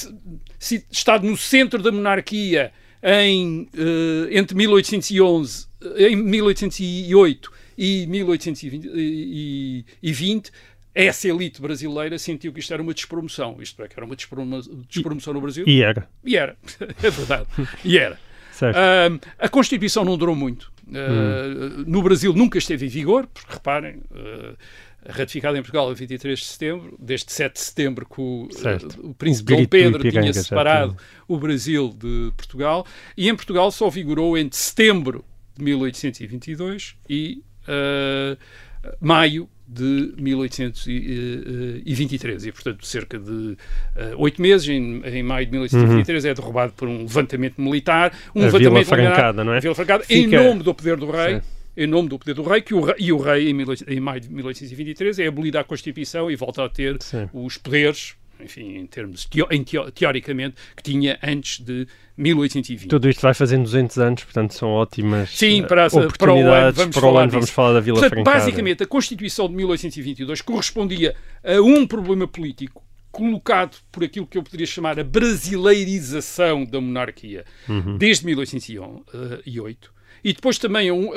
si- 0.58 0.84
estado 0.90 1.24
no 1.26 1.36
centro 1.36 1.80
da 1.80 1.92
monarquia 1.92 2.72
em, 3.02 3.68
eh, 3.72 4.36
entre 4.38 4.56
1811, 4.56 5.66
eh, 5.96 6.08
em 6.08 6.16
1808 6.16 7.52
e 7.78 8.04
1820, 8.08 10.50
essa 10.94 11.28
elite 11.28 11.60
brasileira 11.62 12.18
sentiu 12.18 12.52
que 12.52 12.58
isto 12.60 12.72
era 12.72 12.82
uma 12.82 12.92
despromoção. 12.92 13.56
Isto 13.60 13.82
é, 13.82 13.88
que 13.88 13.94
era 13.96 14.04
uma 14.04 14.16
despromo- 14.16 14.60
despromoção 14.90 15.32
no 15.34 15.40
Brasil. 15.40 15.64
E 15.68 15.82
era. 15.82 16.08
E 16.24 16.36
era. 16.36 16.56
É 17.02 17.10
verdade. 17.10 17.46
E 17.84 17.96
era. 17.98 18.18
Certo. 18.52 18.76
Ahm, 18.76 19.18
a 19.38 19.48
Constituição 19.48 20.04
não 20.04 20.16
durou 20.16 20.36
muito. 20.36 20.70
Ah, 20.94 21.82
No 21.86 22.02
Brasil 22.02 22.32
nunca 22.32 22.58
esteve 22.58 22.86
em 22.86 22.88
vigor, 22.88 23.26
porque 23.26 23.52
reparem, 23.52 24.00
ah, 24.14 24.54
ratificada 25.08 25.56
em 25.58 25.62
Portugal 25.62 25.90
a 25.90 25.94
23 25.94 26.38
de 26.38 26.44
setembro, 26.44 26.96
desde 27.00 27.32
7 27.32 27.54
de 27.54 27.60
setembro 27.60 28.06
que 28.06 28.20
o, 28.20 28.48
Certo. 28.52 28.96
ah, 29.02 29.06
o 29.06 29.14
príncipe 29.14 29.54
Grito 29.54 29.58
Dom 29.60 29.64
do 29.64 29.68
Pedro 29.68 30.00
Ipiranga 30.06 30.30
tinha 30.32 30.42
separado 30.42 30.96
o 31.26 31.38
Brasil 31.38 31.88
de 31.98 32.30
Portugal, 32.36 32.86
e 33.16 33.28
em 33.28 33.34
Portugal 33.34 33.70
só 33.72 33.88
vigorou 33.88 34.36
entre 34.36 34.58
setembro 34.58 35.24
de 35.56 35.64
1822 35.64 36.94
e 37.08 37.42
maio 39.00 39.48
de 39.72 40.14
1823 40.18 42.46
e, 42.46 42.52
portanto, 42.52 42.86
cerca 42.86 43.18
de 43.18 43.56
eh, 43.96 44.14
oito 44.16 44.40
meses, 44.40 44.68
em, 44.68 45.02
em 45.04 45.22
maio 45.22 45.46
de 45.46 45.52
1823, 45.52 46.24
é 46.24 46.34
derrubado 46.34 46.72
por 46.72 46.88
um 46.88 46.98
levantamento 47.02 47.60
militar. 47.60 48.12
Um 48.34 48.42
A 48.44 48.48
Vila 48.48 48.58
levantamento 48.58 48.90
militar- 48.90 49.14
Francada, 49.14 49.44
não 49.44 49.52
é? 49.54 49.60
Vila 49.60 49.74
Francada, 49.74 50.04
Fica- 50.04 50.14
em 50.14 50.26
nome 50.44 50.62
do 50.62 50.74
poder 50.74 50.96
do 50.96 51.10
rei. 51.10 51.36
Sim. 51.36 51.40
Em 51.74 51.86
nome 51.86 52.06
do 52.10 52.18
poder 52.18 52.34
do 52.34 52.42
rei, 52.42 52.60
que 52.60 52.74
o 52.74 52.82
rei, 52.82 52.94
e 52.98 53.10
o 53.12 53.16
rei, 53.16 53.48
em, 53.48 53.56
18 53.56 53.90
em 53.90 53.98
maio 53.98 54.20
de 54.20 54.30
1823, 54.30 55.18
é 55.18 55.26
abolida 55.26 55.58
a 55.58 55.64
Constituição 55.64 56.30
e 56.30 56.36
volta 56.36 56.62
a 56.64 56.68
ter 56.68 56.98
Sim. 57.00 57.26
os 57.32 57.56
poderes, 57.56 58.14
enfim, 58.40 58.76
em 58.76 58.86
termos, 58.86 59.24
teo, 59.24 59.46
em 59.50 59.62
teo- 59.64 59.90
teoricamente, 59.92 60.56
que 60.76 60.82
tinha 60.82 61.18
antes 61.22 61.60
de 61.60 61.86
1820. 62.16 62.88
Tudo 62.88 63.08
isto 63.08 63.20
vai 63.22 63.34
fazendo 63.34 63.62
200 63.64 63.98
anos, 63.98 64.24
portanto 64.24 64.54
são 64.54 64.68
ótimas 64.70 65.30
Sim, 65.30 65.62
eh, 65.62 65.66
para, 65.66 65.88
para 65.88 65.96
o 65.96 66.00
ano 66.00 66.08
oportunidades. 66.08 66.76
vamos 66.76 66.94
para 66.96 66.98
o 66.98 67.02
falar 67.10 67.22
ano 67.22 67.32
vamos 67.32 67.50
falar 67.50 67.72
da 67.74 67.80
Vila 67.80 68.00
Portanto, 68.00 68.14
Francada. 68.24 68.38
basicamente, 68.38 68.82
a 68.82 68.86
Constituição 68.86 69.48
de 69.48 69.54
1822 69.54 70.40
correspondia 70.42 71.14
a 71.44 71.60
um 71.60 71.86
problema 71.86 72.26
político 72.28 72.82
colocado 73.10 73.76
por 73.92 74.02
aquilo 74.04 74.26
que 74.26 74.38
eu 74.38 74.42
poderia 74.42 74.66
chamar 74.66 74.98
a 74.98 75.04
brasileirização 75.04 76.64
da 76.64 76.80
monarquia 76.80 77.44
Uhum. 77.68 77.96
desde 77.98 78.24
1808 78.26 79.92
e 80.24 80.32
depois 80.32 80.58
também 80.58 80.88
a 80.88 80.94
um, 80.94 81.10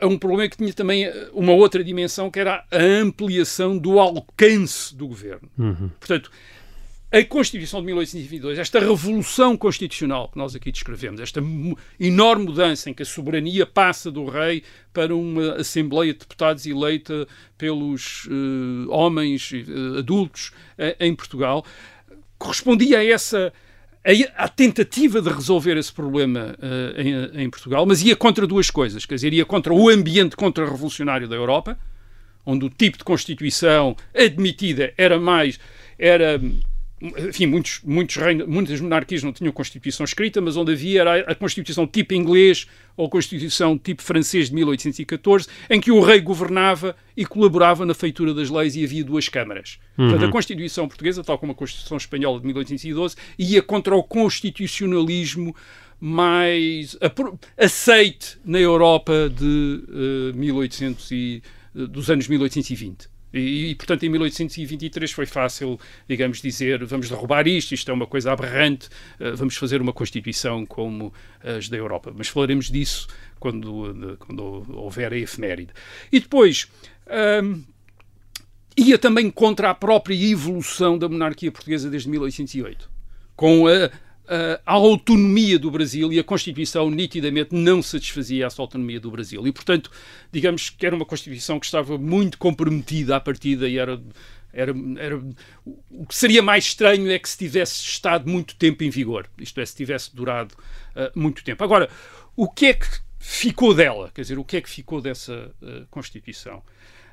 a- 0.00 0.04
a 0.04 0.08
um 0.08 0.18
problema 0.18 0.48
que 0.48 0.56
tinha 0.56 0.72
também 0.72 1.04
eh, 1.04 1.28
uma 1.32 1.52
outra 1.52 1.82
dimensão 1.82 2.30
que 2.30 2.38
era 2.40 2.64
a 2.70 2.82
ampliação 2.82 3.76
do 3.78 3.98
alcance 3.98 4.94
do 4.94 5.06
governo. 5.08 5.48
Uhum. 5.58 5.90
Portanto, 5.98 6.30
a 7.12 7.24
Constituição 7.24 7.80
de 7.80 7.86
1822, 7.86 8.58
esta 8.58 8.80
revolução 8.80 9.56
constitucional 9.56 10.28
que 10.28 10.36
nós 10.36 10.54
aqui 10.56 10.72
descrevemos, 10.72 11.20
esta 11.20 11.40
enorme 12.00 12.46
mudança 12.46 12.90
em 12.90 12.94
que 12.94 13.02
a 13.02 13.06
soberania 13.06 13.64
passa 13.64 14.10
do 14.10 14.26
rei 14.26 14.62
para 14.92 15.14
uma 15.14 15.54
Assembleia 15.54 16.12
de 16.12 16.18
Deputados 16.18 16.66
eleita 16.66 17.26
pelos 17.56 18.26
uh, 18.26 18.90
homens 18.90 19.50
uh, 19.52 19.98
adultos 19.98 20.48
uh, 20.78 20.94
em 21.00 21.14
Portugal, 21.14 21.64
correspondia 22.38 22.98
a 22.98 23.04
essa 23.04 23.52
a, 24.36 24.48
tentativa 24.48 25.20
de 25.20 25.28
resolver 25.28 25.76
esse 25.76 25.92
problema 25.92 26.54
em, 26.96 27.42
em, 27.42 27.50
Portugal, 27.50 27.84
mas 27.84 28.02
ia 28.02 28.14
contra 28.14 28.46
duas 28.46 28.70
coisas, 28.70 29.04
quer 29.04 29.16
dizer, 29.16 29.32
ia 29.32 29.44
contra 29.44 29.72
o 29.74 29.88
ambiente 29.88 30.36
contra-revolucionário 30.36 31.28
da 31.28 31.34
Europa, 31.34 31.76
onde 32.44 32.64
o 32.64 32.70
tipo 32.70 32.96
de 32.98 33.04
Constituição 33.04 33.96
admitida 34.14 34.92
era 34.96 35.18
mais 35.18 35.58
era 35.98 36.40
enfim, 37.00 37.44
muitos, 37.44 37.80
muitos 37.84 38.16
reinos, 38.16 38.46
muitas 38.46 38.80
monarquias 38.80 39.22
não 39.22 39.32
tinham 39.32 39.52
Constituição 39.52 40.04
escrita, 40.04 40.40
mas 40.40 40.56
onde 40.56 40.72
havia 40.72 41.02
era 41.02 41.20
a 41.30 41.34
Constituição 41.34 41.86
tipo 41.86 42.14
inglês 42.14 42.66
ou 42.96 43.06
a 43.06 43.10
Constituição 43.10 43.76
tipo 43.76 44.02
francês 44.02 44.48
de 44.48 44.54
1814, 44.54 45.46
em 45.68 45.78
que 45.78 45.92
o 45.92 46.00
rei 46.00 46.20
governava 46.20 46.96
e 47.14 47.26
colaborava 47.26 47.84
na 47.84 47.92
feitura 47.92 48.32
das 48.32 48.48
leis 48.48 48.76
e 48.76 48.84
havia 48.84 49.04
duas 49.04 49.28
câmaras. 49.28 49.78
Uhum. 49.98 50.08
Portanto, 50.08 50.28
a 50.28 50.32
Constituição 50.32 50.88
portuguesa, 50.88 51.22
tal 51.22 51.38
como 51.38 51.52
a 51.52 51.54
Constituição 51.54 51.98
espanhola 51.98 52.40
de 52.40 52.46
1812, 52.46 53.16
ia 53.38 53.60
contra 53.60 53.94
o 53.94 54.02
constitucionalismo 54.02 55.54
mais 56.00 56.96
aceite 57.56 58.38
na 58.44 58.58
Europa 58.58 59.30
de 59.34 59.84
uh, 59.88 60.30
eh, 60.30 60.32
1800 60.36 61.10
e, 61.10 61.42
uh, 61.74 61.88
dos 61.88 62.10
anos 62.10 62.28
1820. 62.28 63.08
E, 63.36 63.70
e, 63.70 63.74
portanto, 63.74 64.04
em 64.04 64.08
1823 64.08 65.10
foi 65.10 65.26
fácil, 65.26 65.78
digamos, 66.08 66.40
dizer 66.40 66.84
vamos 66.84 67.08
derrubar 67.08 67.46
isto, 67.46 67.72
isto 67.74 67.90
é 67.90 67.94
uma 67.94 68.06
coisa 68.06 68.32
aberrante, 68.32 68.88
uh, 69.20 69.36
vamos 69.36 69.56
fazer 69.56 69.80
uma 69.80 69.92
Constituição 69.92 70.64
como 70.64 71.12
as 71.42 71.68
da 71.68 71.76
Europa. 71.76 72.12
Mas 72.16 72.28
falaremos 72.28 72.70
disso 72.70 73.08
quando, 73.38 73.92
de, 73.92 74.16
quando 74.16 74.64
houver 74.74 75.12
a 75.12 75.16
efeméride. 75.16 75.72
E 76.10 76.20
depois. 76.20 76.68
Um, 77.42 77.62
ia 78.76 78.98
também 78.98 79.30
contra 79.30 79.70
a 79.70 79.74
própria 79.74 80.14
evolução 80.14 80.98
da 80.98 81.08
monarquia 81.08 81.50
portuguesa 81.50 81.88
desde 81.88 82.10
1808, 82.10 82.90
com 83.34 83.66
a, 83.66 83.90
a 84.64 84.72
autonomia 84.72 85.58
do 85.58 85.70
Brasil 85.70 86.12
e 86.12 86.18
a 86.18 86.24
Constituição 86.24 86.90
nitidamente 86.90 87.54
não 87.54 87.82
satisfazia 87.82 88.46
essa 88.46 88.60
autonomia 88.60 88.98
do 88.98 89.10
Brasil. 89.10 89.46
E, 89.46 89.52
portanto, 89.52 89.90
digamos 90.32 90.70
que 90.70 90.84
era 90.84 90.94
uma 90.94 91.04
Constituição 91.04 91.60
que 91.60 91.66
estava 91.66 91.96
muito 91.96 92.38
comprometida 92.38 93.16
à 93.16 93.20
partida 93.20 93.68
e 93.68 93.78
era. 93.78 94.00
Era, 94.52 94.72
era, 94.98 95.22
o 95.90 96.06
que 96.06 96.16
seria 96.16 96.40
mais 96.40 96.64
estranho 96.64 97.10
é 97.10 97.18
que 97.18 97.28
se 97.28 97.36
tivesse 97.36 97.74
estado 97.74 98.26
muito 98.26 98.56
tempo 98.56 98.82
em 98.82 98.88
vigor, 98.88 99.28
isto 99.38 99.60
é, 99.60 99.66
se 99.66 99.76
tivesse 99.76 100.16
durado 100.16 100.54
uh, 100.54 101.10
muito 101.14 101.44
tempo. 101.44 101.62
Agora, 101.62 101.90
o 102.34 102.48
que 102.48 102.66
é 102.66 102.72
que 102.72 102.86
ficou 103.18 103.74
dela? 103.74 104.10
Quer 104.14 104.22
dizer, 104.22 104.38
o 104.38 104.44
que 104.44 104.56
é 104.56 104.62
que 104.62 104.70
ficou 104.70 105.02
dessa 105.02 105.54
uh, 105.60 105.86
Constituição? 105.90 106.62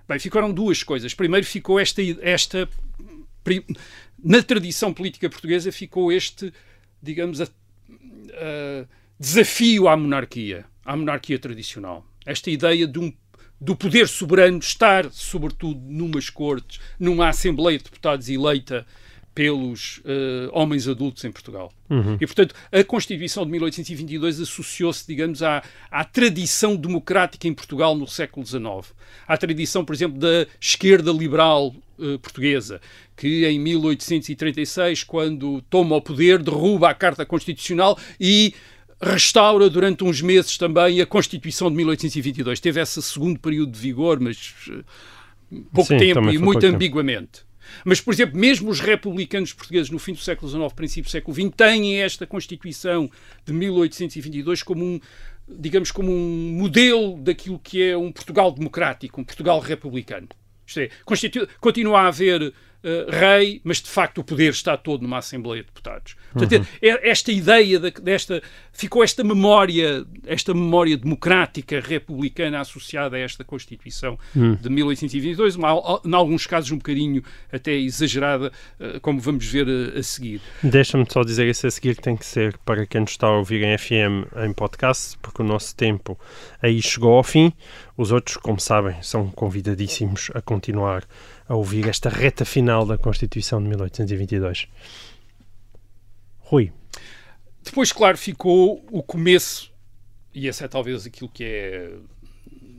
Bem, 0.07 0.19
ficaram 0.19 0.53
duas 0.53 0.83
coisas. 0.83 1.13
Primeiro, 1.13 1.45
ficou 1.45 1.79
esta, 1.79 2.01
esta. 2.21 2.69
Na 4.23 4.41
tradição 4.41 4.93
política 4.93 5.29
portuguesa, 5.29 5.69
ficou 5.69 6.11
este 6.13 6.53
digamos, 7.03 7.41
a, 7.41 7.43
a 7.45 8.85
desafio 9.19 9.87
à 9.87 9.97
monarquia, 9.97 10.65
à 10.85 10.95
monarquia 10.95 11.37
tradicional. 11.37 12.05
Esta 12.25 12.49
ideia 12.49 12.87
de 12.87 12.97
um, 12.97 13.13
do 13.59 13.75
poder 13.75 14.07
soberano 14.07 14.59
estar, 14.59 15.09
sobretudo, 15.11 15.79
numas 15.81 16.29
cortes, 16.29 16.79
numa 16.99 17.29
Assembleia 17.29 17.77
de 17.77 17.83
Deputados 17.83 18.29
eleita 18.29 18.85
pelos 19.33 19.97
uh, 19.99 20.49
homens 20.51 20.87
adultos 20.87 21.23
em 21.25 21.31
Portugal. 21.31 21.71
Uhum. 21.89 22.17
E, 22.19 22.25
portanto, 22.25 22.53
a 22.71 22.83
Constituição 22.83 23.45
de 23.45 23.51
1822 23.51 24.41
associou-se, 24.41 25.05
digamos, 25.07 25.41
à, 25.41 25.63
à 25.89 26.03
tradição 26.03 26.75
democrática 26.75 27.47
em 27.47 27.53
Portugal 27.53 27.95
no 27.95 28.07
século 28.07 28.45
XIX. 28.45 28.93
À 29.27 29.35
tradição, 29.37 29.83
por 29.83 29.93
exemplo, 29.93 30.19
da 30.19 30.45
esquerda 30.59 31.11
liberal 31.11 31.73
uh, 31.97 32.19
portuguesa, 32.19 32.79
que 33.17 33.45
em 33.45 33.59
1836, 33.59 35.03
quando 35.03 35.61
toma 35.63 35.95
o 35.95 36.01
poder, 36.01 36.41
derruba 36.41 36.89
a 36.89 36.93
Carta 36.93 37.25
Constitucional 37.25 37.97
e 38.19 38.53
restaura 39.01 39.69
durante 39.69 40.03
uns 40.03 40.21
meses 40.21 40.57
também 40.57 41.01
a 41.01 41.05
Constituição 41.05 41.69
de 41.69 41.75
1822. 41.75 42.59
Teve 42.59 42.81
esse 42.81 43.01
segundo 43.01 43.39
período 43.39 43.71
de 43.71 43.79
vigor, 43.79 44.19
mas 44.19 44.53
uh, 44.67 44.83
pouco 45.73 45.87
Sim, 45.87 45.97
tempo 45.97 46.29
e 46.29 46.37
muito 46.37 46.63
ambiguamente. 46.65 47.39
Tempo. 47.39 47.52
Mas, 47.85 48.01
por 48.01 48.13
exemplo, 48.13 48.39
mesmo 48.39 48.69
os 48.69 48.79
republicanos 48.79 49.53
portugueses 49.53 49.89
no 49.89 49.99
fim 49.99 50.13
do 50.13 50.19
século 50.19 50.49
XIX, 50.49 50.73
princípio 50.73 51.03
do 51.03 51.11
século 51.11 51.35
XX, 51.35 51.51
têm 51.55 52.01
esta 52.01 52.25
Constituição 52.25 53.09
de 53.45 53.53
1822 53.53 54.63
como 54.63 54.83
um, 54.83 54.99
digamos, 55.47 55.91
como 55.91 56.11
um 56.11 56.53
modelo 56.57 57.17
daquilo 57.17 57.59
que 57.59 57.81
é 57.81 57.97
um 57.97 58.11
Portugal 58.11 58.51
democrático, 58.51 59.21
um 59.21 59.23
Portugal 59.23 59.59
republicano. 59.59 60.27
Isto 60.65 60.79
é, 60.79 60.89
continua 61.59 62.01
a 62.01 62.07
haver 62.07 62.53
uh, 62.83 63.09
rei, 63.09 63.61
mas 63.63 63.81
de 63.81 63.89
facto 63.89 64.19
o 64.19 64.23
poder 64.23 64.51
está 64.51 64.77
todo 64.77 65.01
numa 65.01 65.17
Assembleia 65.17 65.61
de 65.61 65.67
Deputados. 65.67 66.15
Portanto, 66.31 66.59
uhum. 66.59 66.65
É, 66.81 67.09
esta 67.09 67.31
ideia 67.31 67.79
de, 67.79 67.91
desta. 67.91 68.41
ficou 68.71 69.03
esta 69.03 69.23
memória, 69.23 70.05
esta 70.25 70.53
memória 70.53 70.97
democrática 70.97 71.79
republicana 71.79 72.59
associada 72.59 73.15
a 73.15 73.19
esta 73.19 73.43
Constituição 73.43 74.17
uhum. 74.35 74.55
de 74.55 74.69
1822, 74.69 75.55
uma, 75.55 76.01
em 76.03 76.13
alguns 76.13 76.47
casos 76.47 76.71
um 76.71 76.77
bocadinho 76.77 77.23
até 77.51 77.73
exagerada, 77.73 78.51
uh, 78.79 78.99
como 78.99 79.19
vamos 79.19 79.45
ver 79.45 79.67
a, 79.67 79.99
a 79.99 80.03
seguir. 80.03 80.41
Deixa-me 80.61 81.05
só 81.09 81.23
dizer 81.23 81.47
isso 81.47 81.67
a 81.67 81.71
seguir 81.71 81.95
que 81.95 82.01
tem 82.01 82.17
que 82.17 82.25
ser 82.25 82.57
para 82.65 82.85
quem 82.85 83.01
nos 83.01 83.11
está 83.11 83.27
a 83.27 83.37
ouvir 83.37 83.63
em 83.63 83.77
FM 83.77 84.27
em 84.43 84.53
podcast, 84.53 85.17
porque 85.21 85.41
o 85.41 85.45
nosso 85.45 85.75
tempo 85.75 86.19
aí 86.61 86.81
chegou 86.81 87.15
ao 87.15 87.23
fim. 87.23 87.53
Os 87.95 88.11
outros, 88.11 88.37
como 88.37 88.59
sabem, 88.59 88.95
são 89.03 89.29
convidadíssimos 89.29 90.31
a 90.33 90.41
continuar 90.41 91.03
a 91.47 91.55
ouvir 91.55 91.87
esta 91.87 92.09
reta 92.09 92.45
final 92.45 92.85
da 92.85 92.97
Constituição 92.97 93.61
de 93.61 93.69
1822. 93.69 94.67
Rui. 96.39 96.71
Depois, 97.63 97.91
claro, 97.91 98.17
ficou 98.17 98.85
o 98.91 99.01
começo, 99.01 99.71
e 100.33 100.47
esse 100.47 100.63
é 100.63 100.67
talvez 100.67 101.05
aquilo 101.05 101.29
que 101.29 101.43
é 101.43 101.93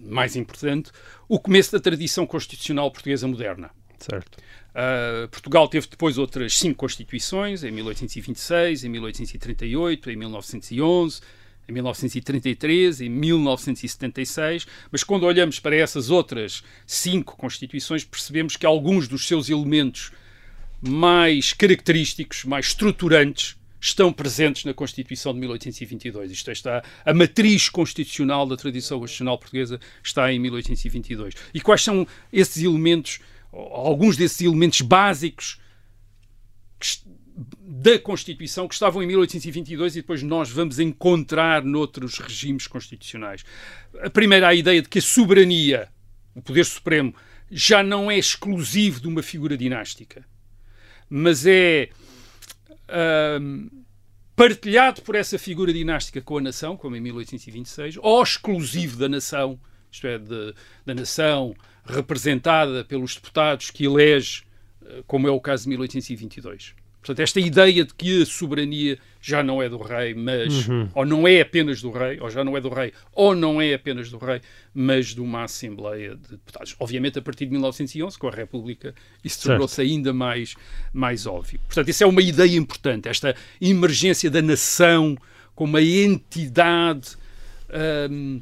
mais 0.04 0.36
importante, 0.36 0.90
o 1.28 1.38
começo 1.38 1.72
da 1.72 1.80
tradição 1.80 2.26
constitucional 2.26 2.90
portuguesa 2.90 3.26
moderna. 3.26 3.70
Certo. 3.98 4.38
Uh, 4.74 5.28
Portugal 5.28 5.66
teve 5.68 5.86
depois 5.86 6.18
outras 6.18 6.58
cinco 6.58 6.76
constituições, 6.76 7.64
em 7.64 7.70
1826, 7.70 8.84
em 8.84 8.88
1838, 8.88 10.10
em 10.10 10.16
1911, 10.16 11.20
em 11.68 11.72
1933, 11.72 13.00
em 13.00 13.08
1976, 13.08 14.66
mas 14.90 15.02
quando 15.02 15.24
olhamos 15.24 15.58
para 15.58 15.76
essas 15.76 16.10
outras 16.10 16.62
cinco 16.86 17.36
constituições, 17.36 18.04
percebemos 18.04 18.56
que 18.56 18.66
alguns 18.66 19.08
dos 19.08 19.26
seus 19.26 19.48
elementos 19.48 20.12
mais 20.80 21.52
característicos, 21.52 22.44
mais 22.44 22.66
estruturantes, 22.66 23.56
estão 23.80 24.12
presentes 24.12 24.64
na 24.64 24.72
Constituição 24.72 25.34
de 25.34 25.40
1822. 25.40 26.30
Isto 26.30 26.50
é, 26.50 26.52
está, 26.52 26.82
a 27.04 27.12
matriz 27.14 27.68
constitucional 27.68 28.46
da 28.46 28.56
tradição 28.56 28.98
constitucional 28.98 29.38
portuguesa 29.38 29.78
está 30.02 30.32
em 30.32 30.38
1822. 30.38 31.34
E 31.52 31.60
quais 31.60 31.82
são 31.82 32.06
esses 32.32 32.62
elementos, 32.62 33.20
alguns 33.52 34.16
desses 34.16 34.40
elementos 34.40 34.80
básicos 34.80 35.60
da 37.36 37.98
Constituição 37.98 38.68
que 38.68 38.74
estavam 38.74 39.02
em 39.02 39.06
1822 39.06 39.96
e 39.96 40.00
depois 40.00 40.22
nós 40.22 40.50
vamos 40.50 40.78
encontrar 40.78 41.64
noutros 41.64 42.18
regimes 42.18 42.66
constitucionais. 42.66 43.44
A 44.00 44.08
primeira, 44.08 44.48
a 44.48 44.54
ideia 44.54 44.80
de 44.80 44.88
que 44.88 45.00
a 45.00 45.02
soberania, 45.02 45.88
o 46.34 46.40
poder 46.40 46.64
supremo, 46.64 47.14
já 47.50 47.82
não 47.82 48.10
é 48.10 48.16
exclusivo 48.16 49.00
de 49.00 49.08
uma 49.08 49.22
figura 49.22 49.56
dinástica, 49.56 50.24
mas 51.10 51.44
é 51.44 51.90
um, 53.40 53.68
partilhado 54.36 55.02
por 55.02 55.14
essa 55.14 55.38
figura 55.38 55.72
dinástica 55.72 56.20
com 56.20 56.38
a 56.38 56.40
nação, 56.40 56.76
como 56.76 56.96
em 56.96 57.00
1826, 57.00 57.98
ou 58.00 58.22
exclusivo 58.22 58.96
da 58.96 59.08
nação, 59.08 59.58
isto 59.90 60.06
é, 60.06 60.18
de, 60.18 60.54
da 60.86 60.94
nação 60.94 61.54
representada 61.84 62.84
pelos 62.84 63.14
deputados 63.14 63.70
que 63.70 63.84
elege, 63.84 64.44
eh, 64.84 65.02
como 65.06 65.28
é 65.28 65.30
o 65.30 65.40
caso 65.40 65.64
de 65.64 65.70
1822. 65.70 66.74
Portanto, 67.04 67.20
esta 67.20 67.38
ideia 67.38 67.84
de 67.84 67.92
que 67.92 68.22
a 68.22 68.24
soberania 68.24 68.98
já 69.20 69.42
não 69.42 69.62
é 69.62 69.68
do 69.68 69.76
rei, 69.76 70.14
mas 70.14 70.66
uhum. 70.66 70.88
ou 70.94 71.04
não 71.04 71.28
é 71.28 71.42
apenas 71.42 71.82
do 71.82 71.90
rei, 71.90 72.18
ou 72.18 72.30
já 72.30 72.42
não 72.42 72.56
é 72.56 72.62
do 72.62 72.70
rei, 72.70 72.94
ou 73.12 73.34
não 73.34 73.60
é 73.60 73.74
apenas 73.74 74.10
do 74.10 74.16
rei, 74.16 74.40
mas 74.72 75.08
de 75.08 75.20
uma 75.20 75.44
Assembleia 75.44 76.16
de 76.16 76.30
Deputados. 76.30 76.74
Obviamente, 76.80 77.18
a 77.18 77.22
partir 77.22 77.44
de 77.44 77.52
1911, 77.52 78.18
com 78.18 78.28
a 78.28 78.30
República, 78.30 78.94
isso 79.22 79.42
tornou-se 79.42 79.78
ainda 79.82 80.14
mais, 80.14 80.54
mais 80.94 81.26
óbvio. 81.26 81.60
Portanto, 81.66 81.90
isso 81.90 82.02
é 82.02 82.06
uma 82.06 82.22
ideia 82.22 82.56
importante, 82.56 83.06
esta 83.06 83.36
emergência 83.60 84.30
da 84.30 84.40
nação 84.40 85.14
como 85.54 85.74
uma 85.74 85.82
entidade. 85.82 87.18
Um, 88.10 88.40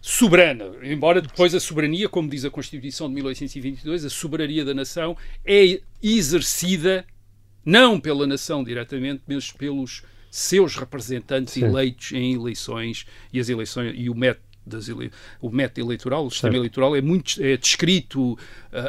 soberana, 0.00 0.70
embora 0.82 1.20
depois 1.20 1.54
a 1.54 1.60
soberania, 1.60 2.08
como 2.08 2.30
diz 2.30 2.44
a 2.44 2.50
Constituição 2.50 3.08
de 3.08 3.16
1822, 3.16 4.06
a 4.06 4.08
soberania 4.08 4.64
da 4.64 4.72
nação 4.72 5.14
é 5.44 5.80
exercida 6.02 7.04
não 7.68 8.00
pela 8.00 8.26
nação 8.26 8.64
diretamente, 8.64 9.22
mas 9.28 9.52
pelos 9.52 10.02
seus 10.30 10.74
representantes 10.74 11.52
Sim. 11.52 11.64
eleitos 11.64 12.12
em 12.12 12.34
eleições 12.34 13.04
e 13.30 13.38
as 13.38 13.50
eleições 13.50 13.94
e 13.94 14.08
o 14.08 14.14
método 14.14 14.48
das 14.64 14.88
ele... 14.88 15.10
o 15.40 15.50
método 15.50 15.80
eleitoral, 15.80 16.26
o 16.26 16.30
sistema 16.30 16.52
Certo. 16.52 16.60
eleitoral 16.60 16.96
é 16.96 17.00
muito 17.00 17.42
é 17.42 17.56
descrito 17.56 18.32
uh, 18.32 18.36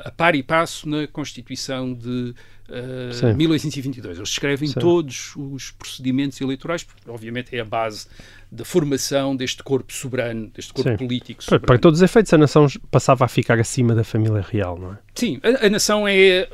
a 0.05 0.11
par 0.11 0.35
e 0.35 0.43
passo 0.43 0.87
na 0.87 1.07
Constituição 1.07 1.93
de 1.93 2.33
uh, 2.69 3.13
Sim. 3.13 3.33
1822. 3.33 4.17
Eles 4.17 4.29
descrevem 4.29 4.67
Certo. 4.67 4.81
todos 4.81 5.33
os 5.35 5.71
procedimentos 5.71 6.39
eleitorais, 6.41 6.83
porque 6.83 7.09
obviamente 7.09 7.55
é 7.55 7.61
a 7.61 7.65
base 7.65 8.07
da 8.51 8.65
formação 8.65 9.35
deste 9.35 9.63
corpo 9.63 9.93
soberano, 9.93 10.49
deste 10.53 10.73
corpo 10.73 10.89
Sim. 10.89 10.97
político 10.97 11.39
Para, 11.39 11.45
soberano. 11.45 11.67
para 11.67 11.77
todos 11.79 11.99
os 11.99 12.03
efeitos, 12.03 12.33
a 12.33 12.37
nação 12.37 12.67
passava 12.91 13.25
a 13.25 13.27
ficar 13.27 13.59
acima 13.59 13.95
da 13.95 14.03
família 14.03 14.41
real, 14.41 14.77
não 14.77 14.93
é? 14.93 14.97
Sim, 15.15 15.39
a, 15.43 15.67
a 15.67 15.69
nação 15.69 16.07
é, 16.07 16.49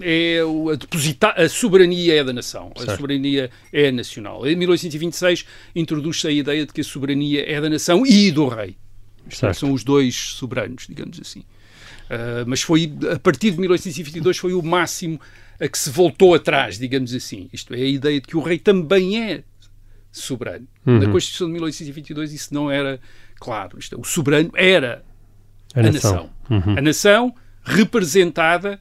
é 0.00 0.38
a, 0.72 0.76
deposita 0.76 1.30
a 1.30 1.48
soberania 1.48 2.20
é 2.20 2.24
da 2.24 2.32
nação, 2.32 2.72
a 2.76 2.80
Certo. 2.80 2.96
soberania 2.96 3.50
é 3.72 3.90
nacional. 3.90 4.46
Em 4.46 4.54
1826 4.56 5.44
introduz-se 5.74 6.26
a 6.26 6.30
ideia 6.30 6.64
de 6.66 6.72
que 6.72 6.80
a 6.80 6.84
soberania 6.84 7.44
é 7.50 7.60
da 7.60 7.68
nação 7.68 8.06
e 8.06 8.30
do 8.30 8.46
rei. 8.48 8.76
Certo. 9.30 9.56
São 9.58 9.72
os 9.72 9.82
dois 9.82 10.14
soberanos, 10.14 10.86
digamos 10.88 11.18
assim. 11.20 11.42
Ah, 12.10 12.44
mas 12.46 12.62
foi 12.62 12.92
a 13.12 13.18
partir 13.18 13.50
de 13.52 13.58
1822 13.60 14.36
foi 14.36 14.52
o 14.52 14.62
máximo 14.62 15.20
a 15.60 15.68
que 15.68 15.78
se 15.78 15.90
voltou 15.90 16.34
atrás, 16.34 16.78
digamos 16.78 17.14
assim. 17.14 17.48
Isto 17.52 17.74
é 17.74 17.78
a 17.78 17.86
ideia 17.86 18.20
de 18.20 18.26
que 18.26 18.36
o 18.36 18.40
rei 18.40 18.58
também 18.58 19.22
é 19.22 19.42
soberano. 20.12 20.66
Uhum. 20.86 20.98
Na 20.98 21.10
Constituição 21.10 21.46
de 21.46 21.52
1822 21.54 22.32
isso 22.32 22.52
não 22.54 22.70
era 22.70 23.00
claro. 23.36 23.78
Isto 23.78 23.96
é, 23.96 23.98
o 23.98 24.04
soberano 24.04 24.50
era 24.54 25.04
A, 25.74 25.80
a 25.80 25.82
nação. 25.84 26.12
nação. 26.12 26.30
Uhum. 26.50 26.78
A 26.78 26.82
nação 26.82 27.34
representada 27.64 28.78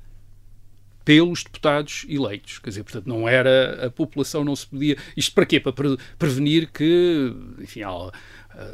pelos 1.06 1.44
deputados 1.44 2.06
eleitos. 2.08 2.60
Quer 2.60 2.70
dizer, 2.70 2.84
portanto, 2.84 3.08
não 3.08 3.28
era 3.28 3.88
a 3.88 3.90
população, 3.92 4.44
não 4.44 4.56
se 4.56 4.68
podia. 4.68 4.98
Isto 5.18 5.34
para 5.34 5.46
quê? 5.46 5.60
Para 5.60 5.74
pre- 5.74 5.98
prevenir 6.18 6.70
que, 6.72 7.34
enfim, 7.60 7.82
ah, 7.84 8.12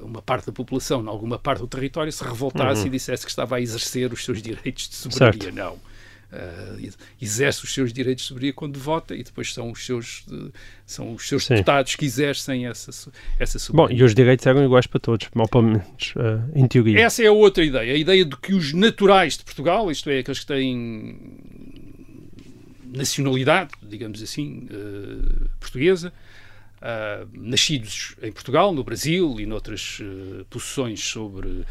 uma 0.02 0.22
parte 0.22 0.46
da 0.48 0.52
população, 0.52 1.04
em 1.04 1.08
alguma 1.08 1.40
parte 1.40 1.60
do 1.62 1.68
território, 1.68 2.12
se 2.12 2.24
revoltasse 2.24 2.86
e 2.88 2.90
dissesse 2.90 3.26
que 3.26 3.32
estava 3.32 3.56
a 3.56 3.62
exercer 3.62 4.12
os 4.14 4.24
seus 4.24 4.42
direitos 4.42 4.90
de 4.90 4.96
soberania. 4.96 5.42
Certo. 5.42 5.56
Não. 5.56 5.90
Ah, 6.32 6.78
exerce 7.20 7.64
os 7.64 7.74
seus 7.74 7.92
direitos 7.92 8.24
de 8.24 8.28
soberania 8.28 8.54
quando 8.54 8.78
vota 8.80 9.16
e 9.16 9.24
depois 9.24 9.52
são 9.52 9.72
os 9.72 9.84
seus, 9.84 10.26
eh, 10.32 10.52
são 10.86 11.14
os 11.14 11.28
seus 11.28 11.44
Sim. 11.46 11.56
deputados 11.56 11.96
que 11.96 12.06
exercem 12.06 12.68
essa, 12.68 12.92
essa 13.40 13.58
Bom, 13.58 13.84
soberania. 13.88 13.98
e 14.00 14.04
os 14.04 14.14
direitos 14.14 14.46
eram 14.46 14.64
iguais 14.64 14.86
para 14.86 15.00
todos, 15.00 15.28
ou 15.34 15.48
pelo 15.48 15.64
menos 15.64 16.14
eh, 16.16 16.40
em 16.54 16.68
teoria. 16.68 17.00
Essa 17.00 17.24
é 17.24 17.26
a 17.26 17.32
outra 17.32 17.66
ideia, 17.66 17.94
a 17.94 17.98
ideia 17.98 18.24
de 18.24 18.38
que 18.38 18.54
os 18.54 18.74
naturais 18.74 19.38
de 19.40 19.44
Portugal, 19.44 19.90
isto 19.90 20.08
é, 20.12 20.20
aqueles 20.20 20.40
que 20.42 20.46
têm 20.46 21.18
nacionalidade, 22.92 23.72
digamos 23.82 24.22
assim, 24.22 24.68
eh, 24.72 25.48
portuguesa, 25.60 26.12
ah, 26.82 27.26
nascidos 27.34 28.16
em 28.22 28.32
Portugal, 28.32 28.74
no 28.74 28.84
Brasil 28.84 29.40
e 29.40 29.46
noutras 29.46 30.00
eh, 30.02 30.46
posições 30.50 31.04
sobre 31.04 31.66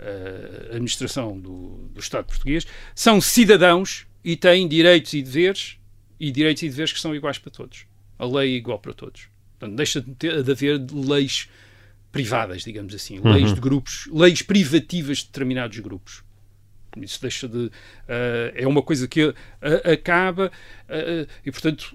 eh, 0.00 0.68
a 0.70 0.74
administração 0.74 1.38
do, 1.38 1.88
do 1.92 2.00
Estado 2.00 2.26
português, 2.26 2.66
são 2.94 3.20
cidadãos 3.20 4.06
e 4.24 4.36
têm 4.36 4.66
direitos 4.66 5.12
e 5.12 5.22
deveres, 5.22 5.78
e 6.18 6.30
direitos 6.32 6.62
e 6.64 6.68
deveres 6.68 6.92
que 6.92 7.00
são 7.00 7.14
iguais 7.14 7.38
para 7.38 7.52
todos. 7.52 7.86
A 8.18 8.26
lei 8.26 8.54
é 8.54 8.56
igual 8.56 8.80
para 8.80 8.92
todos. 8.92 9.28
Portanto, 9.58 9.76
deixa 9.76 10.00
de, 10.00 10.12
ter, 10.14 10.42
de 10.42 10.50
haver 10.50 10.80
leis 10.92 11.48
privadas, 12.10 12.62
digamos 12.64 12.94
assim, 12.94 13.20
leis 13.20 13.54
de 13.54 13.60
grupos, 13.60 14.08
leis 14.10 14.42
privativas 14.42 15.18
de 15.18 15.26
determinados 15.26 15.78
grupos. 15.78 16.24
Isso 17.04 17.20
deixa 17.20 17.48
de. 17.48 17.70
eh, 18.08 18.52
é 18.56 18.66
uma 18.66 18.82
coisa 18.82 19.06
que 19.08 19.34
eh, 19.62 19.92
acaba 19.92 20.50
eh, 20.88 21.26
e, 21.44 21.50
portanto, 21.50 21.94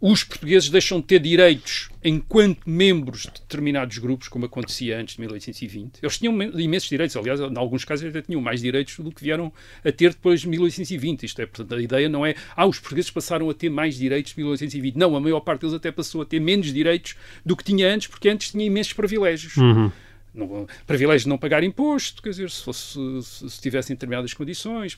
os 0.00 0.24
portugueses 0.24 0.68
deixam 0.70 1.00
de 1.00 1.06
ter 1.06 1.18
direitos 1.20 1.88
enquanto 2.04 2.60
membros 2.68 3.22
de 3.22 3.32
determinados 3.40 3.98
grupos, 3.98 4.28
como 4.28 4.44
acontecia 4.46 4.98
antes 4.98 5.14
de 5.16 5.20
1820. 5.22 5.98
Eles 6.02 6.18
tinham 6.18 6.32
men- 6.32 6.52
imensos 6.56 6.88
direitos, 6.88 7.16
aliás, 7.16 7.40
em 7.40 7.56
alguns 7.58 7.84
casos 7.84 8.08
até 8.08 8.22
tinham 8.22 8.40
mais 8.40 8.60
direitos 8.60 8.96
do 8.98 9.10
que 9.10 9.22
vieram 9.22 9.52
a 9.84 9.90
ter 9.90 10.10
depois 10.10 10.40
de 10.42 10.48
1820. 10.48 11.24
Isto 11.24 11.42
é, 11.42 11.46
portanto, 11.46 11.74
a 11.74 11.82
ideia 11.82 12.08
não 12.08 12.24
é. 12.24 12.34
Ah, 12.54 12.66
os 12.66 12.78
portugueses 12.78 13.10
passaram 13.10 13.50
a 13.50 13.54
ter 13.54 13.68
mais 13.70 13.96
direitos 13.96 14.32
de 14.34 14.38
1820. 14.40 14.96
Não, 14.96 15.16
a 15.16 15.20
maior 15.20 15.40
parte 15.40 15.62
deles 15.62 15.74
até 15.74 15.90
passou 15.90 16.22
a 16.22 16.24
ter 16.24 16.40
menos 16.40 16.72
direitos 16.72 17.16
do 17.44 17.56
que 17.56 17.64
tinha 17.64 17.92
antes, 17.92 18.06
porque 18.06 18.28
antes 18.28 18.50
tinha 18.50 18.64
imensos 18.64 18.92
privilégios 18.92 19.56
Uhum. 19.56 19.90
Não, 20.36 20.66
privilégio 20.86 21.24
de 21.24 21.28
não 21.28 21.38
pagar 21.38 21.62
imposto, 21.64 22.22
quer 22.22 22.30
dizer, 22.30 22.50
se, 22.50 22.62
fosse, 22.62 22.98
se, 23.22 23.50
se 23.50 23.60
tivessem 23.60 23.94
determinadas 23.96 24.34
condições, 24.34 24.94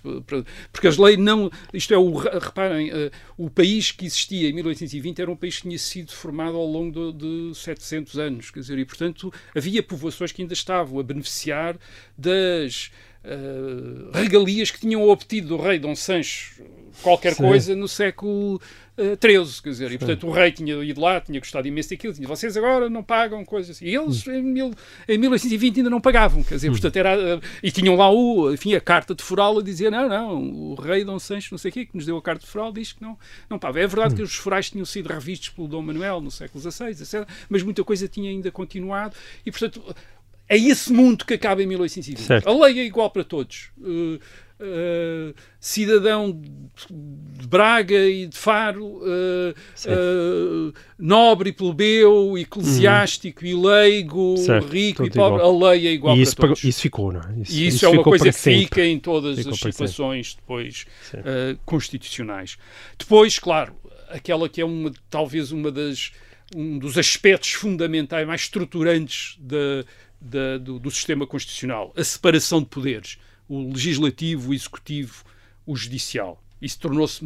porque 0.72 0.86
as 0.88 0.96
leis 0.96 1.18
não. 1.18 1.50
Isto 1.72 1.94
é, 1.94 1.98
o, 1.98 2.14
re- 2.14 2.38
reparem, 2.38 2.90
eh, 2.90 3.10
o 3.36 3.48
país 3.48 3.90
que 3.92 4.06
existia 4.06 4.48
em 4.48 4.52
1820 4.52 5.20
era 5.22 5.30
um 5.30 5.36
país 5.36 5.56
que 5.56 5.62
tinha 5.62 5.78
sido 5.78 6.12
formado 6.12 6.56
ao 6.56 6.66
longo 6.66 7.12
de, 7.12 7.50
de 7.50 7.54
700 7.56 8.18
anos, 8.18 8.50
quer 8.50 8.60
dizer, 8.60 8.78
e 8.78 8.84
portanto 8.84 9.32
havia 9.54 9.82
povoações 9.82 10.32
que 10.32 10.42
ainda 10.42 10.54
estavam 10.54 10.98
a 10.98 11.02
beneficiar 11.02 11.76
das. 12.16 12.90
Eh, 13.24 14.10
regalias 14.12 14.70
que 14.70 14.80
tinham 14.80 15.02
obtido 15.08 15.48
do 15.48 15.56
rei 15.56 15.78
Dom 15.78 15.94
Sancho 15.94 16.62
qualquer 17.02 17.34
Sim. 17.34 17.44
coisa 17.44 17.76
no 17.76 17.88
século 17.88 18.60
XIII, 18.98 19.62
quer 19.62 19.70
dizer, 19.70 19.92
e 19.92 19.98
portanto 19.98 20.26
o 20.26 20.32
rei 20.32 20.50
tinha 20.50 20.74
ido 20.82 21.00
lá, 21.00 21.20
tinha 21.20 21.38
gostado 21.38 21.68
imenso 21.68 21.90
daquilo, 21.90 22.12
tinha, 22.12 22.26
vocês 22.26 22.56
agora 22.56 22.90
não 22.90 23.02
pagam 23.02 23.44
coisas 23.44 23.76
assim. 23.76 23.84
E 23.84 23.94
eles 23.94 24.26
em, 24.26 24.42
mil, 24.42 24.72
em 25.08 25.16
1820 25.16 25.78
ainda 25.78 25.90
não 25.90 26.00
pagavam, 26.00 26.42
quer 26.42 26.56
dizer, 26.56 26.70
portanto 26.70 26.96
era, 26.96 27.14
eh, 27.14 27.40
e 27.62 27.70
tinham 27.70 27.94
lá 27.94 28.10
o, 28.10 28.52
enfim, 28.52 28.74
a 28.74 28.80
carta 28.80 29.14
de 29.14 29.22
foral 29.22 29.58
a 29.58 29.62
dizer, 29.62 29.90
não, 29.90 30.08
não, 30.08 30.42
o 30.42 30.74
rei 30.74 31.04
Dom 31.04 31.18
Sancho, 31.18 31.48
não 31.52 31.58
sei 31.58 31.70
o 31.70 31.74
quê, 31.74 31.86
que 31.86 31.94
nos 31.94 32.06
deu 32.06 32.16
a 32.16 32.22
carta 32.22 32.44
de 32.44 32.50
foral, 32.50 32.72
diz 32.72 32.92
que 32.92 33.00
não, 33.00 33.16
não 33.48 33.58
paga. 33.58 33.80
É 33.80 33.86
verdade 33.86 34.16
que 34.16 34.22
os 34.22 34.34
forais 34.34 34.68
tinham 34.68 34.84
sido 34.84 35.08
revistos 35.08 35.50
pelo 35.50 35.68
Dom 35.68 35.82
Manuel 35.82 36.20
no 36.20 36.30
século 36.30 36.60
XVI, 36.60 36.90
etc., 36.90 37.28
mas 37.48 37.62
muita 37.62 37.84
coisa 37.84 38.08
tinha 38.08 38.30
ainda 38.30 38.50
continuado, 38.50 39.14
e 39.46 39.50
portanto 39.52 39.94
é 40.48 40.56
esse 40.56 40.92
mundo 40.92 41.24
que 41.24 41.34
acaba 41.34 41.62
em 41.62 41.66
1820. 41.66 42.26
Certo. 42.26 42.48
A 42.48 42.66
lei 42.66 42.80
é 42.80 42.84
igual 42.84 43.10
para 43.10 43.22
todos. 43.22 43.70
Uh, 43.78 44.18
uh, 44.60 45.34
cidadão 45.60 46.32
de 46.32 47.46
Braga 47.46 48.06
e 48.06 48.26
de 48.26 48.36
Faro, 48.36 49.00
uh, 49.02 50.72
nobre 50.98 51.50
e 51.50 51.52
plebeu, 51.52 52.38
eclesiástico 52.38 53.44
e 53.44 53.54
leigo, 53.54 54.36
Certo, 54.38 54.68
rico 54.68 55.04
e 55.04 55.10
tudo 55.10 55.20
pobre, 55.20 55.38
igual. 55.40 55.64
a 55.64 55.70
lei 55.70 55.86
é 55.86 55.92
igual 55.92 56.14
e 56.14 56.18
para 56.18 56.22
isso, 56.22 56.36
todos. 56.36 56.64
isso 56.64 56.80
ficou, 56.80 57.12
não 57.12 57.20
é? 57.20 57.34
E 57.48 57.66
isso, 57.66 57.84
é 57.84 57.88
uma 57.88 58.02
coisa 58.02 58.24
que 58.26 58.32
sempre. 58.32 58.60
fica 58.60 58.84
em 58.84 58.98
todas 58.98 59.36
Ficou 59.38 59.52
as 59.52 59.58
situações 59.58 60.34
depois 60.34 60.86
constitucionais. 61.64 62.56
Depois, 62.98 63.38
claro, 63.38 63.74
aquela 64.08 64.48
que 64.48 64.60
é 64.60 64.64
uma, 64.64 64.92
talvez 65.10 65.52
uma 65.52 65.70
das, 65.70 66.12
um 66.54 66.78
dos 66.78 66.96
aspectos 66.96 67.52
fundamentais, 67.52 68.26
mais 68.26 68.42
estruturantes 68.42 69.36
da, 69.40 69.84
da- 70.20 70.58
do, 70.58 70.78
do 70.78 70.90
sistema 70.90 71.26
constitucional, 71.26 71.92
a 71.96 72.04
separação 72.04 72.60
de 72.60 72.66
poderes, 72.66 73.18
o 73.48 73.72
legislativo, 73.72 74.50
o 74.50 74.54
executivo, 74.54 75.24
o 75.66 75.76
judicial. 75.76 76.42
Isso 76.60 76.78
tornou-se 76.80 77.20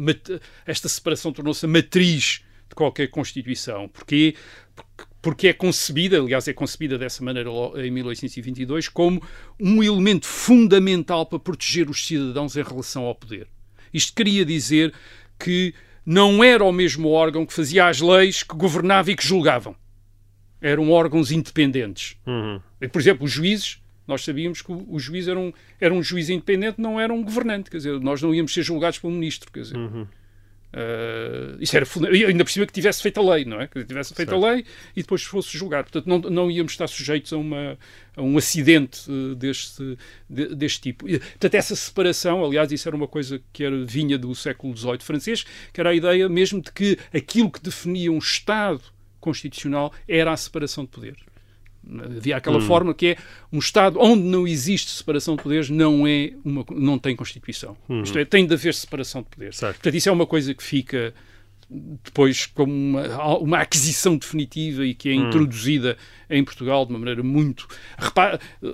esta 0.65 0.87
separação 0.87 1.33
tornou-se 1.33 1.65
a 1.65 1.67
matriz 1.67 2.41
de 2.69 2.75
qualquer 2.75 3.07
constituição. 3.07 3.87
Porquê? 3.87 4.35
Porque- 5.21 5.47
é 5.47 5.53
concebida, 5.53 6.19
aliás, 6.19 6.47
é 6.47 6.53
concebida 6.53 6.97
dessa 6.97 7.23
maneira 7.23 7.49
em 7.77 7.89
1822 7.89 8.89
como 8.89 9.21
um 9.59 9.81
elemento 9.81 10.27
fundamental 10.27 11.25
para 11.25 11.39
proteger 11.39 11.89
os 11.89 12.05
cidadãos 12.05 12.55
em 12.57 12.61
relação 12.63 13.05
ao 13.05 13.15
poder. 13.15 13.47
Isto 13.93 14.13
queria 14.13 14.43
dizer 14.45 14.93
que 15.39 15.73
não 16.05 16.43
era 16.43 16.63
o 16.63 16.71
mesmo 16.73 17.09
órgão 17.09 17.45
que 17.45 17.53
fazia 17.53 17.87
as 17.87 18.01
leis, 18.01 18.43
que 18.43 18.55
governava 18.55 19.11
e 19.11 19.15
que 19.15 19.25
julgavam. 19.25 19.75
Eram 20.63 20.89
órgãos 20.89 21.29
independentes. 21.31 22.15
Uhum. 22.25 22.59
Por 22.91 22.99
exemplo, 22.99 23.25
os 23.25 23.31
juízes, 23.31 23.79
nós 24.07 24.23
sabíamos 24.23 24.61
que 24.63 24.71
o, 24.71 24.83
o 24.89 24.99
juiz 24.99 25.27
era 25.27 25.37
um, 25.39 25.53
era 25.79 25.93
um 25.93 26.01
juiz 26.01 26.29
independente, 26.29 26.81
não 26.81 26.99
era 26.99 27.13
um 27.13 27.21
governante. 27.23 27.69
Quer 27.69 27.77
dizer, 27.77 27.99
nós 27.99 28.21
não 28.21 28.33
íamos 28.33 28.51
ser 28.53 28.63
julgados 28.63 28.97
por 28.97 29.09
um 29.09 29.11
ministro. 29.11 29.51
Quer 29.51 29.61
dizer, 29.61 29.77
Uhum. 29.77 30.07
Uh, 30.75 31.55
isso 31.61 31.77
era 31.77 31.85
ainda 32.27 32.43
por 32.43 32.49
cima 32.49 32.65
que 32.65 32.73
tivesse 32.73 32.99
feito 33.03 33.19
a 33.19 33.35
lei, 33.35 33.45
não 33.45 33.61
é? 33.61 33.67
Que 33.67 33.85
tivesse 33.85 34.11
feito 34.15 34.33
a 34.33 34.39
lei 34.39 34.65
e 34.95 35.03
depois 35.03 35.21
fosse 35.21 35.55
julgado. 35.55 35.91
Portanto, 35.91 36.07
não, 36.07 36.17
não 36.31 36.49
íamos 36.49 36.71
estar 36.71 36.87
sujeitos 36.87 37.31
a, 37.31 37.37
uma, 37.37 37.77
a 38.17 38.21
um 38.23 38.35
acidente 38.39 39.01
uh, 39.07 39.35
deste, 39.35 39.95
de- 40.27 40.55
deste 40.55 40.81
tipo. 40.81 41.07
E, 41.07 41.19
portanto, 41.19 41.53
essa 41.53 41.75
separação, 41.75 42.43
aliás, 42.43 42.71
isso 42.71 42.89
era 42.89 42.95
uma 42.95 43.07
coisa 43.07 43.39
que 43.53 43.63
era, 43.63 43.85
vinha 43.85 44.17
do 44.17 44.33
século 44.33 44.75
XVIII 44.75 44.97
francês, 45.01 45.45
que 45.71 45.79
era 45.79 45.91
a 45.91 45.93
ideia 45.93 46.27
mesmo 46.27 46.59
de 46.59 46.71
que 46.71 46.97
aquilo 47.13 47.51
que 47.51 47.61
definia 47.61 48.11
um 48.11 48.17
Estado 48.17 48.81
constitucional 49.23 49.91
era 50.07 50.31
a 50.31 50.37
separação 50.37 50.83
de 50.83 50.91
poderes. 50.91 51.21
Havia 52.17 52.37
aquela 52.37 52.61
forma 52.61 52.93
que 52.93 53.07
é 53.07 53.17
um 53.51 53.59
Estado 53.59 53.99
onde 53.99 54.23
não 54.23 54.47
existe 54.47 54.89
separação 54.89 55.35
de 55.35 55.43
poderes 55.43 55.69
não 55.69 56.07
é 56.07 56.31
uma, 56.43 56.65
não 56.71 56.97
tem 56.97 57.13
Constituição. 57.15 57.75
Isto 58.03 58.19
é, 58.19 58.25
tem 58.25 58.45
de 58.45 58.53
haver 58.53 58.73
separação 58.73 59.21
de 59.21 59.27
poderes. 59.27 59.57
Certo. 59.57 59.75
Portanto, 59.75 59.95
isso 59.95 60.07
é 60.07 60.11
uma 60.11 60.25
coisa 60.25 60.53
que 60.53 60.63
fica 60.63 61.13
depois 62.03 62.45
como 62.45 62.71
uma, 62.71 63.37
uma 63.37 63.57
aquisição 63.59 64.15
definitiva 64.17 64.85
e 64.85 64.93
que 64.93 65.09
é 65.09 65.13
introduzida 65.13 65.97
em 66.29 66.43
Portugal 66.43 66.85
de 66.85 66.93
uma 66.93 66.99
maneira 66.99 67.23
muito. 67.23 67.67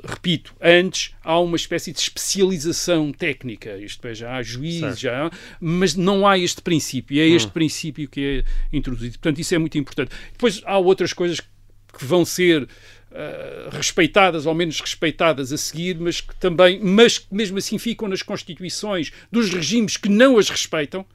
Repito, 0.07 0.53
antes 0.61 1.15
há 1.23 1.39
uma 1.39 1.55
espécie 1.55 1.91
de 1.91 1.99
especialização 1.99 3.11
técnica, 3.11 3.77
isto 3.77 4.05
é, 4.07 4.13
já 4.13 4.35
há 4.35 4.43
juízes, 4.43 4.79
Certo. 4.79 4.99
já 4.99 5.27
há, 5.27 5.31
mas 5.59 5.95
não 5.95 6.27
há 6.27 6.37
este 6.37 6.61
princípio, 6.61 7.15
e 7.15 7.19
é 7.19 7.27
este 7.27 7.51
princípio 7.51 8.07
que 8.09 8.43
é 8.45 8.75
introduzido. 8.77 9.13
Portanto, 9.13 9.39
isso 9.39 9.55
é 9.55 9.57
muito 9.57 9.77
importante. 9.77 10.11
Depois 10.31 10.61
há 10.65 10.77
outras 10.77 11.13
coisas 11.13 11.39
que 11.39 12.05
vão 12.05 12.23
ser 12.23 12.67
ah, 13.11 13.69
respeitadas, 13.71 14.45
ou 14.45 14.53
menos 14.53 14.79
respeitadas 14.79 15.51
a 15.51 15.57
seguir, 15.57 15.97
mas 15.99 16.21
que 16.21 16.35
também, 16.35 16.79
mas 16.83 17.17
que 17.17 17.27
mesmo 17.33 17.57
assim 17.57 17.77
ficam 17.77 18.07
nas 18.07 18.21
constituições 18.21 19.11
dos 19.31 19.49
regimes 19.49 19.97
que 19.97 20.09
não 20.09 20.37
as 20.37 20.49
respeitam, 20.49 21.05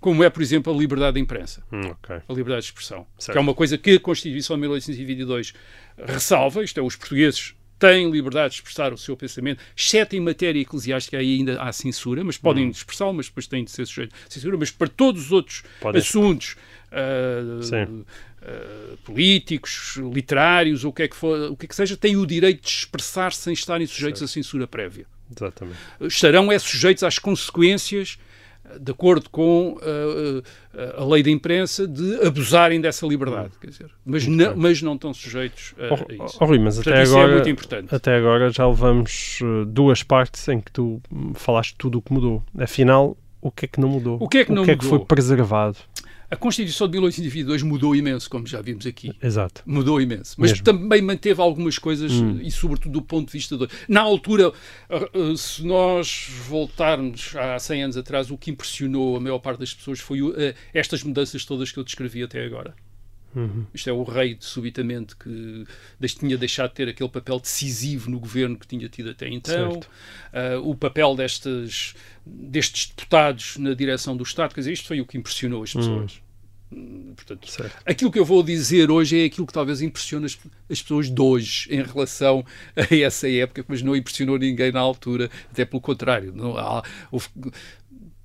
como 0.00 0.24
é, 0.24 0.30
por 0.30 0.42
exemplo, 0.42 0.72
a 0.72 0.76
liberdade 0.76 1.14
de 1.14 1.20
imprensa 1.20 1.62
Hum, 1.72 1.80
ok. 1.90 2.16
a 2.28 2.32
liberdade 2.32 2.62
de 2.62 2.66
expressão. 2.68 3.06
Certo. 3.18 3.32
Que 3.32 3.38
é 3.38 3.40
uma 3.40 3.54
coisa 3.54 3.78
que 3.78 3.92
a 3.92 4.00
Constituição 4.00 4.56
de 4.56 4.60
1822 4.62 5.52
ressalva, 5.96 6.62
isto 6.64 6.78
é, 6.78 6.82
os 6.82 6.96
portugueses 6.96 7.54
têm 7.78 8.10
liberdade 8.10 8.54
de 8.54 8.54
expressar 8.56 8.92
o 8.92 8.98
seu 8.98 9.16
pensamento, 9.16 9.60
exceto 9.76 10.16
em 10.16 10.20
matéria 10.20 10.60
eclesiástica, 10.60 11.16
aí 11.18 11.36
ainda 11.36 11.62
há 11.62 11.72
censura, 11.72 12.24
mas 12.24 12.36
podem 12.36 12.68
expressá-lo, 12.70 13.14
mas 13.14 13.26
depois 13.26 13.46
têm 13.46 13.62
de 13.62 13.70
ser 13.70 13.86
sujeitos 13.86 14.18
a 14.26 14.30
censura, 14.30 14.56
mas 14.58 14.70
para 14.72 14.88
todos 14.88 15.26
os 15.26 15.32
outros 15.32 15.62
Podem- 15.80 16.00
assuntos 16.00 16.56
ah, 16.90 17.60
Ah, 18.42 18.94
políticos, 19.04 19.96
literários, 20.12 20.84
ou 20.84 20.90
o 20.90 20.92
que 20.92 21.02
é 21.02 21.08
que 21.08 21.16
for, 21.16 21.50
o 21.50 21.56
que 21.56 21.66
é 21.66 21.68
que 21.68 21.74
seja, 21.74 21.96
têm 21.96 22.16
o 22.16 22.24
direito 22.26 22.62
de 22.62 22.68
expressar 22.68 23.32
sem 23.32 23.52
estarem 23.52 23.86
sujeitos 23.86 24.22
a 24.22 24.28
censura 24.28 24.66
prévia 24.66 25.06
Exatamente. 25.34 25.76
estarão 26.02 26.50
é 26.52 26.58
sujeitos 26.58 27.02
às 27.02 27.18
consequências, 27.18 28.18
eh, 28.64 28.78
de 28.78 28.92
acordo 28.92 29.28
com 29.28 29.78
eh, 29.82 30.42
eh, 30.74 30.94
a 30.98 31.04
lei 31.04 31.22
da 31.22 31.30
imprensa, 31.30 31.86
de 31.86 32.24
abusarem 32.26 32.80
dessa 32.80 33.06
liberdade. 33.06 33.50
Quer 33.60 33.70
dizer, 33.70 33.90
mas, 34.06 34.26
não, 34.26 34.56
mas 34.56 34.80
não 34.82 34.94
estão 34.94 35.12
sujeitos 35.12 35.74
a, 35.78 35.86
a 35.86 35.98
Oh, 35.98 36.24
isso. 36.26 36.38
oh, 36.40 36.44
Rui, 36.46 36.58
mas 36.58 36.76
Portanto, 36.76 36.94
até 36.94 37.02
isso 37.02 37.12
agora, 37.14 37.30
é 37.30 37.34
muito 37.34 37.48
importante. 37.50 37.94
até 37.94 38.16
agora 38.16 38.50
já 38.50 38.66
levamos 38.66 39.40
eh, 39.42 39.64
duas 39.66 40.02
partes 40.02 40.46
em 40.48 40.60
que 40.60 40.70
tu 40.70 41.02
hum, 41.12 41.32
falaste 41.34 41.74
tudo 41.76 41.98
o 41.98 42.02
que 42.02 42.12
mudou. 42.12 42.42
Afinal, 42.58 43.16
o 43.40 43.50
que 43.52 43.66
é 43.66 43.68
que 43.68 43.80
não 43.80 43.88
mudou? 43.88 44.18
O 44.20 44.28
que 44.28 44.38
é 44.38 44.44
que 44.44 44.52
O 44.52 44.64
que 44.64 44.70
é 44.72 44.76
que 44.76 44.84
foi 44.84 44.98
preservado? 45.00 45.76
A 46.30 46.36
Constituição 46.36 46.86
de 46.86 46.92
1822 46.92 47.62
mudou 47.62 47.96
imenso, 47.96 48.28
como 48.28 48.46
já 48.46 48.60
vimos 48.60 48.86
aqui. 48.86 49.12
Exato. 49.22 49.62
Mudou 49.64 49.98
imenso. 49.98 50.34
Mas 50.36 50.50
Mesmo. 50.50 50.64
também 50.64 51.00
manteve 51.00 51.40
algumas 51.40 51.78
coisas, 51.78 52.12
e 52.42 52.50
sobretudo 52.50 52.92
do 52.92 53.02
ponto 53.02 53.26
de 53.26 53.32
vista 53.32 53.56
do... 53.56 53.68
Na 53.88 54.02
altura, 54.02 54.52
ah, 54.90 54.96
ah, 54.96 55.36
se 55.36 55.64
nós 55.64 56.28
voltarmos 56.46 57.34
há 57.34 57.58
100 57.58 57.82
anos 57.84 57.96
atrás, 57.96 58.30
o 58.30 58.36
que 58.36 58.50
impressionou 58.50 59.16
a 59.16 59.20
maior 59.20 59.38
parte 59.38 59.60
das 59.60 59.72
pessoas 59.72 60.00
foi 60.00 60.20
ah, 60.20 60.54
estas 60.74 61.02
mudanças 61.02 61.46
todas 61.46 61.72
que 61.72 61.78
eu 61.78 61.84
descrevi 61.84 62.22
até 62.22 62.44
agora. 62.44 62.74
Isto 63.74 63.90
é 63.90 63.92
o 63.92 64.02
rei, 64.02 64.34
de, 64.34 64.44
subitamente, 64.44 65.14
que 65.16 65.64
tinha 66.18 66.36
deixado 66.36 66.70
de 66.70 66.74
ter 66.76 66.88
aquele 66.88 67.08
papel 67.10 67.38
decisivo 67.38 68.10
no 68.10 68.18
governo 68.18 68.56
que 68.58 68.66
tinha 68.66 68.88
tido 68.88 69.10
até 69.10 69.28
então. 69.28 69.80
Ah, 70.32 70.58
o 70.62 70.74
papel 70.74 71.14
destes, 71.14 71.94
destes 72.26 72.86
deputados 72.88 73.56
na 73.58 73.74
direção 73.74 74.16
do 74.16 74.24
Estado. 74.24 74.54
Quer 74.54 74.60
dizer, 74.62 74.72
isto 74.72 74.88
foi 74.88 75.00
o 75.00 75.06
que 75.06 75.16
impressionou 75.18 75.62
as 75.62 75.72
pessoas. 75.72 76.20
Hum, 76.72 77.12
Portanto, 77.16 77.50
Certo. 77.50 77.76
aquilo 77.86 78.10
que 78.12 78.18
eu 78.18 78.24
vou 78.26 78.42
dizer 78.42 78.90
hoje 78.90 79.18
é 79.18 79.24
aquilo 79.24 79.46
que 79.46 79.52
talvez 79.54 79.80
impressione 79.80 80.26
as, 80.26 80.38
as 80.70 80.82
pessoas 80.82 81.10
de 81.10 81.20
hoje 81.22 81.66
em 81.74 81.82
relação 81.82 82.44
a 82.76 82.94
essa 82.94 83.26
época, 83.30 83.64
mas 83.68 83.80
não 83.80 83.96
impressionou 83.96 84.36
ninguém 84.38 84.70
na 84.70 84.80
altura, 84.80 85.30
até 85.50 85.64
pelo 85.64 85.80
contrário. 85.80 86.30
Não, 86.34 86.56
há- 86.58 86.82
houve- 87.10 87.28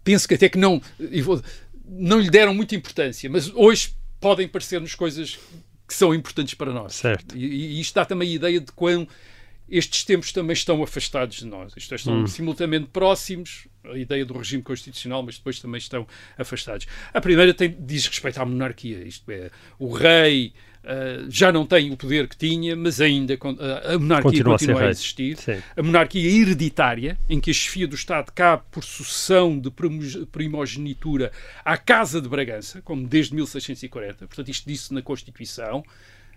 penso 0.04 0.28
que 0.28 0.34
até 0.34 0.49
que 0.49 0.58
não, 0.58 0.82
vou- 1.24 1.41
não 1.88 2.20
lhe 2.20 2.30
deram 2.30 2.54
muita 2.54 2.76
importância, 2.76 3.30
mas 3.30 3.49
hoje 3.56 3.95
podem 4.24 4.47
parecer-nos 4.47 4.95
coisas 4.95 5.38
que 5.86 5.93
são 5.93 6.15
importantes 6.15 6.53
para 6.53 6.71
nós. 6.71 6.95
Certo. 6.95 7.36
E, 7.36 7.45
e 7.45 7.82
isto 7.82 7.93
dá 7.93 8.05
também 8.05 8.30
a 8.30 8.34
ideia 8.34 8.61
de 8.61 8.71
quão 8.71 9.05
estes 9.69 10.05
tempos 10.05 10.32
também 10.32 10.53
estão 10.53 10.82
afastados 10.82 11.39
de 11.39 11.45
nós. 11.45 11.74
Isto 11.76 11.93
é, 11.93 11.95
estão 11.95 12.26
simultaneamente 12.26 12.89
próximos, 12.89 13.67
a 13.84 13.97
ideia 13.97 14.26
do 14.26 14.38
regime 14.38 14.63
constitucional, 14.63 15.24
mas 15.24 15.38
depois 15.38 15.59
também 15.59 15.78
estão 15.78 16.07
afastados. 16.38 16.88
A 17.13 17.19
primeira 17.19 17.53
tem, 17.53 17.76
diz 17.78 18.07
respeito 18.07 18.41
à 18.41 18.45
monarquia, 18.45 19.03
isto 19.05 19.30
é, 19.30 19.51
o 19.78 19.91
rei 19.91 20.53
ah, 20.86 21.25
já 21.29 21.51
não 21.51 21.65
tem 21.65 21.91
o 21.91 21.97
poder 21.97 22.27
que 22.27 22.36
tinha, 22.38 22.75
mas 22.75 22.99
ainda 22.99 23.38
ah, 23.59 23.93
a 23.93 23.99
monarquia 23.99 24.31
Continua 24.31 24.55
a 24.55 24.57
continua 24.57 24.79
a, 24.79 24.81
rei. 24.84 24.89
existir. 24.91 25.38
Sim. 25.38 25.61
A 25.75 25.84
monarquia 25.84 26.29
hereditária, 26.29 27.17
em 27.29 27.39
que 27.39 27.51
a 27.51 27.53
chefia 27.53 27.88
do 27.88 27.95
Estado 27.95 28.31
cabe 28.34 28.63
por 28.71 28.84
sucessão 28.84 29.57
de 29.57 29.71
primo- 29.71 30.25
primogenitura 30.27 31.31
à 31.63 31.77
Casa 31.77 32.21
de 32.21 32.27
Bragança, 32.27 32.81
como 32.81 33.07
desde 33.07 33.34
1640. 33.36 34.27
Portanto, 34.27 34.49
isto 34.49 34.67
disse 34.67 34.93
na 34.93 35.01
Constituição. 35.01 35.84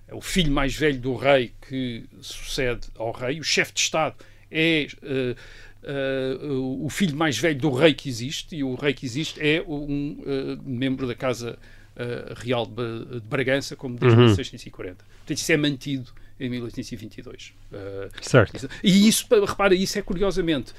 É 0.08 0.14
o 0.14 0.20
filho 0.20 0.52
mais 0.52 0.72
velho 0.72 1.00
do 1.00 1.16
rei 1.16 1.52
que 1.68 2.04
sucede 2.20 2.86
ao 2.96 3.10
rei. 3.10 3.40
O 3.40 3.42
chefe 3.42 3.72
de 3.72 3.80
Estado 3.80 4.14
é 4.48 4.86
eh, 5.02 5.34
eh, 5.82 6.36
o 6.48 6.88
filho 6.88 7.16
mais 7.16 7.36
velho 7.36 7.58
do 7.58 7.70
rei 7.70 7.92
que 7.92 8.08
existe, 8.08 8.54
e 8.54 8.62
o 8.62 8.76
rei 8.76 8.94
que 8.94 9.04
existe 9.04 9.40
é 9.40 9.60
um 9.66 10.22
eh, 10.24 10.58
membro 10.64 11.08
da 11.08 11.14
Casa 11.16 11.58
eh, 11.96 12.34
Real 12.36 12.66
de 12.66 13.20
de 13.20 13.26
Bragança, 13.26 13.74
como 13.76 13.96
desde 13.98 14.18
1640. 14.18 15.04
Portanto, 15.04 15.38
isso 15.38 15.52
é 15.52 15.56
mantido 15.56 16.10
em 16.38 16.48
1822. 16.50 17.54
Eh, 17.72 18.08
Certo. 18.20 18.68
e 18.82 19.08
isso, 19.08 19.26
repara, 19.44 19.74
isso 19.74 19.98
é 19.98 20.02
curiosamente. 20.02 20.72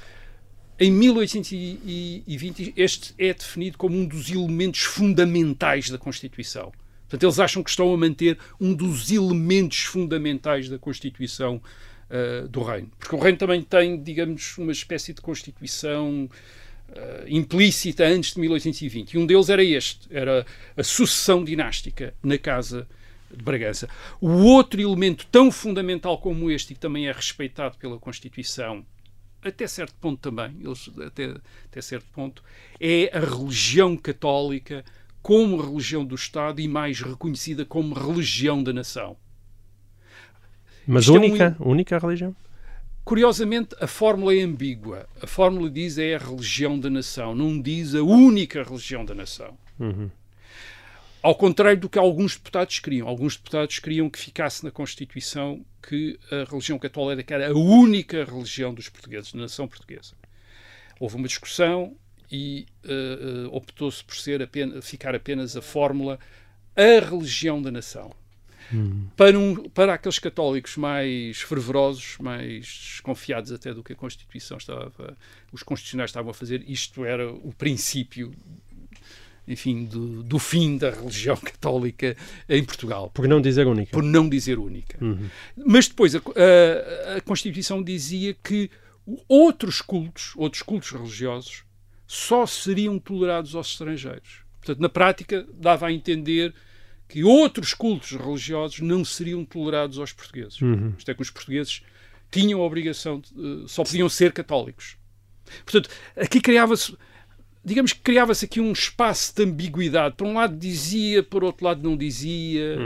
Em 0.80 0.92
1820, 0.92 2.72
este 2.76 3.14
é 3.18 3.34
definido 3.34 3.76
como 3.76 3.96
um 3.96 4.06
dos 4.06 4.30
elementos 4.30 4.82
fundamentais 4.82 5.90
da 5.90 5.98
Constituição. 5.98 6.72
Portanto, 7.08 7.22
eles 7.24 7.40
acham 7.40 7.62
que 7.62 7.70
estão 7.70 7.92
a 7.92 7.96
manter 7.96 8.38
um 8.60 8.72
dos 8.74 9.10
elementos 9.10 9.80
fundamentais 9.80 10.68
da 10.68 10.78
Constituição 10.78 11.60
ah, 12.10 12.46
do 12.48 12.62
Reino. 12.62 12.90
Porque 12.98 13.14
o 13.14 13.18
Reino 13.18 13.38
também 13.38 13.62
tem, 13.62 14.02
digamos, 14.02 14.56
uma 14.58 14.72
espécie 14.72 15.12
de 15.12 15.20
Constituição 15.20 16.28
implícita 17.26 18.04
antes 18.04 18.34
de 18.34 18.40
1820. 18.40 19.12
E 19.14 19.18
um 19.18 19.26
deles 19.26 19.48
era 19.48 19.62
este: 19.62 20.08
era 20.10 20.44
a 20.76 20.82
sucessão 20.82 21.44
dinástica 21.44 22.14
na 22.22 22.38
Casa 22.38 22.86
de 23.30 23.42
Bragança. 23.42 23.88
O 24.20 24.30
outro 24.44 24.80
elemento 24.80 25.26
tão 25.30 25.50
fundamental 25.50 26.18
como 26.18 26.50
este, 26.50 26.72
e 26.72 26.74
que 26.74 26.80
também 26.80 27.08
é 27.08 27.12
respeitado 27.12 27.76
pela 27.78 27.98
Constituição, 27.98 28.84
até 29.42 29.66
certo 29.66 29.94
ponto 30.00 30.18
também, 30.18 30.56
eles, 30.60 30.90
até, 31.06 31.34
até 31.66 31.80
certo 31.80 32.06
ponto, 32.12 32.42
é 32.80 33.10
a 33.16 33.20
religião 33.20 33.96
católica 33.96 34.84
como 35.22 35.60
religião 35.60 36.04
do 36.04 36.14
Estado 36.14 36.60
e 36.60 36.66
mais 36.66 37.00
reconhecida 37.00 37.64
como 37.64 37.94
religião 37.94 38.62
da 38.62 38.72
nação. 38.72 39.16
Mas 40.86 41.04
Isto 41.04 41.16
é 41.16 41.18
um- 41.18 41.22
única, 41.22 41.56
única 41.60 41.98
religião? 41.98 42.34
Curiosamente, 43.08 43.74
a 43.80 43.86
fórmula 43.86 44.34
é 44.34 44.42
ambígua. 44.42 45.08
A 45.22 45.26
fórmula 45.26 45.70
diz 45.70 45.96
é 45.96 46.14
a 46.14 46.18
religião 46.18 46.78
da 46.78 46.90
nação, 46.90 47.34
não 47.34 47.58
diz 47.58 47.94
a 47.94 48.02
única 48.02 48.62
religião 48.62 49.02
da 49.02 49.14
nação. 49.14 49.56
Ao 51.22 51.34
contrário 51.34 51.80
do 51.80 51.88
que 51.88 51.98
alguns 51.98 52.36
deputados 52.36 52.78
queriam. 52.80 53.08
Alguns 53.08 53.34
deputados 53.34 53.78
queriam 53.78 54.10
que 54.10 54.18
ficasse 54.18 54.62
na 54.62 54.70
Constituição 54.70 55.64
que 55.82 56.20
a 56.30 56.50
religião 56.50 56.78
católica 56.78 57.34
era 57.34 57.50
a 57.50 57.56
única 57.56 58.26
religião 58.26 58.74
dos 58.74 58.90
portugueses, 58.90 59.32
da 59.32 59.40
nação 59.40 59.66
portuguesa. 59.66 60.12
Houve 61.00 61.16
uma 61.16 61.28
discussão 61.28 61.96
e 62.30 62.66
eh, 62.84 63.48
optou-se 63.50 64.04
por 64.04 64.16
ser 64.16 64.42
apenas, 64.42 64.86
ficar 64.86 65.14
apenas 65.14 65.56
a 65.56 65.62
fórmula 65.62 66.20
a 66.76 67.02
religião 67.02 67.62
da 67.62 67.70
nação. 67.70 68.12
Para, 69.16 69.38
um, 69.38 69.54
para 69.70 69.94
aqueles 69.94 70.18
católicos 70.18 70.76
mais 70.76 71.40
fervorosos, 71.40 72.16
mais 72.18 72.64
desconfiados 72.66 73.50
até 73.52 73.72
do 73.72 73.82
que 73.82 73.92
a 73.92 73.96
Constituição 73.96 74.56
estava, 74.58 75.16
os 75.52 75.62
constitucionais 75.62 76.10
estavam 76.10 76.30
a 76.30 76.34
fazer, 76.34 76.62
isto 76.68 77.04
era 77.04 77.32
o 77.32 77.52
princípio, 77.56 78.32
enfim, 79.46 79.84
do, 79.86 80.22
do 80.22 80.38
fim 80.38 80.76
da 80.76 80.90
religião 80.90 81.36
católica 81.40 82.14
em 82.48 82.62
Portugal 82.62 83.10
Por 83.14 83.26
não 83.26 83.40
dizer 83.40 83.66
única. 83.66 83.90
por 83.92 84.02
não 84.02 84.28
dizer 84.28 84.58
única. 84.58 84.98
Mas 85.56 85.88
depois 85.88 86.14
a, 86.14 86.18
a- 86.18 87.16
a 87.16 87.20
Constituição 87.22 87.82
dizia 87.82 88.34
que 88.34 88.70
outros 89.26 89.80
cultos, 89.80 90.32
outros 90.36 90.62
cultos 90.62 90.90
religiosos, 90.90 91.64
só 92.06 92.44
seriam 92.46 92.98
tolerados 92.98 93.54
aos 93.54 93.70
estrangeiros. 93.70 94.42
Portanto, 94.60 94.80
na 94.80 94.88
prática, 94.88 95.46
dava 95.54 95.86
a 95.86 95.92
entender 95.92 96.52
que 97.08 97.24
outros 97.24 97.72
cultos 97.72 98.12
religiosos 98.12 98.80
não 98.80 99.04
seriam 99.04 99.44
tolerados 99.44 99.98
aos 99.98 100.12
portugueses. 100.12 100.58
Isto 100.98 101.10
é 101.10 101.14
que 101.14 101.22
os 101.22 101.30
portugueses 101.30 101.82
tinham 102.30 102.60
a 102.60 102.64
obrigação, 102.64 103.20
de, 103.20 103.30
eh, 103.30 103.64
só 103.66 103.82
podiam 103.82 104.08
ser 104.08 104.32
católicos. 104.32 104.96
Portanto, 105.64 105.88
aqui 106.14 106.40
criava-se, 106.40 106.94
digamos 107.64 107.94
que 107.94 108.00
criava-se 108.00 108.44
aqui 108.44 108.60
um 108.60 108.72
espaço 108.72 109.34
de 109.34 109.42
ambiguidade. 109.44 110.16
Por 110.16 110.26
um 110.26 110.34
lado 110.34 110.56
dizia, 110.56 111.22
por 111.22 111.42
outro 111.42 111.64
lado 111.64 111.82
não 111.82 111.96
dizia. 111.96 112.76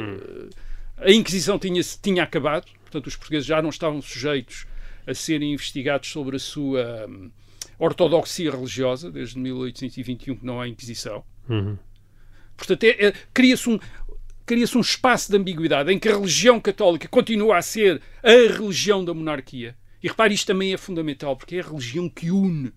A 0.96 1.10
Inquisição 1.10 1.58
tinha, 1.58 1.82
tinha 1.82 2.22
acabado, 2.22 2.66
portanto 2.82 3.08
os 3.08 3.16
portugueses 3.16 3.46
já 3.46 3.60
não 3.60 3.70
estavam 3.70 4.00
sujeitos 4.00 4.66
a 5.04 5.12
serem 5.12 5.52
investigados 5.52 6.08
sobre 6.08 6.36
a 6.36 6.38
sua 6.38 7.06
hum, 7.08 7.30
ortodoxia 7.76 8.52
religiosa, 8.52 9.10
desde 9.10 9.36
1821 9.38 10.36
que 10.36 10.46
não 10.46 10.60
há 10.60 10.68
Inquisição. 10.68 11.24
Portanto, 12.56 12.84
é, 12.84 13.06
é, 13.06 13.12
cria-se 13.34 13.68
um, 13.68 13.78
cria-se 14.44 14.76
um 14.76 14.80
espaço 14.80 15.30
de 15.30 15.36
ambiguidade 15.36 15.92
em 15.92 15.98
que 15.98 16.08
a 16.08 16.14
religião 16.14 16.60
católica 16.60 17.08
continua 17.08 17.56
a 17.56 17.62
ser 17.62 18.00
a 18.22 18.52
religião 18.52 19.04
da 19.04 19.14
monarquia. 19.14 19.76
E 20.02 20.08
repare, 20.08 20.34
isto 20.34 20.46
também 20.46 20.72
é 20.72 20.76
fundamental, 20.76 21.36
porque 21.36 21.56
é 21.56 21.60
a 21.60 21.66
religião 21.66 22.08
que 22.08 22.30
une 22.30 22.72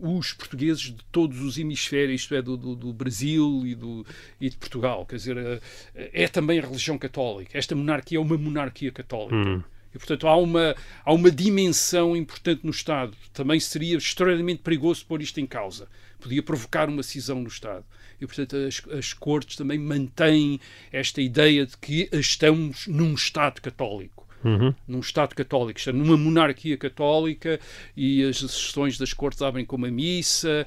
os 0.00 0.32
portugueses 0.32 0.82
de 0.82 1.04
todos 1.12 1.40
os 1.40 1.58
hemisférios, 1.58 2.22
isto 2.22 2.34
é, 2.34 2.42
do, 2.42 2.56
do, 2.56 2.74
do 2.74 2.92
Brasil 2.92 3.62
e, 3.64 3.74
do, 3.74 4.04
e 4.40 4.50
de 4.50 4.56
Portugal. 4.56 5.06
Quer 5.06 5.16
dizer, 5.16 5.36
é, 5.94 6.24
é 6.24 6.28
também 6.28 6.58
a 6.58 6.62
religião 6.62 6.98
católica. 6.98 7.56
Esta 7.56 7.74
monarquia 7.74 8.18
é 8.18 8.20
uma 8.20 8.36
monarquia 8.36 8.90
católica. 8.90 9.36
Hum. 9.36 9.62
E, 9.94 9.98
portanto, 9.98 10.26
há 10.26 10.36
uma, 10.36 10.74
há 11.04 11.12
uma 11.12 11.30
dimensão 11.30 12.16
importante 12.16 12.64
no 12.64 12.70
Estado. 12.70 13.16
Também 13.32 13.60
seria 13.60 13.96
extremamente 13.96 14.62
perigoso 14.62 15.06
pôr 15.06 15.22
isto 15.22 15.40
em 15.40 15.46
causa. 15.46 15.88
Podia 16.20 16.42
provocar 16.42 16.88
uma 16.88 17.02
cisão 17.02 17.40
no 17.40 17.48
Estado. 17.48 17.84
E, 18.20 18.26
portanto, 18.26 18.56
as, 18.56 18.82
as 18.92 19.12
cortes 19.12 19.56
também 19.56 19.78
mantêm 19.78 20.60
esta 20.90 21.20
ideia 21.20 21.66
de 21.66 21.76
que 21.76 22.08
estamos 22.12 22.86
num 22.86 23.14
Estado 23.14 23.60
católico. 23.60 24.23
Uhum. 24.44 24.74
Num 24.86 25.00
Estado 25.00 25.34
católico, 25.34 25.78
está 25.78 25.92
numa 25.92 26.16
monarquia 26.16 26.76
católica 26.76 27.58
e 27.96 28.22
as 28.22 28.38
sessões 28.38 28.98
das 28.98 29.12
cortes 29.12 29.40
abrem 29.42 29.64
com 29.64 29.76
uma 29.76 29.90
missa, 29.90 30.66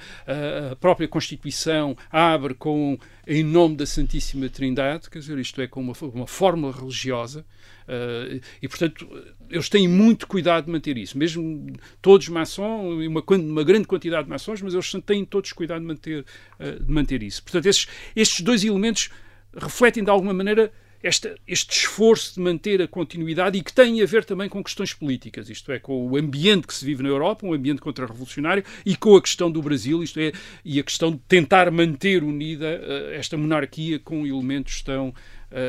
a 0.72 0.76
própria 0.76 1.08
Constituição 1.08 1.96
abre 2.12 2.54
com 2.54 2.98
em 3.28 3.44
nome 3.44 3.76
da 3.76 3.86
Santíssima 3.86 4.48
Trindade, 4.50 5.10
quer 5.10 5.20
dizer, 5.20 5.38
isto 5.38 5.62
é, 5.62 5.68
com 5.68 5.82
uma, 5.82 5.94
uma 6.14 6.26
fórmula 6.26 6.74
religiosa. 6.74 7.46
Uh, 7.88 8.42
e, 8.62 8.68
portanto, 8.68 9.08
eles 9.50 9.70
têm 9.70 9.88
muito 9.88 10.28
cuidado 10.28 10.66
de 10.66 10.72
manter 10.72 10.98
isso. 10.98 11.18
Mesmo 11.18 11.74
todos 12.02 12.28
maçons, 12.30 13.06
uma, 13.06 13.24
uma 13.30 13.64
grande 13.64 13.88
quantidade 13.88 14.24
de 14.24 14.30
maçons, 14.30 14.62
mas 14.62 14.74
eles 14.74 14.92
têm 15.06 15.26
todos 15.26 15.52
cuidado 15.54 15.82
de 15.82 15.88
manter, 15.88 16.26
uh, 16.60 16.84
de 16.84 16.92
manter 16.92 17.22
isso. 17.22 17.44
Portanto, 17.44 17.66
estes 17.66 18.42
dois 18.42 18.64
elementos 18.64 19.10
refletem, 19.54 20.04
de 20.04 20.10
alguma 20.10 20.34
maneira, 20.34 20.72
esta, 21.02 21.36
este 21.48 21.80
esforço 21.80 22.36
de 22.36 22.40
manter 22.40 22.82
a 22.82 22.88
continuidade 22.88 23.58
e 23.58 23.62
que 23.62 23.72
tem 23.72 24.02
a 24.02 24.06
ver 24.06 24.26
também 24.26 24.50
com 24.50 24.64
questões 24.64 24.94
políticas, 24.94 25.50
isto 25.50 25.72
é, 25.72 25.80
com 25.80 26.08
o 26.08 26.18
ambiente 26.18 26.68
que 26.68 26.74
se 26.74 26.86
vive 26.86 27.04
na 27.04 27.10
Europa, 27.10 27.46
um 27.46 27.54
ambiente 27.54 27.82
contra-revolucionário, 27.82 28.64
e 28.86 28.96
com 28.96 29.16
a 29.16 29.22
questão 29.22 29.52
do 29.52 29.62
Brasil, 29.62 30.04
isto 30.04 30.20
é, 30.20 30.32
e 30.64 30.80
a 30.80 30.84
questão 30.84 31.12
de 31.12 31.20
tentar 31.28 31.70
manter 31.72 32.24
unida 32.24 32.82
uh, 32.82 33.14
esta 33.14 33.38
monarquia 33.38 34.00
com 34.00 34.26
elementos 34.26 34.82
tão 34.82 35.10
uh, 35.10 35.14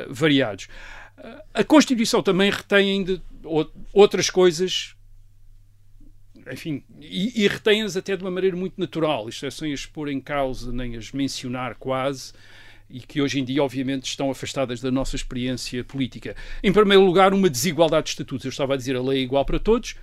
variados. 0.09 0.68
Uh, 1.18 1.43
a 1.55 1.64
Constituição 1.64 2.22
também 2.22 2.51
retém 2.51 2.91
ainda 2.91 3.22
outras 3.93 4.31
coisas 4.31 4.95
enfim, 6.53 6.83
e, 7.01 7.45
e 7.45 7.49
retém-as 7.49 7.97
até 7.97 8.16
de 8.16 8.22
uma 8.24 8.31
maneira 8.31 8.57
muito 8.57 8.79
natural, 8.79 9.29
isto 9.29 9.45
é, 9.47 9.51
sem 9.51 9.72
as 9.72 9.87
pôr 9.87 10.09
em 10.09 10.20
causa 10.20 10.72
nem 10.72 10.97
as 10.97 11.12
mencionar 11.12 11.74
quase, 11.74 12.33
e 12.91 13.01
que 13.01 13.20
hoje 13.20 13.39
em 13.39 13.45
dia, 13.45 13.62
obviamente, 13.62 14.07
estão 14.07 14.30
afastadas 14.30 14.80
da 14.80 14.91
nossa 14.91 15.14
experiência 15.14 15.84
política. 15.84 16.34
Em 16.62 16.72
primeiro 16.72 17.05
lugar, 17.05 17.34
uma 17.34 17.51
desigualdade 17.51 18.05
de 18.05 18.11
estatutos. 18.11 18.45
Eu 18.45 18.51
estava 18.51 18.74
a 18.74 18.76
dizer 18.76 18.97
a 18.97 19.03
lei 19.03 19.20
é 19.20 19.22
igual 19.22 19.45
para 19.45 19.59
todos. 19.59 19.95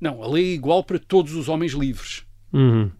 Não, 0.00 0.22
a 0.22 0.28
lei 0.28 0.50
é 0.50 0.54
igual 0.54 0.82
para 0.82 0.98
todos 0.98 1.34
os 1.34 1.48
homens 1.48 1.72
livres. 1.72 2.24
Uhum. 2.52 2.90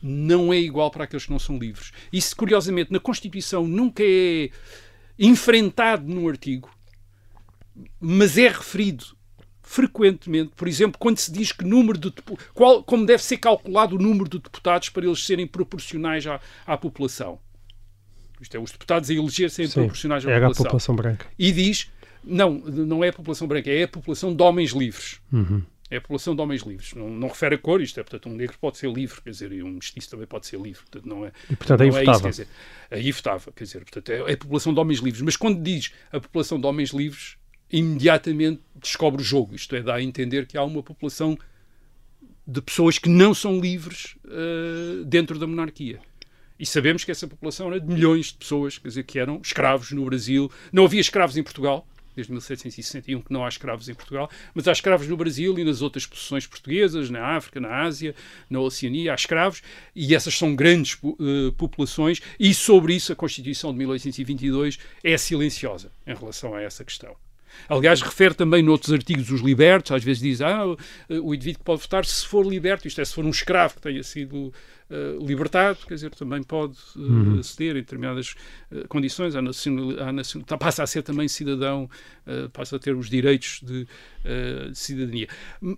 Não 0.00 0.52
é 0.52 0.58
igual 0.58 0.90
para 0.90 1.04
aqueles 1.04 1.24
que 1.24 1.32
não 1.32 1.38
são 1.38 1.58
livres. 1.58 1.92
Isso, 2.12 2.36
curiosamente, 2.36 2.92
na 2.92 3.00
Constituição 3.00 3.66
nunca 3.66 4.02
é 4.04 4.50
enfrentado 5.18 6.06
num 6.06 6.28
artigo, 6.28 6.70
mas 8.00 8.36
é 8.36 8.48
referido 8.48 9.04
frequentemente, 9.62 10.52
por 10.54 10.68
exemplo, 10.68 10.98
quando 10.98 11.18
se 11.18 11.32
diz 11.32 11.50
que 11.50 11.64
número 11.64 11.98
de 11.98 12.12
qual, 12.52 12.84
como 12.84 13.06
deve 13.06 13.22
ser 13.22 13.38
calculado 13.38 13.96
o 13.96 13.98
número 13.98 14.28
de 14.28 14.38
deputados 14.38 14.90
para 14.90 15.06
eles 15.06 15.24
serem 15.24 15.46
proporcionais 15.46 16.26
à, 16.26 16.40
à 16.66 16.76
população. 16.76 17.40
Isto 18.44 18.56
é, 18.56 18.60
os 18.60 18.70
deputados 18.70 19.08
a 19.08 19.14
eleger 19.14 19.50
serem 19.50 19.70
proporcionais 19.70 20.26
à 20.26 20.30
é 20.30 20.34
população. 20.34 20.62
a 20.62 20.66
população 20.66 20.96
branca. 20.96 21.26
E 21.38 21.50
diz, 21.50 21.90
não, 22.22 22.58
não 22.58 23.02
é 23.02 23.08
a 23.08 23.12
população 23.12 23.48
branca, 23.48 23.70
é 23.70 23.84
a 23.84 23.88
população 23.88 24.36
de 24.36 24.42
homens 24.42 24.70
livres. 24.72 25.18
Uhum. 25.32 25.62
É 25.90 25.96
a 25.96 26.00
população 26.00 26.34
de 26.34 26.42
homens 26.42 26.62
livres. 26.62 26.92
Não, 26.92 27.08
não 27.08 27.28
refere 27.28 27.54
a 27.54 27.58
cor, 27.58 27.80
isto 27.80 27.98
é, 27.98 28.02
portanto, 28.02 28.28
um 28.28 28.34
negro 28.34 28.56
pode 28.60 28.76
ser 28.76 28.92
livre, 28.92 29.20
quer 29.22 29.30
dizer, 29.30 29.52
e 29.52 29.62
um 29.62 29.70
mestiço 29.70 30.10
também 30.10 30.26
pode 30.26 30.46
ser 30.46 30.60
livre. 30.60 30.82
Portanto, 30.82 31.08
não 31.08 31.24
é, 31.24 31.32
e, 31.50 31.56
portanto, 31.56 31.82
aí 31.82 31.90
votava. 31.90 32.08
É 32.10 32.12
isso, 32.12 32.22
quer 32.22 32.30
dizer, 32.30 32.48
aí 32.90 33.12
votava, 33.12 33.52
quer 33.52 33.64
dizer, 33.64 33.78
portanto, 33.80 34.08
é, 34.10 34.30
é 34.30 34.34
a 34.34 34.36
população 34.36 34.74
de 34.74 34.80
homens 34.80 34.98
livres. 35.00 35.22
Mas 35.22 35.36
quando 35.36 35.62
diz 35.62 35.92
a 36.12 36.20
população 36.20 36.60
de 36.60 36.66
homens 36.66 36.90
livres, 36.90 37.36
imediatamente 37.70 38.60
descobre 38.76 39.22
o 39.22 39.24
jogo. 39.24 39.54
Isto 39.54 39.74
é, 39.74 39.82
dá 39.82 39.94
a 39.94 40.02
entender 40.02 40.46
que 40.46 40.58
há 40.58 40.62
uma 40.62 40.82
população 40.82 41.38
de 42.46 42.60
pessoas 42.60 42.98
que 42.98 43.08
não 43.08 43.32
são 43.32 43.58
livres 43.58 44.16
uh, 44.26 45.04
dentro 45.04 45.38
da 45.38 45.46
monarquia. 45.46 46.00
E 46.64 46.66
sabemos 46.66 47.04
que 47.04 47.10
essa 47.10 47.28
população 47.28 47.66
era 47.66 47.78
de 47.78 47.86
milhões 47.86 48.28
de 48.28 48.38
pessoas, 48.38 48.78
quer 48.78 48.88
dizer, 48.88 49.02
que 49.02 49.18
eram 49.18 49.38
escravos 49.44 49.92
no 49.92 50.02
Brasil. 50.06 50.50
Não 50.72 50.86
havia 50.86 50.98
escravos 50.98 51.36
em 51.36 51.42
Portugal, 51.42 51.86
desde 52.16 52.32
1761 52.32 53.20
que 53.20 53.30
não 53.30 53.44
há 53.44 53.48
escravos 53.50 53.86
em 53.86 53.92
Portugal, 53.92 54.30
mas 54.54 54.66
há 54.66 54.72
escravos 54.72 55.06
no 55.06 55.14
Brasil 55.14 55.58
e 55.58 55.62
nas 55.62 55.82
outras 55.82 56.06
posições 56.06 56.46
portuguesas, 56.46 57.10
na 57.10 57.36
África, 57.36 57.60
na 57.60 57.82
Ásia, 57.82 58.14
na 58.48 58.60
Oceania, 58.60 59.12
há 59.12 59.14
escravos, 59.14 59.62
e 59.94 60.14
essas 60.14 60.38
são 60.38 60.56
grandes 60.56 60.96
uh, 61.02 61.52
populações, 61.58 62.22
e 62.40 62.54
sobre 62.54 62.94
isso 62.94 63.12
a 63.12 63.16
Constituição 63.16 63.70
de 63.70 63.76
1822 63.80 64.78
é 65.02 65.18
silenciosa 65.18 65.92
em 66.06 66.14
relação 66.14 66.54
a 66.54 66.62
essa 66.62 66.82
questão. 66.82 67.14
Aliás, 67.68 68.02
refere 68.02 68.34
também 68.34 68.62
noutros 68.62 68.92
artigos 68.92 69.30
os 69.30 69.40
libertos, 69.40 69.92
às 69.92 70.04
vezes 70.04 70.22
diz 70.22 70.40
ah, 70.40 70.64
o 71.22 71.34
indivíduo 71.34 71.58
que 71.58 71.64
pode 71.64 71.82
votar 71.82 72.04
se 72.04 72.26
for 72.26 72.46
liberto, 72.46 72.86
isto 72.86 73.00
é, 73.00 73.04
se 73.04 73.14
for 73.14 73.24
um 73.24 73.30
escravo 73.30 73.74
que 73.74 73.82
tenha 73.82 74.02
sido 74.02 74.52
uh, 74.90 75.26
libertado, 75.26 75.78
quer 75.86 75.94
dizer, 75.94 76.14
também 76.14 76.42
pode 76.42 76.76
uh, 76.96 77.00
uhum. 77.00 77.38
aceder 77.38 77.76
em 77.76 77.80
determinadas 77.80 78.34
uh, 78.70 78.86
condições 78.88 79.34
à 79.34 79.42
nacionalidade, 79.42 80.12
nacional, 80.12 80.46
tá, 80.46 80.58
passa 80.58 80.82
a 80.82 80.86
ser 80.86 81.02
também 81.02 81.28
cidadão, 81.28 81.88
passa 82.52 82.76
a 82.76 82.78
ter 82.78 82.94
os 82.96 83.10
direitos 83.10 83.60
de, 83.62 83.86
de 84.70 84.78
cidadania. 84.78 85.28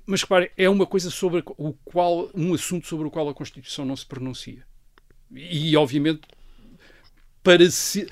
Mas 0.06 0.22
repare, 0.22 0.50
é 0.56 0.68
uma 0.68 0.86
coisa 0.86 1.10
sobre 1.10 1.42
o 1.44 1.72
qual, 1.84 2.30
um 2.34 2.54
assunto 2.54 2.86
sobre 2.86 3.06
o 3.06 3.10
qual 3.10 3.28
a 3.28 3.34
Constituição 3.34 3.84
não 3.84 3.96
se 3.96 4.06
pronuncia. 4.06 4.64
E, 5.34 5.76
obviamente, 5.76 6.20
para 7.42 7.68
se, 7.70 8.08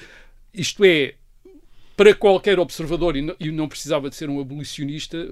isto 0.53 0.85
é, 0.85 1.15
para 1.97 2.15
qualquer 2.15 2.59
observador, 2.59 3.17
e 3.17 3.23
não, 3.23 3.35
não 3.53 3.69
precisava 3.69 4.09
de 4.09 4.17
ser 4.17 4.29
um 4.29 4.41
abolicionista, 4.41 5.29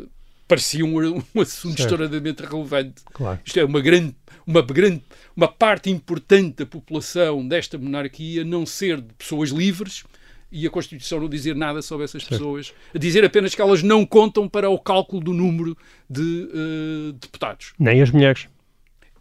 parecia 0.46 0.84
um, 0.84 1.22
um 1.34 1.40
assunto 1.40 1.78
extraordinariamente 1.78 2.42
relevante. 2.42 3.02
Claro. 3.12 3.40
Isto 3.44 3.60
é, 3.60 3.64
uma 3.64 3.80
grande, 3.80 4.14
uma 4.46 4.62
grande, 4.62 5.02
uma 5.36 5.48
parte 5.48 5.90
importante 5.90 6.58
da 6.58 6.66
população 6.66 7.46
desta 7.46 7.78
monarquia 7.78 8.44
não 8.44 8.66
ser 8.66 9.00
de 9.00 9.12
pessoas 9.14 9.50
livres 9.50 10.04
e 10.50 10.66
a 10.66 10.70
Constituição 10.70 11.18
não 11.18 11.28
dizer 11.28 11.56
nada 11.56 11.80
sobre 11.80 12.04
essas 12.04 12.22
certo. 12.22 12.32
pessoas, 12.32 12.74
a 12.94 12.98
dizer 12.98 13.24
apenas 13.24 13.54
que 13.54 13.62
elas 13.62 13.82
não 13.82 14.04
contam 14.04 14.46
para 14.46 14.68
o 14.68 14.78
cálculo 14.78 15.22
do 15.22 15.32
número 15.32 15.76
de 16.08 16.20
uh, 16.20 17.12
deputados. 17.14 17.72
Nem 17.78 18.02
as 18.02 18.10
mulheres. 18.10 18.48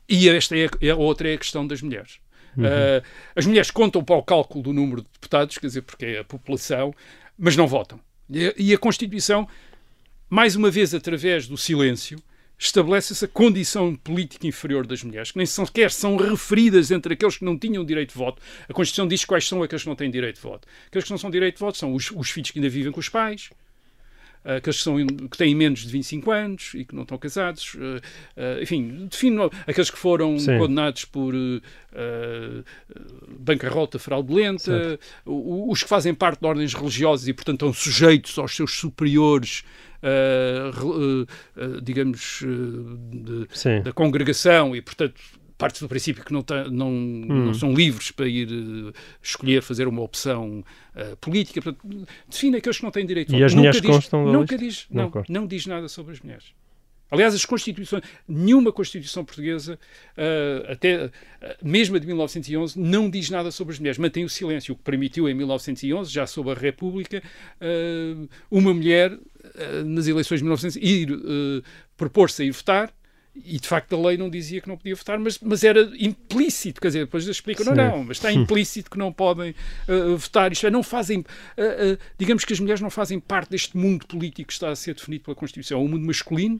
E 0.10 0.28
esta 0.28 0.58
é 0.58 0.66
a, 0.66 0.94
a 0.94 0.96
outra 0.98 1.30
é 1.30 1.36
a 1.36 1.38
questão 1.38 1.66
das 1.66 1.82
mulheres. 1.82 2.20
Uhum. 2.58 2.66
Uh, 2.66 3.04
as 3.34 3.46
mulheres 3.46 3.72
contam 3.72 4.04
para 4.04 4.16
o 4.16 4.24
cálculo 4.24 4.62
do 4.62 4.74
número 4.74 5.04
de 5.04 5.08
deputados, 5.14 5.58
quer 5.58 5.68
dizer, 5.68 5.84
porque 5.84 6.06
é 6.06 6.20
a 6.20 6.24
população, 6.26 6.94
mas 7.38 7.56
não 7.56 7.68
votam. 7.68 8.00
E, 8.30 8.74
a 8.74 8.78
Constituição, 8.78 9.48
mais 10.30 10.56
uma 10.56 10.72
vez 10.72 10.94
através 10.94 11.48
do 11.48 11.58
silêncio, 11.58 12.22
estabelece 12.58 13.12
essa 13.12 13.28
condição 13.28 13.96
política 13.96 14.46
inferior 14.48 14.86
das 14.86 15.04
mulheres, 15.04 15.32
que 15.32 15.38
nem 15.38 15.46
sequer 15.46 15.92
são 15.92 16.16
referidas 16.16 16.92
entre 16.92 17.16
aqueles 17.16 17.38
que 17.38 17.44
não 17.44 17.58
tinham 17.58 17.84
direito 17.84 18.10
de 18.12 18.18
voto. 18.18 18.42
A 18.70 18.74
Constituição 18.74 19.08
diz 19.08 19.26
quais 19.26 19.48
são 19.48 19.64
aqueles 19.64 19.82
que 19.82 19.90
não 19.90 19.96
têm 19.96 20.12
direito 20.12 20.36
de 20.36 20.42
voto. 20.42 20.68
Aqueles 20.88 21.06
que 21.06 21.12
não 21.12 21.18
são 21.18 21.32
direito 21.32 21.56
de 21.56 21.60
voto 21.60 21.78
são 21.78 21.94
os, 21.94 22.12
os 22.12 22.30
filhos 22.30 22.52
que 22.52 22.60
ainda 22.60 22.70
vivem 22.70 22.92
com 22.92 23.00
os 23.00 23.10
pais, 23.10 23.50
aqueles 24.44 24.78
que, 24.78 24.84
são, 24.84 25.06
que 25.06 25.38
têm 25.38 25.54
menos 25.54 25.82
de 25.82 25.92
25 25.92 26.32
anos 26.32 26.72
e 26.74 26.84
que 26.84 26.96
não 26.96 27.04
estão 27.04 27.18
casados, 27.18 27.76
uh, 27.76 27.78
uh, 27.78 28.62
enfim, 28.62 29.08
defino 29.10 29.52
aqueles 29.68 29.90
que 29.90 29.98
foram 29.98 30.38
Sim. 30.40 30.58
condenados 30.58 31.06
por 31.06 31.34
uh, 31.34 32.64
bancarrota 33.40 34.00
fraudulenta, 34.00 35.00
os 35.26 35.84
que 35.84 35.90
fazem 35.90 36.14
parte 36.14 36.40
de 36.40 36.48
ordens 36.48 36.74
religiosas 36.74 37.28
e, 37.28 37.34
portanto, 37.34 37.66
estão 37.66 37.74
sujeitos 37.74 38.38
aos 38.38 38.56
seus 38.56 38.72
superiores. 38.74 39.64
digamos, 41.84 42.44
de, 42.44 43.82
da 43.84 43.94
congregação 43.94 44.76
e, 44.76 44.82
portanto, 44.82 45.22
parte 45.62 45.80
do 45.80 45.88
princípio 45.88 46.26
que 46.26 46.34
não, 46.34 46.44
não, 46.72 46.90
hum. 46.90 47.46
não 47.46 47.54
são 47.54 47.74
livres 47.74 48.10
para 48.10 48.28
ir 48.28 48.50
uh, 48.52 48.92
escolher, 49.22 49.62
fazer 49.62 49.88
uma 49.88 50.02
opção 50.02 50.64
uh, 50.96 51.16
política. 51.18 51.62
Portanto, 51.62 52.08
define 52.28 52.58
aqueles 52.58 52.78
que 52.78 52.84
não 52.84 52.92
têm 52.92 53.06
direito 53.06 53.34
E 53.36 53.44
as 53.44 53.54
mulheres 53.54 53.80
diz, 53.80 53.90
constam 53.90 54.26
Nunca 54.26 54.58
diz, 54.58 54.88
não, 54.90 55.10
não, 55.10 55.24
não 55.30 55.48
diz 55.48 55.68
nada 55.68 55.88
sobre 55.88 56.14
as 56.14 56.20
mulheres. 56.20 56.46
Aliás, 57.12 57.36
as 57.36 57.44
constituições, 57.44 58.04
nenhuma 58.26 58.72
constituição 58.72 59.26
portuguesa, 59.26 59.78
uh, 60.18 60.72
até 60.72 61.08
uh, 61.08 61.12
mesmo 61.62 61.98
a 61.98 62.00
de 62.00 62.08
1911, 62.08 62.80
não 62.80 63.10
diz 63.10 63.30
nada 63.30 63.52
sobre 63.52 63.74
as 63.74 63.80
mulheres, 63.80 63.98
mantém 63.98 64.24
o 64.24 64.30
silêncio, 64.30 64.74
o 64.74 64.78
que 64.78 64.84
permitiu 64.84 65.28
em 65.28 65.34
1911, 65.34 66.10
já 66.10 66.26
sob 66.26 66.50
a 66.50 66.54
República, 66.54 67.22
uh, 67.62 68.30
uma 68.50 68.74
mulher 68.74 69.12
nas 69.86 70.06
eleições 70.06 70.38
de 70.38 70.44
1911 70.44 70.80
ir 70.80 71.64
propor-se 71.98 72.44
a 72.44 72.46
ir 72.46 72.52
votar 72.52 72.94
e 73.36 73.60
de 73.60 73.68
facto 73.68 73.96
a 73.96 74.08
lei 74.08 74.18
não 74.18 74.30
dizia 74.30 74.60
que 74.60 74.68
não 74.68 74.78
podia 74.78 74.96
votar, 74.96 75.18
mas, 75.18 75.40
mas 75.40 75.64
era 75.64 75.90
implícito, 75.98 76.82
quer 76.82 76.88
dizer, 76.88 77.00
depois 77.06 77.28
explicam, 77.28 77.66
não, 77.66 77.76
não, 77.76 78.04
mas 78.04 78.18
está 78.18 78.32
implícito 78.32 78.92
que 78.92 78.98
não 78.98 79.12
podem 79.12 79.56
uh, 79.88 80.18
votar, 80.18 80.52
isto 80.52 80.68
é, 80.68 80.70
não 80.70 80.84
fazem, 80.84 81.20
uh, 81.20 81.24
uh, 81.24 81.98
digamos 82.18 82.44
que 82.44 82.52
as 82.52 82.60
mulheres 82.60 82.82
não 82.82 82.90
fazem 82.90 83.20
parte 83.20 83.52
deste 83.52 83.78
mundo 83.78 84.06
político 84.06 84.48
que 84.48 84.54
está 84.54 84.70
a 84.70 84.76
ser 84.76 84.96
definido 84.96 85.24
pela 85.24 85.36
Constituição, 85.36 85.80
é 85.80 85.82
um 85.82 85.88
mundo 85.88 86.06
masculino, 86.06 86.60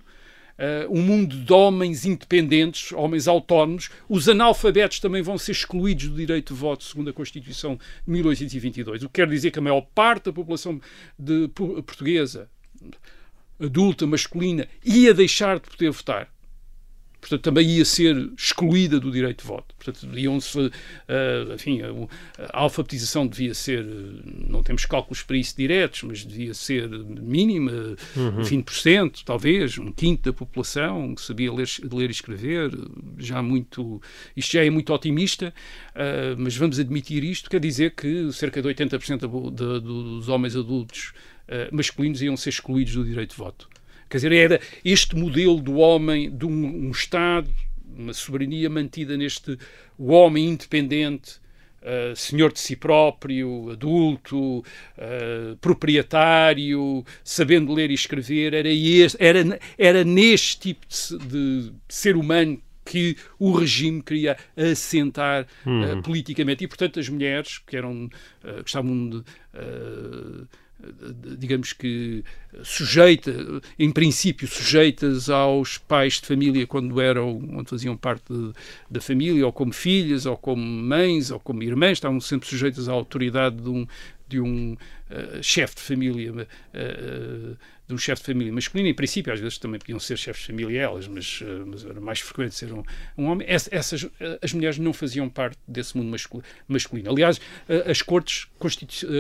um 0.92 1.02
mundo 1.02 1.38
de 1.38 1.52
homens 1.52 2.06
independentes, 2.06 2.92
homens 2.92 3.28
autónomos. 3.28 3.90
Os 4.08 4.30
analfabetos 4.30 5.00
também 5.00 5.24
vão 5.24 5.36
ser 5.36 5.54
excluídos 5.54 6.10
do 6.10 6.16
direito 6.16 6.54
de 6.54 6.60
voto, 6.60 6.84
segundo 6.84 7.10
a 7.10 7.14
Constituição 7.14 7.80
de 8.06 8.12
1822. 8.12 9.02
O 9.02 9.08
que 9.08 9.14
quer 9.14 9.28
dizer 9.28 9.50
que 9.50 9.58
a 9.58 9.62
maior 9.62 9.82
parte 9.96 10.26
da 10.26 10.34
população 10.34 10.80
de, 11.18 11.48
portuguesa, 11.48 12.48
adulta, 13.60 14.06
masculina, 14.06 14.68
ia 14.86 15.16
deixar 15.16 15.60
de 15.60 15.68
poder 15.68 15.90
votar 15.90 16.30
portanto, 17.22 17.42
também 17.42 17.70
ia 17.70 17.86
ser 17.86 18.32
excluída 18.36 19.00
do 19.00 19.12
direito 19.12 19.42
de 19.42 19.48
voto. 19.48 19.76
Portanto, 19.76 20.08
deviam-se, 20.08 20.58
uh, 20.58 21.54
enfim, 21.54 21.82
a, 21.82 21.88
a, 22.52 22.62
alfabetização 22.62 23.28
devia 23.28 23.54
ser, 23.54 23.86
não 24.50 24.64
temos 24.64 24.86
cálculos 24.86 25.22
para 25.22 25.38
isso 25.38 25.56
diretos, 25.56 26.02
mas 26.04 26.26
devia 26.26 26.54
ser 26.56 26.90
mínima, 26.90 27.72
uhum. 28.16 28.42
20%, 28.42 29.22
talvez, 29.24 29.78
um 29.78 29.92
quinto 29.92 30.32
da 30.32 30.34
população 30.34 31.14
que 31.14 31.22
sabia 31.22 31.54
ler, 31.54 31.68
ler 31.94 32.10
e 32.10 32.12
escrever, 32.12 32.72
já 33.20 33.42
muito, 33.42 34.02
isto 34.36 34.54
já 34.54 34.66
é 34.66 34.70
muito 34.70 34.92
otimista, 34.92 35.54
uh, 35.92 36.36
mas 36.38 36.58
vamos 36.58 36.80
admitir 36.80 37.24
isto, 37.24 37.50
quer 37.50 37.60
dizer 37.60 37.92
que 37.92 38.32
cerca 38.34 38.62
de 38.62 38.68
80% 38.68 39.20
de, 39.20 39.52
de, 39.52 39.80
dos 39.80 40.28
homens 40.28 40.56
adultos 40.56 41.14
uh, 41.48 41.76
masculinos 41.76 42.20
iam 42.22 42.36
ser 42.36 42.50
excluídos 42.50 42.96
do 42.96 43.06
direito 43.06 43.32
de 43.32 43.38
voto. 43.38 43.70
Quer 44.12 44.18
dizer, 44.18 44.32
era 44.34 44.62
este 44.84 45.16
modelo 45.16 45.62
do 45.62 45.78
homem, 45.78 46.30
de 46.30 46.46
um, 46.46 46.88
um 46.88 46.92
Estado, 46.92 47.50
uma 47.98 48.14
soberania 48.14 48.70
mantida 48.70 49.16
neste 49.16 49.58
o 49.98 50.12
homem 50.12 50.50
independente, 50.50 51.40
uh, 51.82 52.14
senhor 52.14 52.52
de 52.52 52.60
si 52.60 52.76
próprio, 52.76 53.72
adulto, 53.72 54.60
uh, 54.60 55.56
proprietário, 55.62 57.06
sabendo 57.24 57.74
ler 57.74 57.90
e 57.90 57.94
escrever, 57.94 58.54
era, 58.54 58.68
este, 58.68 59.18
era, 59.24 59.60
era 59.78 60.04
neste 60.04 60.60
tipo 60.60 60.86
de, 60.90 61.70
de 61.70 61.74
ser 61.88 62.18
humano 62.18 62.62
que 62.84 63.16
o 63.40 63.54
regime 63.54 64.02
queria 64.02 64.36
assentar 64.58 65.48
uhum. 65.66 66.00
uh, 66.00 66.04
politicamente. 66.04 66.66
E, 66.66 66.68
portanto, 66.68 67.00
as 67.00 67.08
mulheres 67.08 67.60
que 67.60 67.78
eram, 67.78 68.10
uh, 68.44 68.62
que 68.62 68.70
estavam 68.70 69.10
de, 69.10 69.18
uh, 69.18 70.48
digamos 71.38 71.74
que 71.74 72.24
sujeita, 72.64 73.34
em 73.78 73.92
princípio 73.92 74.48
sujeitas 74.48 75.30
aos 75.30 75.78
pais 75.78 76.20
de 76.20 76.28
família 76.28 76.68
quando 76.68 77.00
eram, 77.00 77.40
quando 77.40 77.70
faziam 77.70 77.96
parte 77.96 78.34
da 78.90 79.00
família, 79.00 79.46
ou 79.46 79.54
como 79.54 79.74
filhas, 79.74 80.26
ou 80.26 80.36
como 80.36 80.62
mães, 80.62 81.32
ou 81.32 81.40
como 81.40 81.64
irmãs, 81.64 81.94
estavam 81.94 82.20
sempre 82.20 82.48
sujeitas 82.48 82.90
à 82.90 82.92
autoridade 82.92 83.58
de 83.58 83.70
um, 83.70 83.88
de 84.32 84.40
um 84.40 84.74
uh, 84.74 85.44
chefe 85.44 85.76
de 85.76 85.82
família, 85.82 86.32
uh, 86.32 87.58
de 87.88 87.94
um 87.94 87.98
chefe 87.98 88.22
de 88.22 88.28
família 88.28 88.54
masculino. 88.54 88.90
Em 88.90 88.94
princípio, 88.94 89.34
às 89.34 89.40
vezes 89.40 89.58
também 89.58 89.80
podiam 89.80 90.00
ser 90.00 90.18
chefes 90.18 90.42
de 90.42 90.48
família 90.48 90.82
elas, 90.82 91.08
mas, 91.08 91.44
mas 91.66 91.84
era 91.86 92.00
mais 92.00 92.20
frequente 92.22 92.56
ser 92.56 92.72
um, 92.72 92.84
um 93.18 93.26
homem. 93.26 93.46
Ess, 93.50 93.68
essas, 93.72 94.08
as 94.42 94.54
mulheres 94.54 94.78
não 94.78 94.94
faziam 94.94 95.30
parte 95.30 95.58
desse 95.68 95.98
mundo 95.98 96.16
masculino. 96.68 97.12
Aliás, 97.12 97.42
as 97.86 98.02
cortes, 98.02 98.48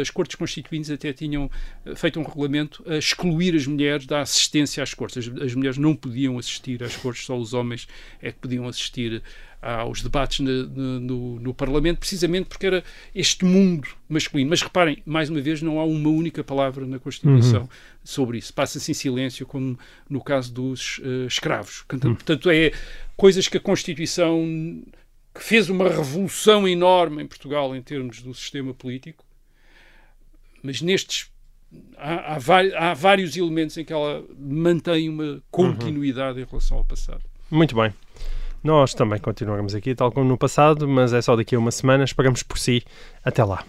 as 0.01 0.09
cortes 0.09 0.36
constituintes 0.36 0.89
até 0.89 1.12
tinham 1.12 1.51
feito 1.97 2.20
um 2.20 2.24
regulamento 2.24 2.84
a 2.88 2.95
excluir 2.95 3.53
as 3.55 3.68
mulheres 3.68 4.05
da 4.05 4.22
assistência 4.22 4.82
às 4.82 4.93
cortes. 4.93 5.28
As, 5.28 5.41
as 5.41 5.53
mulheres 5.53 5.78
não 5.78 5.93
podiam 5.93 6.38
assistir 6.38 6.82
às 6.82 6.95
cortes, 6.95 7.26
só 7.26 7.38
os 7.38 7.53
homens 7.53 7.88
é 8.22 8.32
que 8.32 8.39
podiam 8.39 8.66
assistir 8.68 9.22
aos 9.62 10.01
debates 10.01 10.39
no, 10.39 10.99
no, 10.99 11.39
no, 11.39 11.53
Parlamento, 11.53 11.99
precisamente 11.99 12.47
porque 12.47 12.66
era 12.66 12.84
este 13.14 13.45
mundo 13.45 13.88
masculino. 14.09 14.49
Mas 14.49 14.62
reparem, 14.62 15.01
mais 15.05 15.30
uma 15.30 15.39
vez, 15.39 15.62
não 15.62 15.80
há 15.80 15.86
uma 15.86 16.09
única 16.09 16.43
palavra 16.43 16.86
na 16.86 16.97
Constituição 16.97 17.62
uhum. 17.62 17.70
sobre 18.03 18.39
isso. 18.39 18.53
Passa-se 18.53 18.89
em 18.89 18.95
silêncio, 18.95 19.45
como 19.45 19.78
no 20.09 20.22
caso 20.22 20.51
dos 20.51 20.97
uh, 20.99 21.28
escravos. 21.28 21.86
Uhum. 21.91 22.16
Portanto, 22.16 22.49
é 22.49 22.72
coisas 23.16 23.47
que 23.47 23.57
a 23.57 23.62
Constituição, 23.62 24.84
que 25.34 25.43
fez 25.43 25.70
uma 25.70 25.88
revolução 25.88 26.68
enorme 26.68 27.22
em 27.22 27.28
Portugal 27.28 27.76
em 27.76 27.82
termos 27.82 28.22
do 28.22 28.34
sistema 28.34 28.74
político, 28.74 29.24
mas 30.64 30.82
nestes 30.82 31.30
Há, 31.97 32.36
há, 32.36 32.89
há, 32.89 32.93
vários 32.93 33.38
elementos 33.38 33.78
em 33.78 33.86
que 33.86 33.93
ela 33.93 34.26
mantém 34.38 35.07
uma 35.07 35.41
continuidade 35.49 36.39
uhum. 36.39 36.45
em 36.45 36.49
relação 36.49 36.78
ao 36.78 36.84
passado. 36.84 37.24
Muito 37.49 37.76
bem. 37.76 37.93
Nós 38.64 38.93
também 38.93 39.20
continuaremos 39.20 39.74
aqui, 39.74 39.95
tal 39.95 40.12
como 40.12 40.28
no 40.28 40.38
passado, 40.38 40.88
mas 40.88 41.14
é 41.14 41.22
só 41.22 41.36
daqui 41.36 41.55
a 41.55 41.59
uma 41.59 41.72
semana. 41.72 42.03
Esperamos 42.03 42.43
por 42.43 42.57
si. 42.57 42.84
Até 43.24 43.43
lá. 43.43 43.64